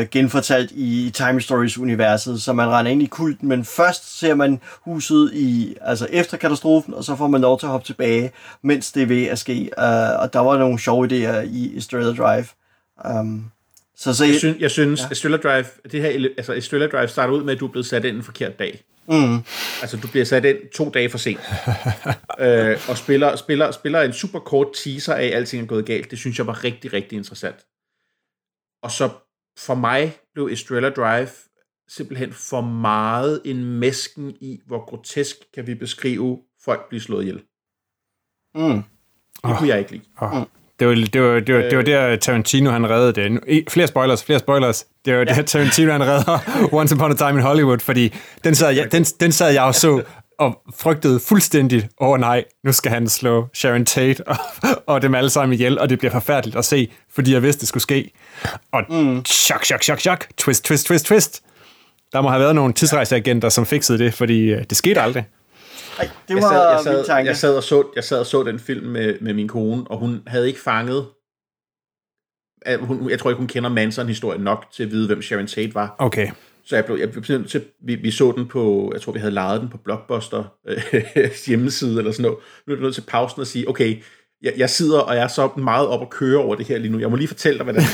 øh, 0.00 0.06
genfortalt 0.10 0.70
i 0.74 1.10
Time 1.14 1.40
Stories-universet, 1.40 2.42
så 2.42 2.52
man 2.52 2.68
render 2.68 2.92
ind 2.92 3.02
i 3.02 3.06
kulten, 3.06 3.48
men 3.48 3.64
først 3.64 4.18
ser 4.18 4.34
man 4.34 4.60
huset 4.84 5.30
i, 5.34 5.76
altså 5.80 6.06
efter 6.10 6.36
katastrofen, 6.36 6.94
og 6.94 7.04
så 7.04 7.16
får 7.16 7.26
man 7.26 7.40
lov 7.40 7.58
til 7.58 7.66
at 7.66 7.70
hoppe 7.70 7.86
tilbage, 7.86 8.30
mens 8.62 8.92
det 8.92 9.02
er 9.02 9.06
ved 9.06 9.24
at 9.26 9.38
ske. 9.38 9.70
Uh, 9.78 9.84
og 10.22 10.32
der 10.32 10.38
var 10.38 10.58
nogle 10.58 10.78
sjove 10.78 11.06
idéer 11.06 11.40
i 11.40 11.76
Estrella 11.76 12.14
Drive. 12.14 12.46
Um, 13.20 13.50
så, 13.96 14.14
så 14.14 14.24
jeg, 14.24 14.34
synes, 14.34 14.56
jeg 14.60 14.70
synes, 14.70 15.00
ja. 15.00 15.06
Estrella 15.10 15.36
Drive, 15.36 15.64
det 15.92 16.00
her, 16.02 16.28
altså 16.36 16.52
Estrella 16.52 16.86
Drive 16.86 17.08
starter 17.08 17.34
ud 17.34 17.42
med, 17.42 17.54
at 17.54 17.60
du 17.60 17.66
er 17.66 17.70
blevet 17.70 17.86
sat 17.86 18.04
ind 18.04 18.16
en 18.16 18.22
forkert 18.22 18.58
dag. 18.58 18.82
Mm. 19.08 19.36
Altså, 19.82 19.96
du 20.02 20.08
bliver 20.08 20.24
sat 20.24 20.44
ind 20.44 20.70
to 20.74 20.90
dage 20.90 21.10
for 21.10 21.18
sent. 21.18 21.40
øh, 22.44 22.78
og 22.88 22.96
spiller, 22.96 23.36
spiller, 23.36 23.70
spiller 23.70 24.02
en 24.02 24.12
super 24.12 24.38
kort 24.38 24.66
teaser 24.84 25.14
af, 25.14 25.24
at 25.24 25.34
alting 25.34 25.62
er 25.62 25.66
gået 25.66 25.86
galt. 25.86 26.10
Det 26.10 26.18
synes 26.18 26.38
jeg 26.38 26.46
var 26.46 26.64
rigtig, 26.64 26.92
rigtig 26.92 27.16
interessant. 27.16 27.66
Og 28.82 28.90
så 28.90 29.10
for 29.58 29.74
mig 29.74 30.16
blev 30.34 30.46
Estrella 30.46 30.90
Drive 30.90 31.28
simpelthen 31.88 32.32
for 32.32 32.60
meget 32.60 33.42
en 33.44 33.64
mesken 33.64 34.36
i, 34.40 34.60
hvor 34.66 34.84
grotesk 34.86 35.36
kan 35.54 35.66
vi 35.66 35.74
beskrive 35.74 36.42
folk 36.64 36.88
blive 36.88 37.00
slået 37.00 37.22
ihjel. 37.22 37.42
Mm. 38.54 38.82
Det 39.46 39.58
kunne 39.58 39.68
jeg 39.68 39.78
ikke 39.78 39.92
lide. 39.92 40.04
Oh. 40.20 40.42
Det 40.78 40.88
var, 40.88 40.94
det, 40.94 41.22
var, 41.22 41.40
det, 41.40 41.54
var, 41.54 41.60
det 41.60 41.76
var 41.76 41.82
der 41.82 42.16
Tarantino 42.16 42.70
han 42.70 42.90
reddede 42.90 43.12
det. 43.12 43.64
Flere 43.68 43.86
spoilers, 43.86 44.24
flere 44.24 44.38
spoilers. 44.38 44.86
Det 45.04 45.12
var 45.12 45.18
ja. 45.18 45.24
der 45.24 45.42
Tarantino 45.42 45.92
han 45.92 46.02
redder 46.02 46.38
Once 46.78 46.94
Upon 46.94 47.10
a 47.10 47.14
Time 47.14 47.30
in 47.30 47.40
Hollywood, 47.40 47.78
fordi 47.78 48.14
den 48.44 48.54
sad, 48.54 48.74
jeg, 48.74 48.92
den, 48.92 49.04
den 49.04 49.32
sad 49.32 49.52
jeg 49.52 49.62
og 49.62 49.74
så 49.74 50.02
og 50.38 50.62
frygtede 50.76 51.20
fuldstændigt, 51.20 51.88
åh 52.00 52.08
oh, 52.08 52.20
nej, 52.20 52.44
nu 52.64 52.72
skal 52.72 52.92
han 52.92 53.08
slå 53.08 53.48
Sharon 53.54 53.84
Tate 53.84 54.26
og, 54.26 54.36
og 54.86 55.02
dem 55.02 55.14
alle 55.14 55.30
sammen 55.30 55.52
ihjel, 55.52 55.78
og 55.78 55.88
det 55.88 55.98
bliver 55.98 56.12
forfærdeligt 56.12 56.56
at 56.56 56.64
se, 56.64 56.90
fordi 57.14 57.32
jeg 57.32 57.42
vidste, 57.42 57.60
det 57.60 57.68
skulle 57.68 57.82
ske. 57.82 58.10
Og 58.72 58.82
mm. 58.88 59.24
chok, 59.24 59.64
chok, 59.64 59.82
chok, 59.82 60.00
chok, 60.00 60.26
twist, 60.36 60.64
twist, 60.64 60.86
twist, 60.86 61.06
twist. 61.06 61.42
Der 62.12 62.20
må 62.20 62.28
have 62.28 62.40
været 62.40 62.54
nogle 62.54 62.72
tidsrejseagenter, 62.72 63.48
som 63.48 63.66
fikset 63.66 63.98
det, 63.98 64.14
fordi 64.14 64.40
øh, 64.40 64.64
det 64.70 64.76
skete 64.76 65.00
aldrig. 65.00 65.24
Ej, 65.98 66.04
det 66.28 66.34
Jeg 66.34 66.42
var 66.42 66.50
sad, 66.50 66.60
jeg, 66.60 66.76
min 66.76 66.84
sad, 66.84 67.04
tanke. 67.04 67.26
jeg, 67.28 67.36
sad 67.36 67.56
og 67.56 67.62
så, 67.62 67.88
jeg 67.96 68.04
sad 68.04 68.20
og 68.20 68.26
så 68.26 68.42
den 68.42 68.58
film 68.58 68.86
med, 68.86 69.14
med 69.20 69.34
min 69.34 69.48
kone, 69.48 69.84
og 69.86 69.98
hun 69.98 70.22
havde 70.26 70.46
ikke 70.48 70.60
fanget... 70.60 71.06
at 72.62 72.78
Hun, 72.78 73.10
jeg 73.10 73.18
tror 73.18 73.30
ikke, 73.30 73.38
hun 73.38 73.48
kender 73.48 73.70
Manson-historien 73.70 74.40
nok 74.42 74.66
til 74.72 74.82
at 74.82 74.90
vide, 74.90 75.06
hvem 75.06 75.22
Sharon 75.22 75.46
Tate 75.46 75.74
var. 75.74 75.96
Okay. 75.98 76.30
Så 76.64 76.76
jeg 76.76 76.84
blev, 76.84 76.96
jeg 76.96 77.10
blev 77.10 77.24
til, 77.46 77.64
vi, 77.80 77.94
vi 77.94 78.10
så 78.10 78.32
den 78.36 78.48
på, 78.48 78.90
jeg 78.94 79.02
tror, 79.02 79.12
vi 79.12 79.18
havde 79.18 79.34
lejet 79.34 79.60
den 79.60 79.68
på 79.68 79.78
Blockbuster 79.78 80.44
øh, 81.16 81.30
hjemmeside 81.46 81.98
eller 81.98 82.12
sådan 82.12 82.22
noget. 82.22 82.38
Nu 82.66 82.72
er 82.72 82.76
jeg 82.76 82.82
nødt 82.82 82.94
til 82.94 83.04
pausen 83.08 83.40
og 83.40 83.46
sige, 83.46 83.68
okay, 83.68 84.02
jeg, 84.42 84.52
jeg 84.56 84.70
sidder, 84.70 85.00
og 85.00 85.16
jeg 85.16 85.22
er 85.22 85.28
så 85.28 85.48
meget 85.56 85.88
op 85.88 86.02
at 86.02 86.10
køre 86.10 86.38
over 86.38 86.54
det 86.54 86.66
her 86.66 86.78
lige 86.78 86.92
nu. 86.92 86.98
Jeg 86.98 87.10
må 87.10 87.16
lige 87.16 87.28
fortælle 87.28 87.58
dig, 87.58 87.64
hvad 87.64 87.74
det 87.74 87.82
er. 87.82 87.88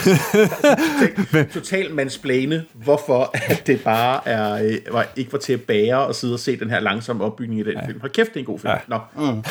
Total, 1.24 1.50
total 1.50 1.94
mansplane, 1.94 2.64
hvorfor 2.72 3.30
at 3.32 3.66
det 3.66 3.84
bare 3.84 4.28
er, 4.28 4.52
øh, 4.52 4.94
var, 4.94 5.06
ikke 5.16 5.32
var 5.32 5.38
til 5.38 5.52
at 5.52 5.60
bære 5.60 6.06
og 6.06 6.14
sidde 6.14 6.34
og 6.34 6.40
se 6.40 6.56
den 6.56 6.70
her 6.70 6.80
langsomme 6.80 7.24
opbygning 7.24 7.60
i 7.60 7.62
den 7.62 7.72
ja. 7.72 7.86
film. 7.86 8.00
Hold 8.00 8.12
kæft, 8.12 8.28
det 8.28 8.36
er 8.36 8.40
en 8.40 8.46
god 8.46 8.58
film. 8.58 8.72
Ja. 8.72 8.78
Nå, 8.88 9.00
mm. 9.16 9.44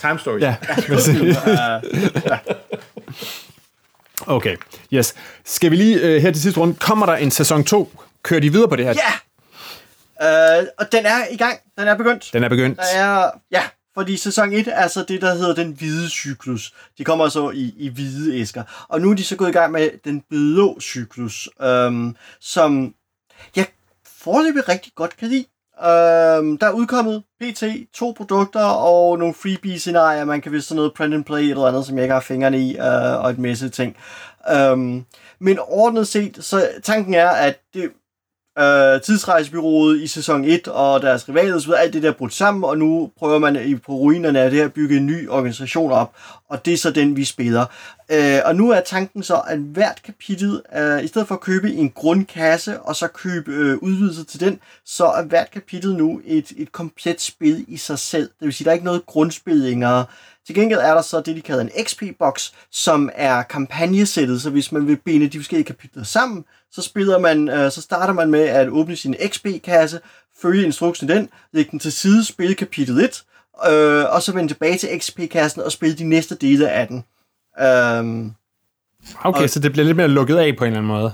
Time 0.00 0.18
Stories. 0.18 0.42
Ja. 0.42 0.56
okay, 4.26 4.56
yes. 4.92 5.14
Skal 5.44 5.70
vi 5.70 5.76
lige 5.76 6.16
uh, 6.16 6.22
her 6.22 6.30
til 6.30 6.42
sidste 6.42 6.60
runde, 6.60 6.74
kommer 6.74 7.06
der 7.06 7.16
en 7.16 7.30
sæson 7.30 7.64
2? 7.64 7.92
Kører 8.22 8.40
de 8.40 8.52
videre 8.52 8.68
på 8.68 8.76
det 8.76 8.84
her? 8.84 8.92
Ja! 8.92 9.12
Øh, 10.22 10.66
og 10.78 10.92
den 10.92 11.06
er 11.06 11.18
i 11.30 11.36
gang. 11.36 11.58
Den 11.78 11.88
er 11.88 11.94
begyndt. 11.94 12.30
Den 12.32 12.44
er 12.44 12.48
begyndt. 12.48 12.78
Der 12.78 12.84
er, 13.00 13.30
ja, 13.50 13.62
fordi 13.98 14.16
sæson 14.16 14.52
1 14.52 14.68
er 14.68 14.88
så 14.88 15.04
det, 15.08 15.22
der 15.22 15.34
hedder 15.34 15.54
den 15.54 15.72
hvide 15.72 16.10
cyklus. 16.10 16.74
De 16.98 17.04
kommer 17.04 17.28
så 17.28 17.50
i, 17.50 17.74
i 17.76 17.88
hvide 17.88 18.40
æsker. 18.40 18.86
Og 18.88 19.00
nu 19.00 19.10
er 19.10 19.14
de 19.14 19.24
så 19.24 19.36
gået 19.36 19.48
i 19.48 19.52
gang 19.52 19.72
med 19.72 19.90
den 20.04 20.22
blå 20.30 20.80
cyklus, 20.80 21.48
øhm, 21.62 22.16
som 22.40 22.94
jeg 23.56 23.66
foreløbig 24.06 24.68
rigtig 24.68 24.92
godt 24.94 25.16
kan 25.16 25.28
lide. 25.28 25.44
Øhm, 25.80 26.58
der 26.58 26.66
er 26.66 26.70
udkommet 26.70 27.22
PT 27.40 27.64
to 27.94 28.14
produkter 28.16 28.64
og 28.64 29.18
nogle 29.18 29.34
freebie-scenarier. 29.34 30.24
Man 30.24 30.40
kan 30.40 30.52
vist 30.52 30.68
sådan 30.68 30.76
noget 30.76 30.94
print 30.94 31.14
and 31.14 31.24
play 31.24 31.42
eller 31.42 31.66
andet, 31.66 31.86
som 31.86 31.96
jeg 31.96 32.04
ikke 32.04 32.14
har 32.14 32.20
fingrene 32.20 32.58
i, 32.58 32.76
øh, 32.76 33.24
og 33.24 33.30
et 33.30 33.38
masse 33.38 33.68
ting. 33.68 33.96
Øhm, 34.52 35.04
men 35.38 35.58
ordnet 35.68 36.08
set, 36.08 36.38
så 36.40 36.68
tanken 36.82 37.14
er, 37.14 37.28
at 37.28 37.58
det, 37.74 37.90
øh, 38.58 39.00
tidsrejsebyrået 39.00 40.00
i 40.00 40.06
sæson 40.06 40.44
1 40.44 40.68
og 40.68 41.02
deres 41.02 41.28
rivaler 41.28 41.56
osv., 41.56 41.72
alt 41.76 41.92
det 41.92 42.02
der 42.02 42.12
brudt 42.12 42.34
sammen, 42.34 42.64
og 42.64 42.78
nu 42.78 43.10
prøver 43.18 43.38
man 43.38 43.68
i, 43.68 43.74
på 43.74 43.92
ruinerne 43.92 44.40
af 44.40 44.50
det 44.50 44.58
her 44.58 44.66
at 44.66 44.72
bygge 44.72 44.96
en 44.96 45.06
ny 45.06 45.28
organisation 45.28 45.92
op, 45.92 46.12
og 46.48 46.64
det 46.64 46.72
er 46.72 46.76
så 46.76 46.90
den, 46.90 47.16
vi 47.16 47.24
spiller. 47.24 47.66
Øh, 48.08 48.38
og 48.44 48.56
nu 48.56 48.70
er 48.70 48.80
tanken 48.80 49.22
så, 49.22 49.40
at 49.46 49.58
hvert 49.58 50.02
kapitel, 50.04 50.62
øh, 50.76 51.04
i 51.04 51.06
stedet 51.06 51.28
for 51.28 51.34
at 51.34 51.40
købe 51.40 51.72
en 51.72 51.90
grundkasse, 51.90 52.80
og 52.80 52.96
så 52.96 53.08
købe 53.08 53.52
øh, 53.52 53.76
udvidelse 53.76 54.24
til 54.24 54.40
den, 54.40 54.60
så 54.84 55.06
er 55.06 55.22
hvert 55.22 55.50
kapitel 55.50 55.94
nu 55.94 56.20
et, 56.24 56.52
et 56.56 56.72
komplet 56.72 57.20
spil 57.20 57.64
i 57.68 57.76
sig 57.76 57.98
selv. 57.98 58.30
Det 58.38 58.46
vil 58.46 58.52
sige, 58.52 58.64
der 58.64 58.70
er 58.70 58.74
ikke 58.74 58.84
noget 58.84 59.06
grundspil 59.06 59.56
længere. 59.56 60.04
Til 60.46 60.54
gengæld 60.54 60.80
er 60.80 60.94
der 60.94 61.02
så 61.02 61.20
det, 61.20 61.36
de 61.36 61.40
kalder 61.40 61.62
en 61.62 61.70
XP-box, 61.84 62.50
som 62.70 63.10
er 63.14 63.42
kampagnesættet, 63.42 64.42
så 64.42 64.50
hvis 64.50 64.72
man 64.72 64.86
vil 64.86 64.96
binde 64.96 65.28
de 65.28 65.38
forskellige 65.38 65.66
kapitler 65.66 66.04
sammen, 66.04 66.44
så, 66.70 66.82
spiller 66.82 67.18
man, 67.18 67.48
øh, 67.48 67.70
så 67.70 67.82
starter 67.82 68.14
man 68.14 68.30
med 68.30 68.40
at 68.40 68.68
åbne 68.68 68.96
sin 68.96 69.16
XP-kasse, 69.26 70.00
følge 70.42 70.64
instruksen 70.64 71.10
i 71.10 71.12
den, 71.12 71.28
lægge 71.52 71.70
den 71.70 71.78
til 71.78 71.92
side, 71.92 72.24
spille 72.24 72.54
kapitel 72.54 72.98
1, 73.00 73.24
øh, 73.70 74.04
og 74.14 74.22
så 74.22 74.32
vende 74.32 74.48
tilbage 74.48 74.78
til 74.78 74.88
XP-kassen 74.98 75.62
og 75.62 75.72
spille 75.72 75.96
de 75.96 76.04
næste 76.04 76.34
dele 76.34 76.70
af 76.70 76.88
den. 76.88 77.04
Øhm, 77.60 78.32
Okay, 79.24 79.42
og... 79.42 79.50
så 79.50 79.60
det 79.60 79.72
bliver 79.72 79.84
lidt 79.84 79.96
mere 79.96 80.08
lukket 80.08 80.36
af 80.36 80.56
på 80.58 80.64
en 80.64 80.68
eller 80.68 80.78
anden 80.78 80.92
måde. 80.92 81.12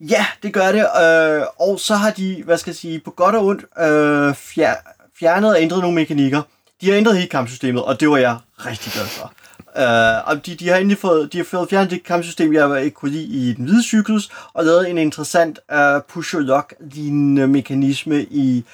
Ja, 0.00 0.26
det 0.42 0.52
gør 0.52 0.72
det. 0.72 0.80
Øh, 0.80 1.46
og 1.58 1.80
så 1.80 1.94
har 1.94 2.10
de, 2.10 2.42
hvad 2.44 2.58
skal 2.58 2.70
jeg 2.70 2.76
sige, 2.76 3.00
på 3.00 3.10
godt 3.10 3.34
og 3.34 3.46
ondt 3.46 3.62
øh, 3.62 4.34
fjer, 4.34 4.74
fjernet 5.18 5.50
og 5.50 5.62
ændret 5.62 5.80
nogle 5.80 5.94
mekanikker. 5.94 6.42
De 6.80 6.90
har 6.90 6.96
ændret 6.96 7.16
hele 7.16 7.28
kampsystemet, 7.28 7.84
og 7.84 8.00
det 8.00 8.10
var 8.10 8.16
jeg 8.16 8.38
rigtig 8.66 8.92
glad 8.92 9.06
for. 9.06 9.32
Uh, 9.76 10.28
og 10.30 10.46
de, 10.46 10.54
de 10.54 10.68
har 10.68 10.76
endelig 10.76 10.98
fået, 10.98 11.32
de 11.32 11.38
har 11.38 11.44
fået 11.44 11.70
fjernet 11.70 11.90
det 11.90 12.04
kampsystem, 12.04 12.52
jeg 12.52 12.84
ikke 12.84 12.94
kunne 12.94 13.10
lide 13.10 13.24
i 13.24 13.52
den 13.52 13.64
hvide 13.64 13.82
cyklus, 13.82 14.30
og 14.52 14.64
lavet 14.64 14.90
en 14.90 14.98
interessant 14.98 15.58
øh, 15.72 15.94
uh, 15.94 16.02
push-lock-lignende 16.08 17.46
mekanisme 17.46 18.22
i, 18.22 18.64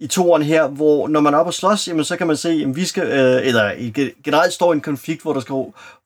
i 0.00 0.06
toren 0.06 0.42
her, 0.42 0.68
hvor 0.68 1.08
når 1.08 1.20
man 1.20 1.34
er 1.34 1.38
oppe 1.38 1.50
og 1.50 1.54
slås, 1.54 1.88
jamen, 1.88 2.04
så 2.04 2.16
kan 2.16 2.26
man 2.26 2.36
se, 2.36 2.48
at 2.48 2.76
vi 2.76 2.84
skal, 2.84 3.02
øh, 3.02 3.46
eller 3.46 3.92
generelt 4.24 4.52
står 4.52 4.72
en 4.72 4.80
konflikt, 4.80 5.22
hvor 5.22 5.32
der, 5.32 5.40
skal, 5.40 5.54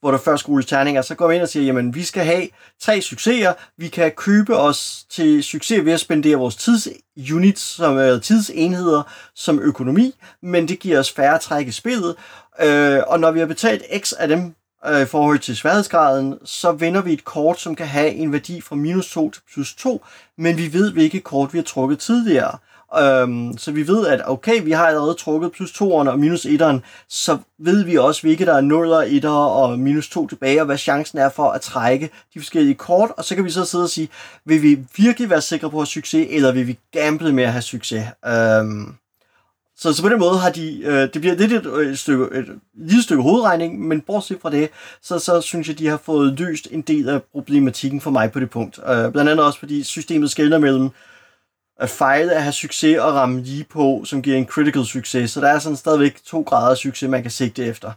hvor 0.01 0.11
der 0.11 0.19
først 0.19 0.49
rulles 0.49 0.67
terninger, 0.67 1.03
så 1.03 1.15
går 1.15 1.27
man 1.27 1.35
ind 1.35 1.43
og 1.43 1.49
siger, 1.49 1.65
jamen 1.65 1.95
vi 1.95 2.05
skal 2.05 2.25
have 2.25 2.49
tre 2.81 3.01
succeser, 3.01 3.53
vi 3.77 3.89
kan 3.89 4.11
købe 4.11 4.57
os 4.57 5.05
til 5.11 5.43
succes 5.43 5.85
ved 5.85 5.93
at 5.93 6.01
spendere 6.01 6.37
vores 6.37 6.57
tidsunits, 6.57 7.63
som 7.63 7.99
er 7.99 8.19
tidsenheder, 8.19 9.03
som 9.35 9.61
økonomi, 9.61 10.15
men 10.43 10.69
det 10.69 10.79
giver 10.79 10.99
os 10.99 11.13
færre 11.13 11.39
træk 11.39 11.69
i 11.69 11.73
spillet, 11.73 12.15
øh, 12.61 13.01
og 13.07 13.21
når 13.21 13.31
vi 13.31 13.39
har 13.39 13.47
betalt 13.47 13.83
x 14.05 14.13
af 14.13 14.29
dem, 14.29 14.55
øh, 14.87 15.03
i 15.03 15.05
forhold 15.05 15.39
til 15.39 15.57
sværhedsgraden, 15.57 16.39
så 16.45 16.73
vinder 16.73 17.03
vi 17.03 17.13
et 17.13 17.25
kort, 17.25 17.61
som 17.61 17.75
kan 17.75 17.87
have 17.87 18.11
en 18.11 18.33
værdi 18.33 18.61
fra 18.61 18.77
minus 18.77 19.13
2 19.13 19.31
til 19.31 19.43
plus 19.55 19.75
2, 19.75 20.05
men 20.39 20.57
vi 20.57 20.73
ved, 20.73 20.93
hvilket 20.93 21.25
kort 21.25 21.53
vi 21.53 21.59
har 21.59 21.65
trukket 21.65 21.99
tidligere. 21.99 22.59
Øhm, 23.01 23.59
så 23.59 23.73
vi 23.73 23.89
ved, 23.89 24.07
at 24.07 24.29
okay, 24.29 24.63
vi 24.63 24.73
har 24.73 24.87
allerede 24.87 25.15
trukket 25.15 25.53
plus 25.53 25.71
2'eren 25.71 26.09
og 26.11 26.19
minus 26.19 26.47
1'eren, 26.47 26.79
så 27.09 27.39
ved 27.59 27.85
vi 27.85 27.97
også, 27.97 28.23
hvilke 28.23 28.47
der 28.47 28.55
er 28.55 28.61
0 28.61 28.93
og 28.93 29.07
1'er 29.07 29.29
og 29.29 29.79
minus 29.79 30.09
2 30.09 30.27
tilbage, 30.27 30.61
og 30.61 30.67
hvad 30.67 30.79
chancen 30.79 31.19
er 31.19 31.29
for 31.29 31.51
at 31.51 31.61
trække 31.61 32.11
de 32.35 32.41
forskellige 32.41 32.75
kort, 32.75 33.11
og 33.17 33.25
så 33.25 33.35
kan 33.35 33.45
vi 33.45 33.51
så 33.51 33.65
sidde 33.65 33.85
og 33.85 33.91
sige, 33.91 34.09
vil 34.45 34.63
vi 34.63 34.79
virkelig 34.97 35.31
være 35.31 35.41
sikre 35.41 35.71
på 35.71 35.77
at 35.77 35.81
have 35.81 35.87
succes, 35.87 36.27
eller 36.31 36.53
vil 36.53 36.67
vi 36.67 36.79
gamble 36.93 37.33
med 37.33 37.45
at 37.45 37.53
have 37.53 37.63
succes? 37.63 38.05
Øhm, 38.27 38.95
så, 39.83 39.93
så 39.93 40.03
på 40.03 40.09
den 40.09 40.19
måde 40.19 40.39
har 40.39 40.51
de, 40.51 40.81
øh, 40.83 41.01
det 41.15 41.21
bliver 41.21 41.35
lidt 41.35 41.53
et, 41.53 41.67
øh, 41.67 41.91
et, 41.91 41.99
stykke, 41.99 42.25
et 42.25 42.47
lille 42.75 43.03
stykke 43.03 43.23
hovedregning, 43.23 43.89
men 43.89 44.01
bortset 44.01 44.39
fra 44.43 44.51
det, 44.51 44.71
så, 45.03 45.19
så 45.19 45.41
synes 45.41 45.69
jeg, 45.69 45.79
de 45.79 45.87
har 45.87 45.97
fået 45.97 46.39
løst 46.39 46.69
en 46.71 46.83
del 46.83 47.09
af 47.09 47.23
problematikken 47.23 48.01
for 48.01 48.11
mig 48.11 48.33
på 48.33 48.41
det 48.41 48.51
punkt. 48.51 48.79
Øh, 48.79 49.13
blandt 49.13 49.31
andet 49.31 49.47
også, 49.47 49.59
fordi 49.59 49.83
systemet 49.83 50.31
skældner 50.31 50.59
mellem 50.59 50.91
at 51.81 51.91
fejle 51.91 52.33
at 52.33 52.43
have 52.43 52.53
succes 52.53 52.99
og 52.99 53.15
ramme 53.15 53.43
lige 53.43 53.65
på, 53.65 54.03
som 54.05 54.23
giver 54.23 54.37
en 54.37 54.47
critical 54.47 54.85
succes. 54.85 55.31
Så 55.31 55.41
der 55.41 55.49
er 55.49 55.59
sådan 55.59 55.77
stadigvæk 55.77 56.25
to 56.25 56.43
grader 56.43 56.71
af 56.71 56.77
succes, 56.77 57.09
man 57.09 57.23
kan 57.23 57.31
sigte 57.31 57.65
efter. 57.65 57.93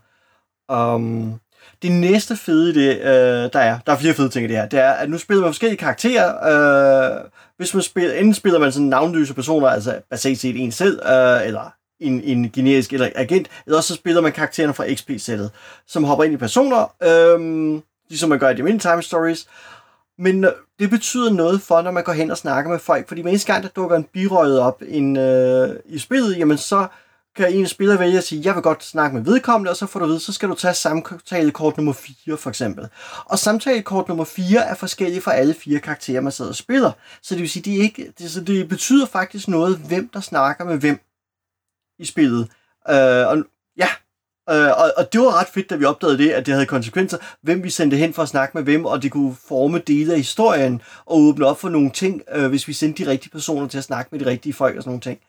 Um, 0.74 1.39
det 1.86 1.91
næste 1.91 2.36
fede 2.36 2.69
i 2.69 2.74
det, 2.74 3.00
øh, 3.00 3.50
der 3.54 3.60
er, 3.60 3.80
der 3.86 3.93
er 3.93 3.98
flere 3.98 4.13
fede 4.13 4.30
ting 4.30 4.45
i 4.45 4.48
det 4.48 4.58
her, 4.58 4.67
det 4.67 4.80
er, 4.80 4.91
at 4.91 5.10
nu 5.10 5.17
spiller 5.17 5.41
man 5.41 5.50
forskellige 5.50 5.78
karakterer. 5.78 7.15
Øh, 7.15 7.30
hvis 7.58 7.74
man 7.74 7.84
spiller, 7.84 8.13
enten 8.13 8.34
spiller 8.34 8.60
man 8.60 8.71
sådan 8.71 8.88
navnløse 8.88 9.34
personer, 9.34 9.67
altså 9.67 10.02
basalt 10.10 10.39
set 10.39 10.63
en 10.63 10.71
selv, 10.71 11.00
øh, 11.06 11.48
eller 11.48 11.74
en, 12.00 12.21
en 12.21 12.52
generisk 12.52 12.93
eller 12.93 13.10
agent, 13.15 13.48
eller 13.65 13.78
også 13.78 13.88
så 13.88 13.95
spiller 13.95 14.21
man 14.21 14.32
karaktererne 14.32 14.74
fra 14.74 14.93
XP-sættet, 14.93 15.52
som 15.88 16.04
hopper 16.04 16.24
ind 16.24 16.34
i 16.34 16.38
personer, 16.38 16.93
øh, 17.04 17.82
ligesom 18.10 18.30
man 18.30 18.39
gør 18.39 18.50
i 18.50 18.56
de 18.56 18.63
mindre 18.63 18.91
time 18.91 19.04
stories, 19.04 19.48
men 20.19 20.43
øh, 20.43 20.52
det 20.80 20.89
betyder 20.89 21.32
noget 21.34 21.62
for, 21.62 21.82
når 21.82 21.91
man 21.91 22.04
går 22.04 22.13
hen 22.13 22.32
og 22.32 22.38
snakker 22.38 22.71
med 22.71 22.80
folk, 22.80 23.08
fordi 23.08 23.21
hver 23.21 23.30
eneste 23.30 23.54
gang, 23.54 23.63
der 23.63 23.69
dukker 23.69 23.98
en 23.98 24.08
birøjet 24.13 24.60
op 24.60 24.82
en, 24.88 25.17
øh, 25.17 25.76
i 25.86 26.00
spillet, 26.00 26.38
jamen 26.38 26.58
så 26.58 26.88
kan 27.36 27.54
en 27.54 27.67
spiller 27.67 27.98
vælge 27.98 28.17
at 28.17 28.24
sige, 28.24 28.41
jeg 28.45 28.56
vil 28.56 28.63
godt 28.63 28.84
snakke 28.84 29.15
med 29.17 29.24
vedkommende, 29.26 29.71
og 29.71 29.78
så 29.78 29.86
får 29.86 30.00
du 30.00 30.06
at 30.06 30.10
vide, 30.10 30.19
så 30.19 30.34
skal 30.34 30.50
du 30.50 30.56
tage 30.56 30.74
samtalekort 30.74 31.78
nummer 31.78 31.93
4 31.93 32.38
for 32.38 32.50
eksempel. 32.50 32.88
Og 33.26 33.39
samtalekort 33.39 34.08
nummer 34.08 34.24
4 34.24 34.60
er 34.60 34.76
forskellige 34.76 35.21
for 35.21 35.32
alle 35.32 35.54
fire 35.54 35.80
karakterer, 35.80 36.21
man 36.21 36.32
sidder 36.32 36.52
og 36.52 36.56
spiller. 36.56 36.91
Så 37.21 37.36
det 37.36 37.41
vil 37.41 37.50
sige, 37.50 37.63
det, 37.71 37.78
ikke, 37.82 38.13
det, 38.17 38.32
så 38.32 38.41
det 38.41 38.69
betyder 38.69 39.06
faktisk 39.06 39.48
noget, 39.48 39.78
hvem 39.78 40.10
der 40.10 40.19
snakker 40.19 40.65
med 40.65 40.78
hvem 40.78 41.00
i 42.00 42.06
spillet. 42.06 42.48
Øh, 42.89 43.28
og 43.28 43.43
ja, 43.78 43.89
Øh, 44.49 44.67
og, 44.77 44.91
og 44.97 45.13
det 45.13 45.21
var 45.21 45.39
ret 45.39 45.47
fedt, 45.47 45.69
da 45.69 45.75
vi 45.75 45.86
opdagede 45.86 46.17
det, 46.17 46.29
at 46.29 46.45
det 46.45 46.53
havde 46.53 46.65
konsekvenser, 46.65 47.17
hvem 47.41 47.63
vi 47.63 47.69
sendte 47.69 47.97
hen 47.97 48.13
for 48.13 48.21
at 48.21 48.29
snakke 48.29 48.58
med 48.58 48.63
hvem, 48.63 48.86
og 48.86 49.03
det 49.03 49.12
kunne 49.12 49.36
forme 49.47 49.79
dele 49.79 50.12
af 50.12 50.17
historien, 50.17 50.81
og 51.05 51.17
åbne 51.19 51.45
op 51.45 51.60
for 51.60 51.69
nogle 51.69 51.89
ting, 51.89 52.21
øh, 52.36 52.49
hvis 52.49 52.67
vi 52.67 52.73
sendte 52.73 53.05
de 53.05 53.10
rigtige 53.10 53.31
personer 53.31 53.67
til 53.67 53.77
at 53.77 53.84
snakke 53.84 54.10
med 54.12 54.19
de 54.19 54.25
rigtige 54.25 54.53
folk 54.53 54.77
og 54.77 54.84
sådan 54.84 54.89
nogle 54.89 55.01
ting. 55.01 55.19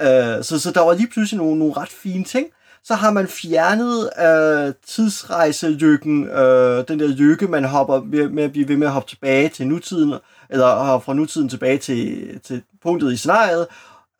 Øh, 0.00 0.44
så, 0.44 0.58
så 0.58 0.70
der 0.70 0.80
var 0.80 0.94
lige 0.94 1.08
pludselig 1.08 1.38
nogle, 1.38 1.58
nogle 1.58 1.74
ret 1.76 1.88
fine 1.88 2.24
ting. 2.24 2.46
Så 2.84 2.94
har 2.94 3.10
man 3.10 3.28
fjernet 3.28 4.10
øh, 4.22 4.74
tidsrejselykken, 4.86 6.28
øh, 6.28 6.88
den 6.88 7.00
der 7.00 7.06
lykke, 7.08 7.46
man 7.48 7.64
hopper 7.64 8.02
med, 8.02 8.28
med 8.28 8.44
at 8.44 8.52
blive 8.52 8.68
ved 8.68 8.76
med 8.76 8.86
at 8.86 8.92
hoppe 8.92 9.08
tilbage 9.08 9.48
til 9.48 9.66
nutiden, 9.66 10.14
eller 10.50 11.02
fra 11.04 11.14
nutiden 11.14 11.48
tilbage 11.48 11.78
til, 11.78 12.40
til 12.44 12.62
punktet 12.82 13.12
i 13.12 13.16
scenariet. 13.16 13.66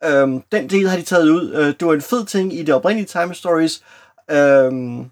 Øh, 0.05 0.27
den 0.51 0.69
del 0.69 0.89
har 0.89 0.97
de 0.97 1.03
taget 1.03 1.29
ud. 1.29 1.53
Øh, 1.53 1.67
det 1.67 1.87
var 1.87 1.93
en 1.93 2.01
fed 2.01 2.25
ting 2.25 2.59
i 2.59 2.63
det 2.63 2.75
oprindelige 2.75 3.07
Time 3.07 3.33
Stories, 3.33 3.83
Øhm, 4.31 5.09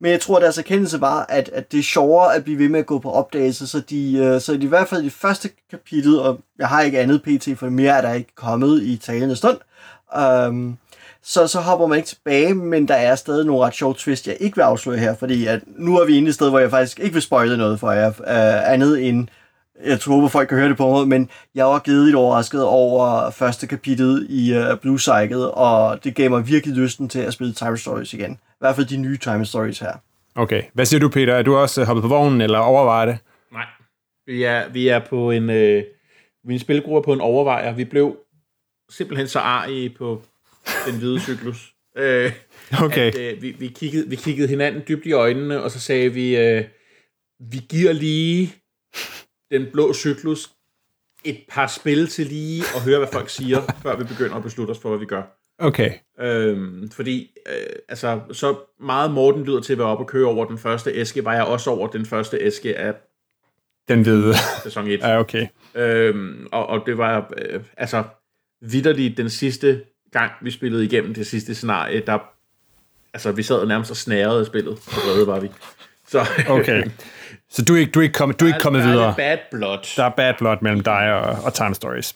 men 0.00 0.10
jeg 0.10 0.20
tror, 0.20 0.36
at 0.36 0.42
deres 0.42 0.58
erkendelse 0.58 1.00
var, 1.00 1.26
at, 1.28 1.48
at 1.52 1.72
det 1.72 1.78
er 1.78 1.82
sjovere 1.82 2.34
at 2.34 2.44
blive 2.44 2.58
ved 2.58 2.68
med 2.68 2.80
at 2.80 2.86
gå 2.86 2.98
på 2.98 3.10
opdagelse, 3.10 3.66
så 3.66 3.80
de, 3.80 4.16
øh, 4.16 4.40
så 4.40 4.56
de 4.56 4.64
i 4.64 4.68
hvert 4.68 4.88
fald 4.88 5.04
i 5.04 5.10
første 5.10 5.50
kapitel, 5.70 6.18
og 6.18 6.40
jeg 6.58 6.68
har 6.68 6.82
ikke 6.82 7.00
andet 7.00 7.22
pt, 7.22 7.58
for 7.58 7.68
mere 7.68 7.96
er 7.96 8.00
der 8.00 8.12
ikke 8.12 8.34
kommet 8.34 8.82
i 8.82 8.96
talende 8.96 9.36
stund, 9.36 9.58
øhm, 10.16 10.76
så, 11.22 11.46
så 11.46 11.60
hopper 11.60 11.86
man 11.86 11.96
ikke 11.96 12.08
tilbage, 12.08 12.54
men 12.54 12.88
der 12.88 12.94
er 12.94 13.14
stadig 13.14 13.46
nogle 13.46 13.66
ret 13.66 13.74
sjove 13.74 13.94
twist, 13.94 14.26
jeg 14.26 14.36
ikke 14.40 14.56
vil 14.56 14.62
afsløre 14.62 14.98
her, 14.98 15.14
fordi 15.14 15.46
at 15.46 15.60
nu 15.66 15.98
er 15.98 16.06
vi 16.06 16.16
inde 16.16 16.26
i 16.26 16.28
et 16.28 16.34
sted, 16.34 16.50
hvor 16.50 16.58
jeg 16.58 16.70
faktisk 16.70 17.00
ikke 17.00 17.12
vil 17.12 17.22
spoile 17.22 17.56
noget 17.56 17.80
for 17.80 17.92
jer, 17.92 18.08
øh, 18.08 18.72
andet 18.72 19.08
end 19.08 19.28
jeg 19.86 20.00
tror, 20.00 20.24
at 20.24 20.30
folk 20.30 20.48
kan 20.48 20.58
høre 20.58 20.68
det 20.68 20.76
på 20.76 20.90
mig, 20.90 21.08
men 21.08 21.30
jeg 21.54 21.64
var 21.64 22.04
lidt 22.04 22.16
overrasket 22.16 22.64
over 22.64 23.30
første 23.30 23.66
kapitel 23.66 24.26
i 24.28 24.56
uh, 24.58 24.78
Blue 24.82 24.98
Cycle, 24.98 25.50
og 25.50 26.04
det 26.04 26.14
gav 26.14 26.30
mig 26.30 26.48
virkelig 26.48 26.76
lysten 26.76 27.08
til 27.08 27.18
at 27.18 27.32
spille 27.32 27.52
Time 27.52 27.78
Stories 27.78 28.14
igen. 28.14 28.32
I 28.32 28.56
hvert 28.60 28.76
fald 28.76 28.86
de 28.86 28.96
nye 28.96 29.16
Time 29.16 29.46
Stories 29.46 29.78
her. 29.78 29.92
Okay. 30.34 30.62
Hvad 30.72 30.84
siger 30.84 31.00
du, 31.00 31.08
Peter? 31.08 31.34
Er 31.34 31.42
du 31.42 31.56
også 31.56 31.80
øh, 31.80 31.86
hoppet 31.86 32.02
på 32.02 32.08
vognen, 32.08 32.40
eller 32.40 32.58
overvejer 32.58 33.06
det? 33.06 33.18
Nej. 33.52 33.66
Vi 34.26 34.42
er, 34.42 34.68
vi 34.68 34.88
er 34.88 34.98
på 34.98 35.30
en... 35.30 35.50
Øh, 35.50 35.82
min 36.44 36.58
spilgruppe 36.58 37.06
på 37.06 37.12
en 37.12 37.20
overvejer. 37.20 37.72
Vi 37.72 37.84
blev 37.84 38.16
simpelthen 38.90 39.28
så 39.28 39.38
arige 39.38 39.90
på 39.90 40.22
den 40.86 40.98
hvide 40.98 41.20
cyklus. 41.20 41.70
Øh, 41.96 42.32
okay. 42.82 43.08
At, 43.08 43.18
øh, 43.18 43.42
vi, 43.42 43.50
vi, 43.50 43.68
kiggede, 43.68 44.08
vi 44.08 44.16
kiggede 44.16 44.48
hinanden 44.48 44.82
dybt 44.88 45.06
i 45.06 45.12
øjnene, 45.12 45.62
og 45.62 45.70
så 45.70 45.80
sagde 45.80 46.12
vi, 46.12 46.36
øh, 46.36 46.64
vi 47.40 47.60
giver 47.68 47.92
lige 47.92 48.54
den 49.58 49.66
blå 49.72 49.92
cyklus 49.92 50.50
et 51.24 51.38
par 51.48 51.66
spil 51.66 52.06
til 52.06 52.26
lige 52.26 52.62
at 52.76 52.82
høre, 52.82 52.98
hvad 52.98 53.08
folk 53.12 53.28
siger, 53.28 53.62
før 53.82 53.96
vi 53.96 54.04
begynder 54.04 54.36
at 54.36 54.42
beslutte 54.42 54.70
os 54.70 54.78
for, 54.78 54.88
hvad 54.88 54.98
vi 54.98 55.06
gør. 55.06 55.22
Okay. 55.58 55.92
Øhm, 56.20 56.90
fordi, 56.90 57.30
øh, 57.46 57.76
altså, 57.88 58.20
så 58.32 58.56
meget 58.80 59.10
Morten 59.10 59.44
lyder 59.44 59.60
til 59.60 59.72
at 59.72 59.78
være 59.78 59.88
oppe 59.88 60.04
og 60.04 60.08
køre 60.08 60.26
over 60.26 60.44
den 60.44 60.58
første 60.58 60.90
æske, 60.90 61.24
var 61.24 61.34
jeg 61.34 61.44
også 61.44 61.70
over 61.70 61.88
den 61.88 62.06
første 62.06 62.38
æske 62.40 62.78
af 62.78 62.94
den 63.88 64.02
hvide. 64.02 64.34
Sæson 64.62 64.86
1. 64.86 65.00
ja, 65.00 65.18
okay. 65.18 65.46
Øhm, 65.74 66.46
og, 66.52 66.66
og 66.66 66.82
det 66.86 66.98
var, 66.98 67.32
øh, 67.38 67.60
altså, 67.76 68.02
vidderligt 68.60 69.16
den 69.16 69.30
sidste 69.30 69.82
gang, 70.12 70.32
vi 70.42 70.50
spillede 70.50 70.84
igennem 70.84 71.14
det 71.14 71.26
sidste 71.26 71.54
scenarie, 71.54 72.02
der, 72.06 72.18
altså, 73.14 73.32
vi 73.32 73.42
sad 73.42 73.66
nærmest 73.66 73.90
og 73.90 73.96
snærede 73.96 74.44
spillet, 74.44 74.78
så 74.78 75.00
vrede 75.06 75.26
var 75.26 75.40
vi. 75.40 75.50
Så, 76.08 76.26
okay. 76.48 76.84
Så 77.54 77.64
du 77.64 77.74
er 77.74 77.78
ikke, 77.78 77.92
du 77.92 77.98
er 77.98 78.02
ikke 78.02 78.12
kommet, 78.12 78.40
du 78.40 78.44
er 78.44 78.48
ikke 78.48 78.60
kommet 78.60 78.82
der 78.82 78.88
videre? 78.88 79.04
Der 79.04 79.10
er 79.10 79.14
bad 79.14 79.38
blood. 79.50 79.78
Der 79.96 80.04
er 80.04 80.08
bad 80.08 80.34
blood 80.38 80.56
mellem 80.60 80.80
dig 80.80 81.14
og, 81.14 81.44
og 81.44 81.54
Time 81.54 81.74
Stories. 81.74 82.14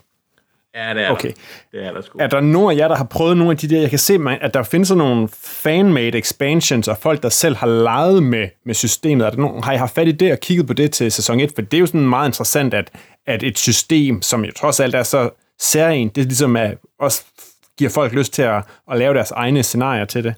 Ja, 0.75 0.95
det 0.95 1.03
er 1.03 1.11
okay. 1.11 1.29
der. 1.73 1.79
Det 1.79 1.87
er 1.87 1.93
der 1.93 2.01
sgu. 2.01 2.19
Er 2.19 2.27
der 2.27 2.41
nogen 2.41 2.73
af 2.73 2.81
jer, 2.81 2.89
der 2.89 2.97
har 2.97 3.05
prøvet 3.05 3.37
nogle 3.37 3.51
af 3.51 3.57
de 3.57 3.69
der... 3.69 3.81
Jeg 3.81 3.91
kan 3.91 3.99
se, 3.99 4.19
at 4.41 4.55
der 4.55 4.63
findes 4.63 4.91
nogle 4.91 5.29
fan-made 5.33 6.19
expansions, 6.19 6.89
og 6.89 6.99
folk, 6.99 7.23
der 7.23 7.29
selv 7.29 7.57
har 7.57 7.67
leget 7.67 8.23
med, 8.23 8.49
med 8.65 8.75
systemet. 8.75 9.27
Er 9.27 9.31
der 9.31 9.37
nogen, 9.37 9.63
har 9.63 9.73
I 9.73 9.77
haft 9.77 9.95
fat 9.95 10.09
i 10.09 10.13
det 10.13 10.33
og 10.33 10.41
kigget 10.41 10.67
på 10.67 10.73
det 10.73 10.93
til 10.93 11.13
sæson 11.13 11.41
1? 11.41 11.53
For 11.55 11.63
det 11.63 11.75
er 11.75 11.81
jo 11.81 11.87
sådan 11.87 12.09
meget 12.09 12.29
interessant, 12.29 12.75
at, 12.75 12.91
at 13.27 13.43
et 13.43 13.59
system, 13.59 14.23
som 14.23 14.45
jo 14.45 14.53
trods 14.53 14.81
alt 14.81 14.95
er 14.95 15.03
så 15.03 15.31
særligt, 15.61 16.17
det 16.17 16.25
ligesom 16.25 16.57
er, 16.57 16.71
også 17.01 17.25
giver 17.79 17.91
folk 17.91 18.13
lyst 18.13 18.33
til 18.33 18.43
at, 18.43 18.63
at 18.91 18.99
lave 18.99 19.15
deres 19.15 19.31
egne 19.31 19.63
scenarier 19.63 20.05
til 20.05 20.25
det. 20.25 20.35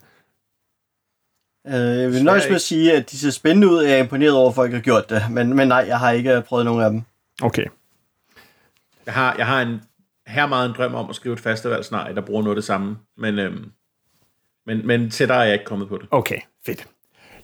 Øh, 1.66 2.00
jeg 2.00 2.12
vil 2.12 2.24
nøjes 2.24 2.46
med 2.46 2.54
at 2.54 2.60
sige, 2.60 2.92
at 2.92 3.10
de 3.10 3.18
ser 3.18 3.30
spændende 3.30 3.68
ud, 3.68 3.76
og 3.76 3.84
jeg 3.84 3.92
er 3.92 4.02
imponeret 4.02 4.34
over, 4.34 4.48
at 4.48 4.54
folk 4.54 4.72
har 4.72 4.80
gjort 4.80 5.10
det. 5.10 5.22
Men, 5.30 5.56
men 5.56 5.68
nej, 5.68 5.84
jeg 5.88 5.98
har 5.98 6.10
ikke 6.10 6.42
prøvet 6.46 6.64
nogen 6.64 6.82
af 6.82 6.90
dem. 6.90 7.02
Okay. 7.42 7.64
Jeg 9.06 9.14
har, 9.14 9.34
jeg 9.38 9.46
har 9.46 9.62
en 9.62 9.80
her 10.26 10.46
meget 10.46 10.68
en 10.68 10.74
drøm 10.76 10.94
om 10.94 11.10
at 11.10 11.16
skrive 11.16 11.32
et 11.32 11.40
festivalscenarie, 11.40 12.14
der 12.14 12.20
bruger 12.20 12.42
noget 12.42 12.56
af 12.56 12.56
det 12.56 12.64
samme. 12.64 12.96
Men, 13.18 13.38
øhm, 13.38 13.72
men, 14.66 14.86
men 14.86 15.10
tættere 15.10 15.38
er 15.38 15.44
jeg 15.44 15.52
ikke 15.52 15.64
kommet 15.64 15.88
på 15.88 15.98
det. 15.98 16.08
Okay, 16.10 16.40
fedt. 16.66 16.86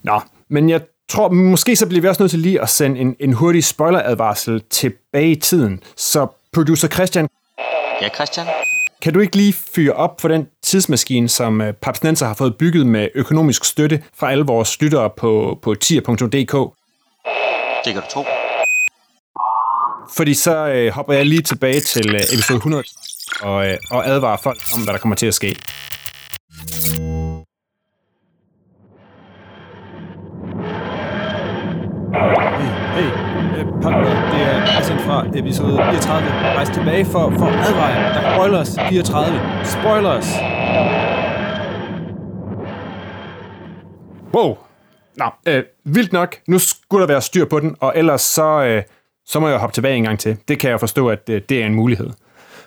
Nå, 0.02 0.20
men 0.48 0.70
jeg 0.70 0.80
tror, 1.08 1.28
måske 1.28 1.76
så 1.76 1.86
bliver 1.86 2.02
vi 2.02 2.08
også 2.08 2.22
nødt 2.22 2.30
til 2.30 2.40
lige 2.40 2.62
at 2.62 2.68
sende 2.68 3.00
en, 3.00 3.16
en 3.20 3.32
hurtig 3.32 3.64
spoileradvarsel 3.64 4.62
tilbage 4.70 5.30
i 5.30 5.36
tiden. 5.36 5.82
Så 5.96 6.26
producer 6.52 6.88
Christian... 6.88 7.28
Ja, 8.02 8.08
Christian? 8.14 8.46
Kan 9.02 9.12
du 9.12 9.20
ikke 9.20 9.36
lige 9.36 9.52
fyre 9.52 9.92
op 9.92 10.20
for 10.20 10.28
den 10.28 10.48
tidsmaskine, 10.66 11.28
som 11.28 11.60
øh, 11.60 11.72
Papsnenser 11.72 12.26
har 12.26 12.34
fået 12.34 12.56
bygget 12.56 12.86
med 12.86 13.08
økonomisk 13.14 13.64
støtte 13.64 14.02
fra 14.18 14.30
alle 14.30 14.44
vores 14.44 14.80
lyttere 14.82 15.10
på, 15.16 15.58
på 15.62 15.74
tier.dk. 15.74 16.54
Det 17.84 17.92
kan 17.94 18.02
du 18.02 18.08
tro. 18.10 18.24
Fordi 20.16 20.34
så 20.34 20.66
øh, 20.66 20.92
hopper 20.92 21.14
jeg 21.14 21.26
lige 21.26 21.42
tilbage 21.42 21.80
til 21.80 22.14
øh, 22.14 22.20
episode 22.34 22.56
100 22.56 22.84
og, 23.42 23.66
øh, 23.66 23.76
og 23.90 24.08
advarer 24.08 24.36
folk 24.36 24.58
om, 24.74 24.82
hvad 24.82 24.92
der 24.92 24.98
kommer 24.98 25.16
til 25.16 25.26
at 25.26 25.34
ske. 25.34 25.56
Hey, 32.96 33.10
øh, 33.58 33.66
partner, 33.82 34.30
det 34.32 34.42
er 34.42 34.66
Christian 34.72 34.98
fra 34.98 35.26
episode 35.34 35.76
34. 35.76 36.28
Rejs 36.56 36.68
tilbage 36.68 37.04
for, 37.04 37.32
for 37.38 37.46
jer. 37.46 38.12
Der 38.12 38.20
er 38.20 38.36
spoilers 38.36 38.76
34. 38.88 39.40
Spoilers! 39.64 40.55
Wow! 44.34 44.56
Nå, 45.16 45.24
øh, 45.46 45.62
vildt 45.84 46.12
nok. 46.12 46.36
Nu 46.48 46.58
skulle 46.58 47.00
der 47.00 47.06
være 47.06 47.22
styr 47.22 47.44
på 47.44 47.60
den, 47.60 47.76
og 47.80 47.92
ellers 47.96 48.20
så, 48.20 48.64
øh, 48.64 48.82
så 49.26 49.40
må 49.40 49.48
jeg 49.48 49.58
hoppe 49.58 49.74
tilbage 49.74 49.96
en 49.96 50.02
gang 50.02 50.18
til. 50.18 50.36
Det 50.48 50.58
kan 50.58 50.70
jeg 50.70 50.80
forstå, 50.80 51.08
at 51.08 51.28
øh, 51.30 51.42
det 51.48 51.62
er 51.62 51.66
en 51.66 51.74
mulighed. 51.74 52.10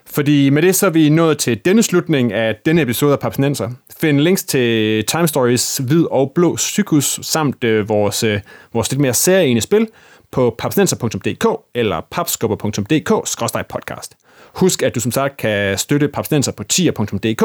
Fordi 0.06 0.50
med 0.50 0.62
det 0.62 0.76
så 0.76 0.86
er 0.86 0.90
vi 0.90 1.10
nået 1.10 1.38
til 1.38 1.66
denne 1.66 1.84
slutning 1.84 2.34
af 2.34 2.56
denne 2.66 2.82
episode 2.82 3.14
af 3.14 3.20
Papsnenser. 3.20 3.70
Find 4.02 4.20
links 4.20 4.44
til 4.44 5.06
Time 5.06 5.28
Stories 5.28 5.78
Hvid 5.78 6.06
og 6.12 6.32
Blå 6.36 6.58
Cyklus 6.58 7.20
samt 7.22 7.64
øh, 7.64 7.90
vores, 7.90 8.24
øh, 8.24 8.40
vores 8.74 8.92
lidt 8.92 9.02
mere 9.02 9.14
særlige 9.14 9.62
spil 9.62 9.88
på 10.32 10.56
papsnenser.dk 10.58 11.46
eller 11.76 12.02
papskubber.dk-podcast. 12.12 14.10
Husk, 14.54 14.84
at 14.84 14.96
du 14.96 15.00
som 15.00 15.12
sagt 15.12 15.38
kan 15.38 15.78
støtte 15.78 16.08
Papsnenser 16.08 16.52
på 16.52 16.64
tier.dk, 16.64 17.44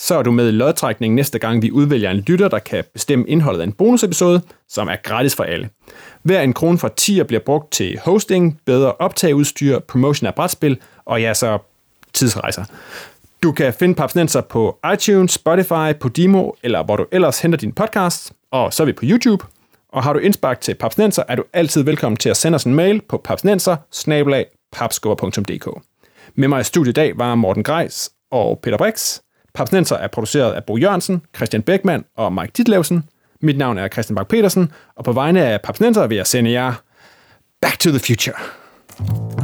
så 0.00 0.14
er 0.14 0.22
du 0.22 0.30
med 0.30 0.48
i 0.48 0.50
lodtrækningen 0.50 1.16
næste 1.16 1.38
gang, 1.38 1.62
vi 1.62 1.70
udvælger 1.70 2.10
en 2.10 2.16
lytter, 2.16 2.48
der 2.48 2.58
kan 2.58 2.84
bestemme 2.92 3.28
indholdet 3.28 3.60
af 3.60 3.64
en 3.64 3.72
bonusepisode, 3.72 4.42
som 4.68 4.88
er 4.88 4.96
gratis 5.02 5.34
for 5.34 5.44
alle. 5.44 5.68
Hver 6.22 6.42
en 6.42 6.52
krone 6.52 6.78
fra 6.78 6.88
tier 6.96 7.24
bliver 7.24 7.40
brugt 7.40 7.72
til 7.72 7.98
hosting, 8.04 8.60
bedre 8.64 8.92
optageudstyr, 8.92 9.78
promotion 9.78 10.26
af 10.26 10.34
brætspil 10.34 10.78
og 11.04 11.22
ja, 11.22 11.34
så 11.34 11.58
tidsrejser. 12.12 12.64
Du 13.42 13.52
kan 13.52 13.74
finde 13.74 13.94
Papsnenser 13.94 14.40
på 14.40 14.78
iTunes, 14.92 15.32
Spotify, 15.32 15.98
Podimo, 16.00 16.50
eller 16.62 16.82
hvor 16.82 16.96
du 16.96 17.06
ellers 17.12 17.40
henter 17.40 17.58
din 17.58 17.72
podcast, 17.72 18.32
og 18.50 18.72
så 18.72 18.82
er 18.82 18.84
vi 18.84 18.92
på 18.92 19.04
YouTube. 19.04 19.44
Og 19.92 20.02
har 20.02 20.12
du 20.12 20.18
indspark 20.18 20.60
til 20.60 20.74
Papsnenser, 20.74 21.22
er 21.28 21.36
du 21.36 21.44
altid 21.52 21.82
velkommen 21.82 22.16
til 22.16 22.28
at 22.28 22.36
sende 22.36 22.56
os 22.56 22.64
en 22.64 22.74
mail 22.74 23.00
på 23.08 23.20
papsnenser 23.24 23.76
Med 26.34 26.48
mig 26.48 26.60
i 26.60 26.64
studiet 26.64 26.92
i 26.92 27.00
dag 27.00 27.18
var 27.18 27.34
Morten 27.34 27.62
Grejs 27.62 28.10
og 28.30 28.60
Peter 28.62 28.76
Brix. 28.76 29.18
Papsnenser 29.54 29.96
er 29.96 30.08
produceret 30.08 30.52
af 30.52 30.64
Bo 30.64 30.76
Jørgensen, 30.76 31.22
Christian 31.36 31.62
Beckmann 31.62 32.04
og 32.16 32.32
Mike 32.32 32.52
Ditlevsen. 32.56 33.04
Mit 33.42 33.58
navn 33.58 33.78
er 33.78 33.88
Christian 33.88 34.14
Bak 34.14 34.28
petersen 34.28 34.72
og 34.96 35.04
på 35.04 35.12
vegne 35.12 35.44
af 35.44 35.60
Papsnenser 35.60 36.06
vil 36.06 36.16
jeg 36.16 36.26
sende 36.26 36.50
jer 36.50 36.72
Back 37.60 37.78
to 37.78 37.90
the 37.90 37.98
Future. 37.98 39.39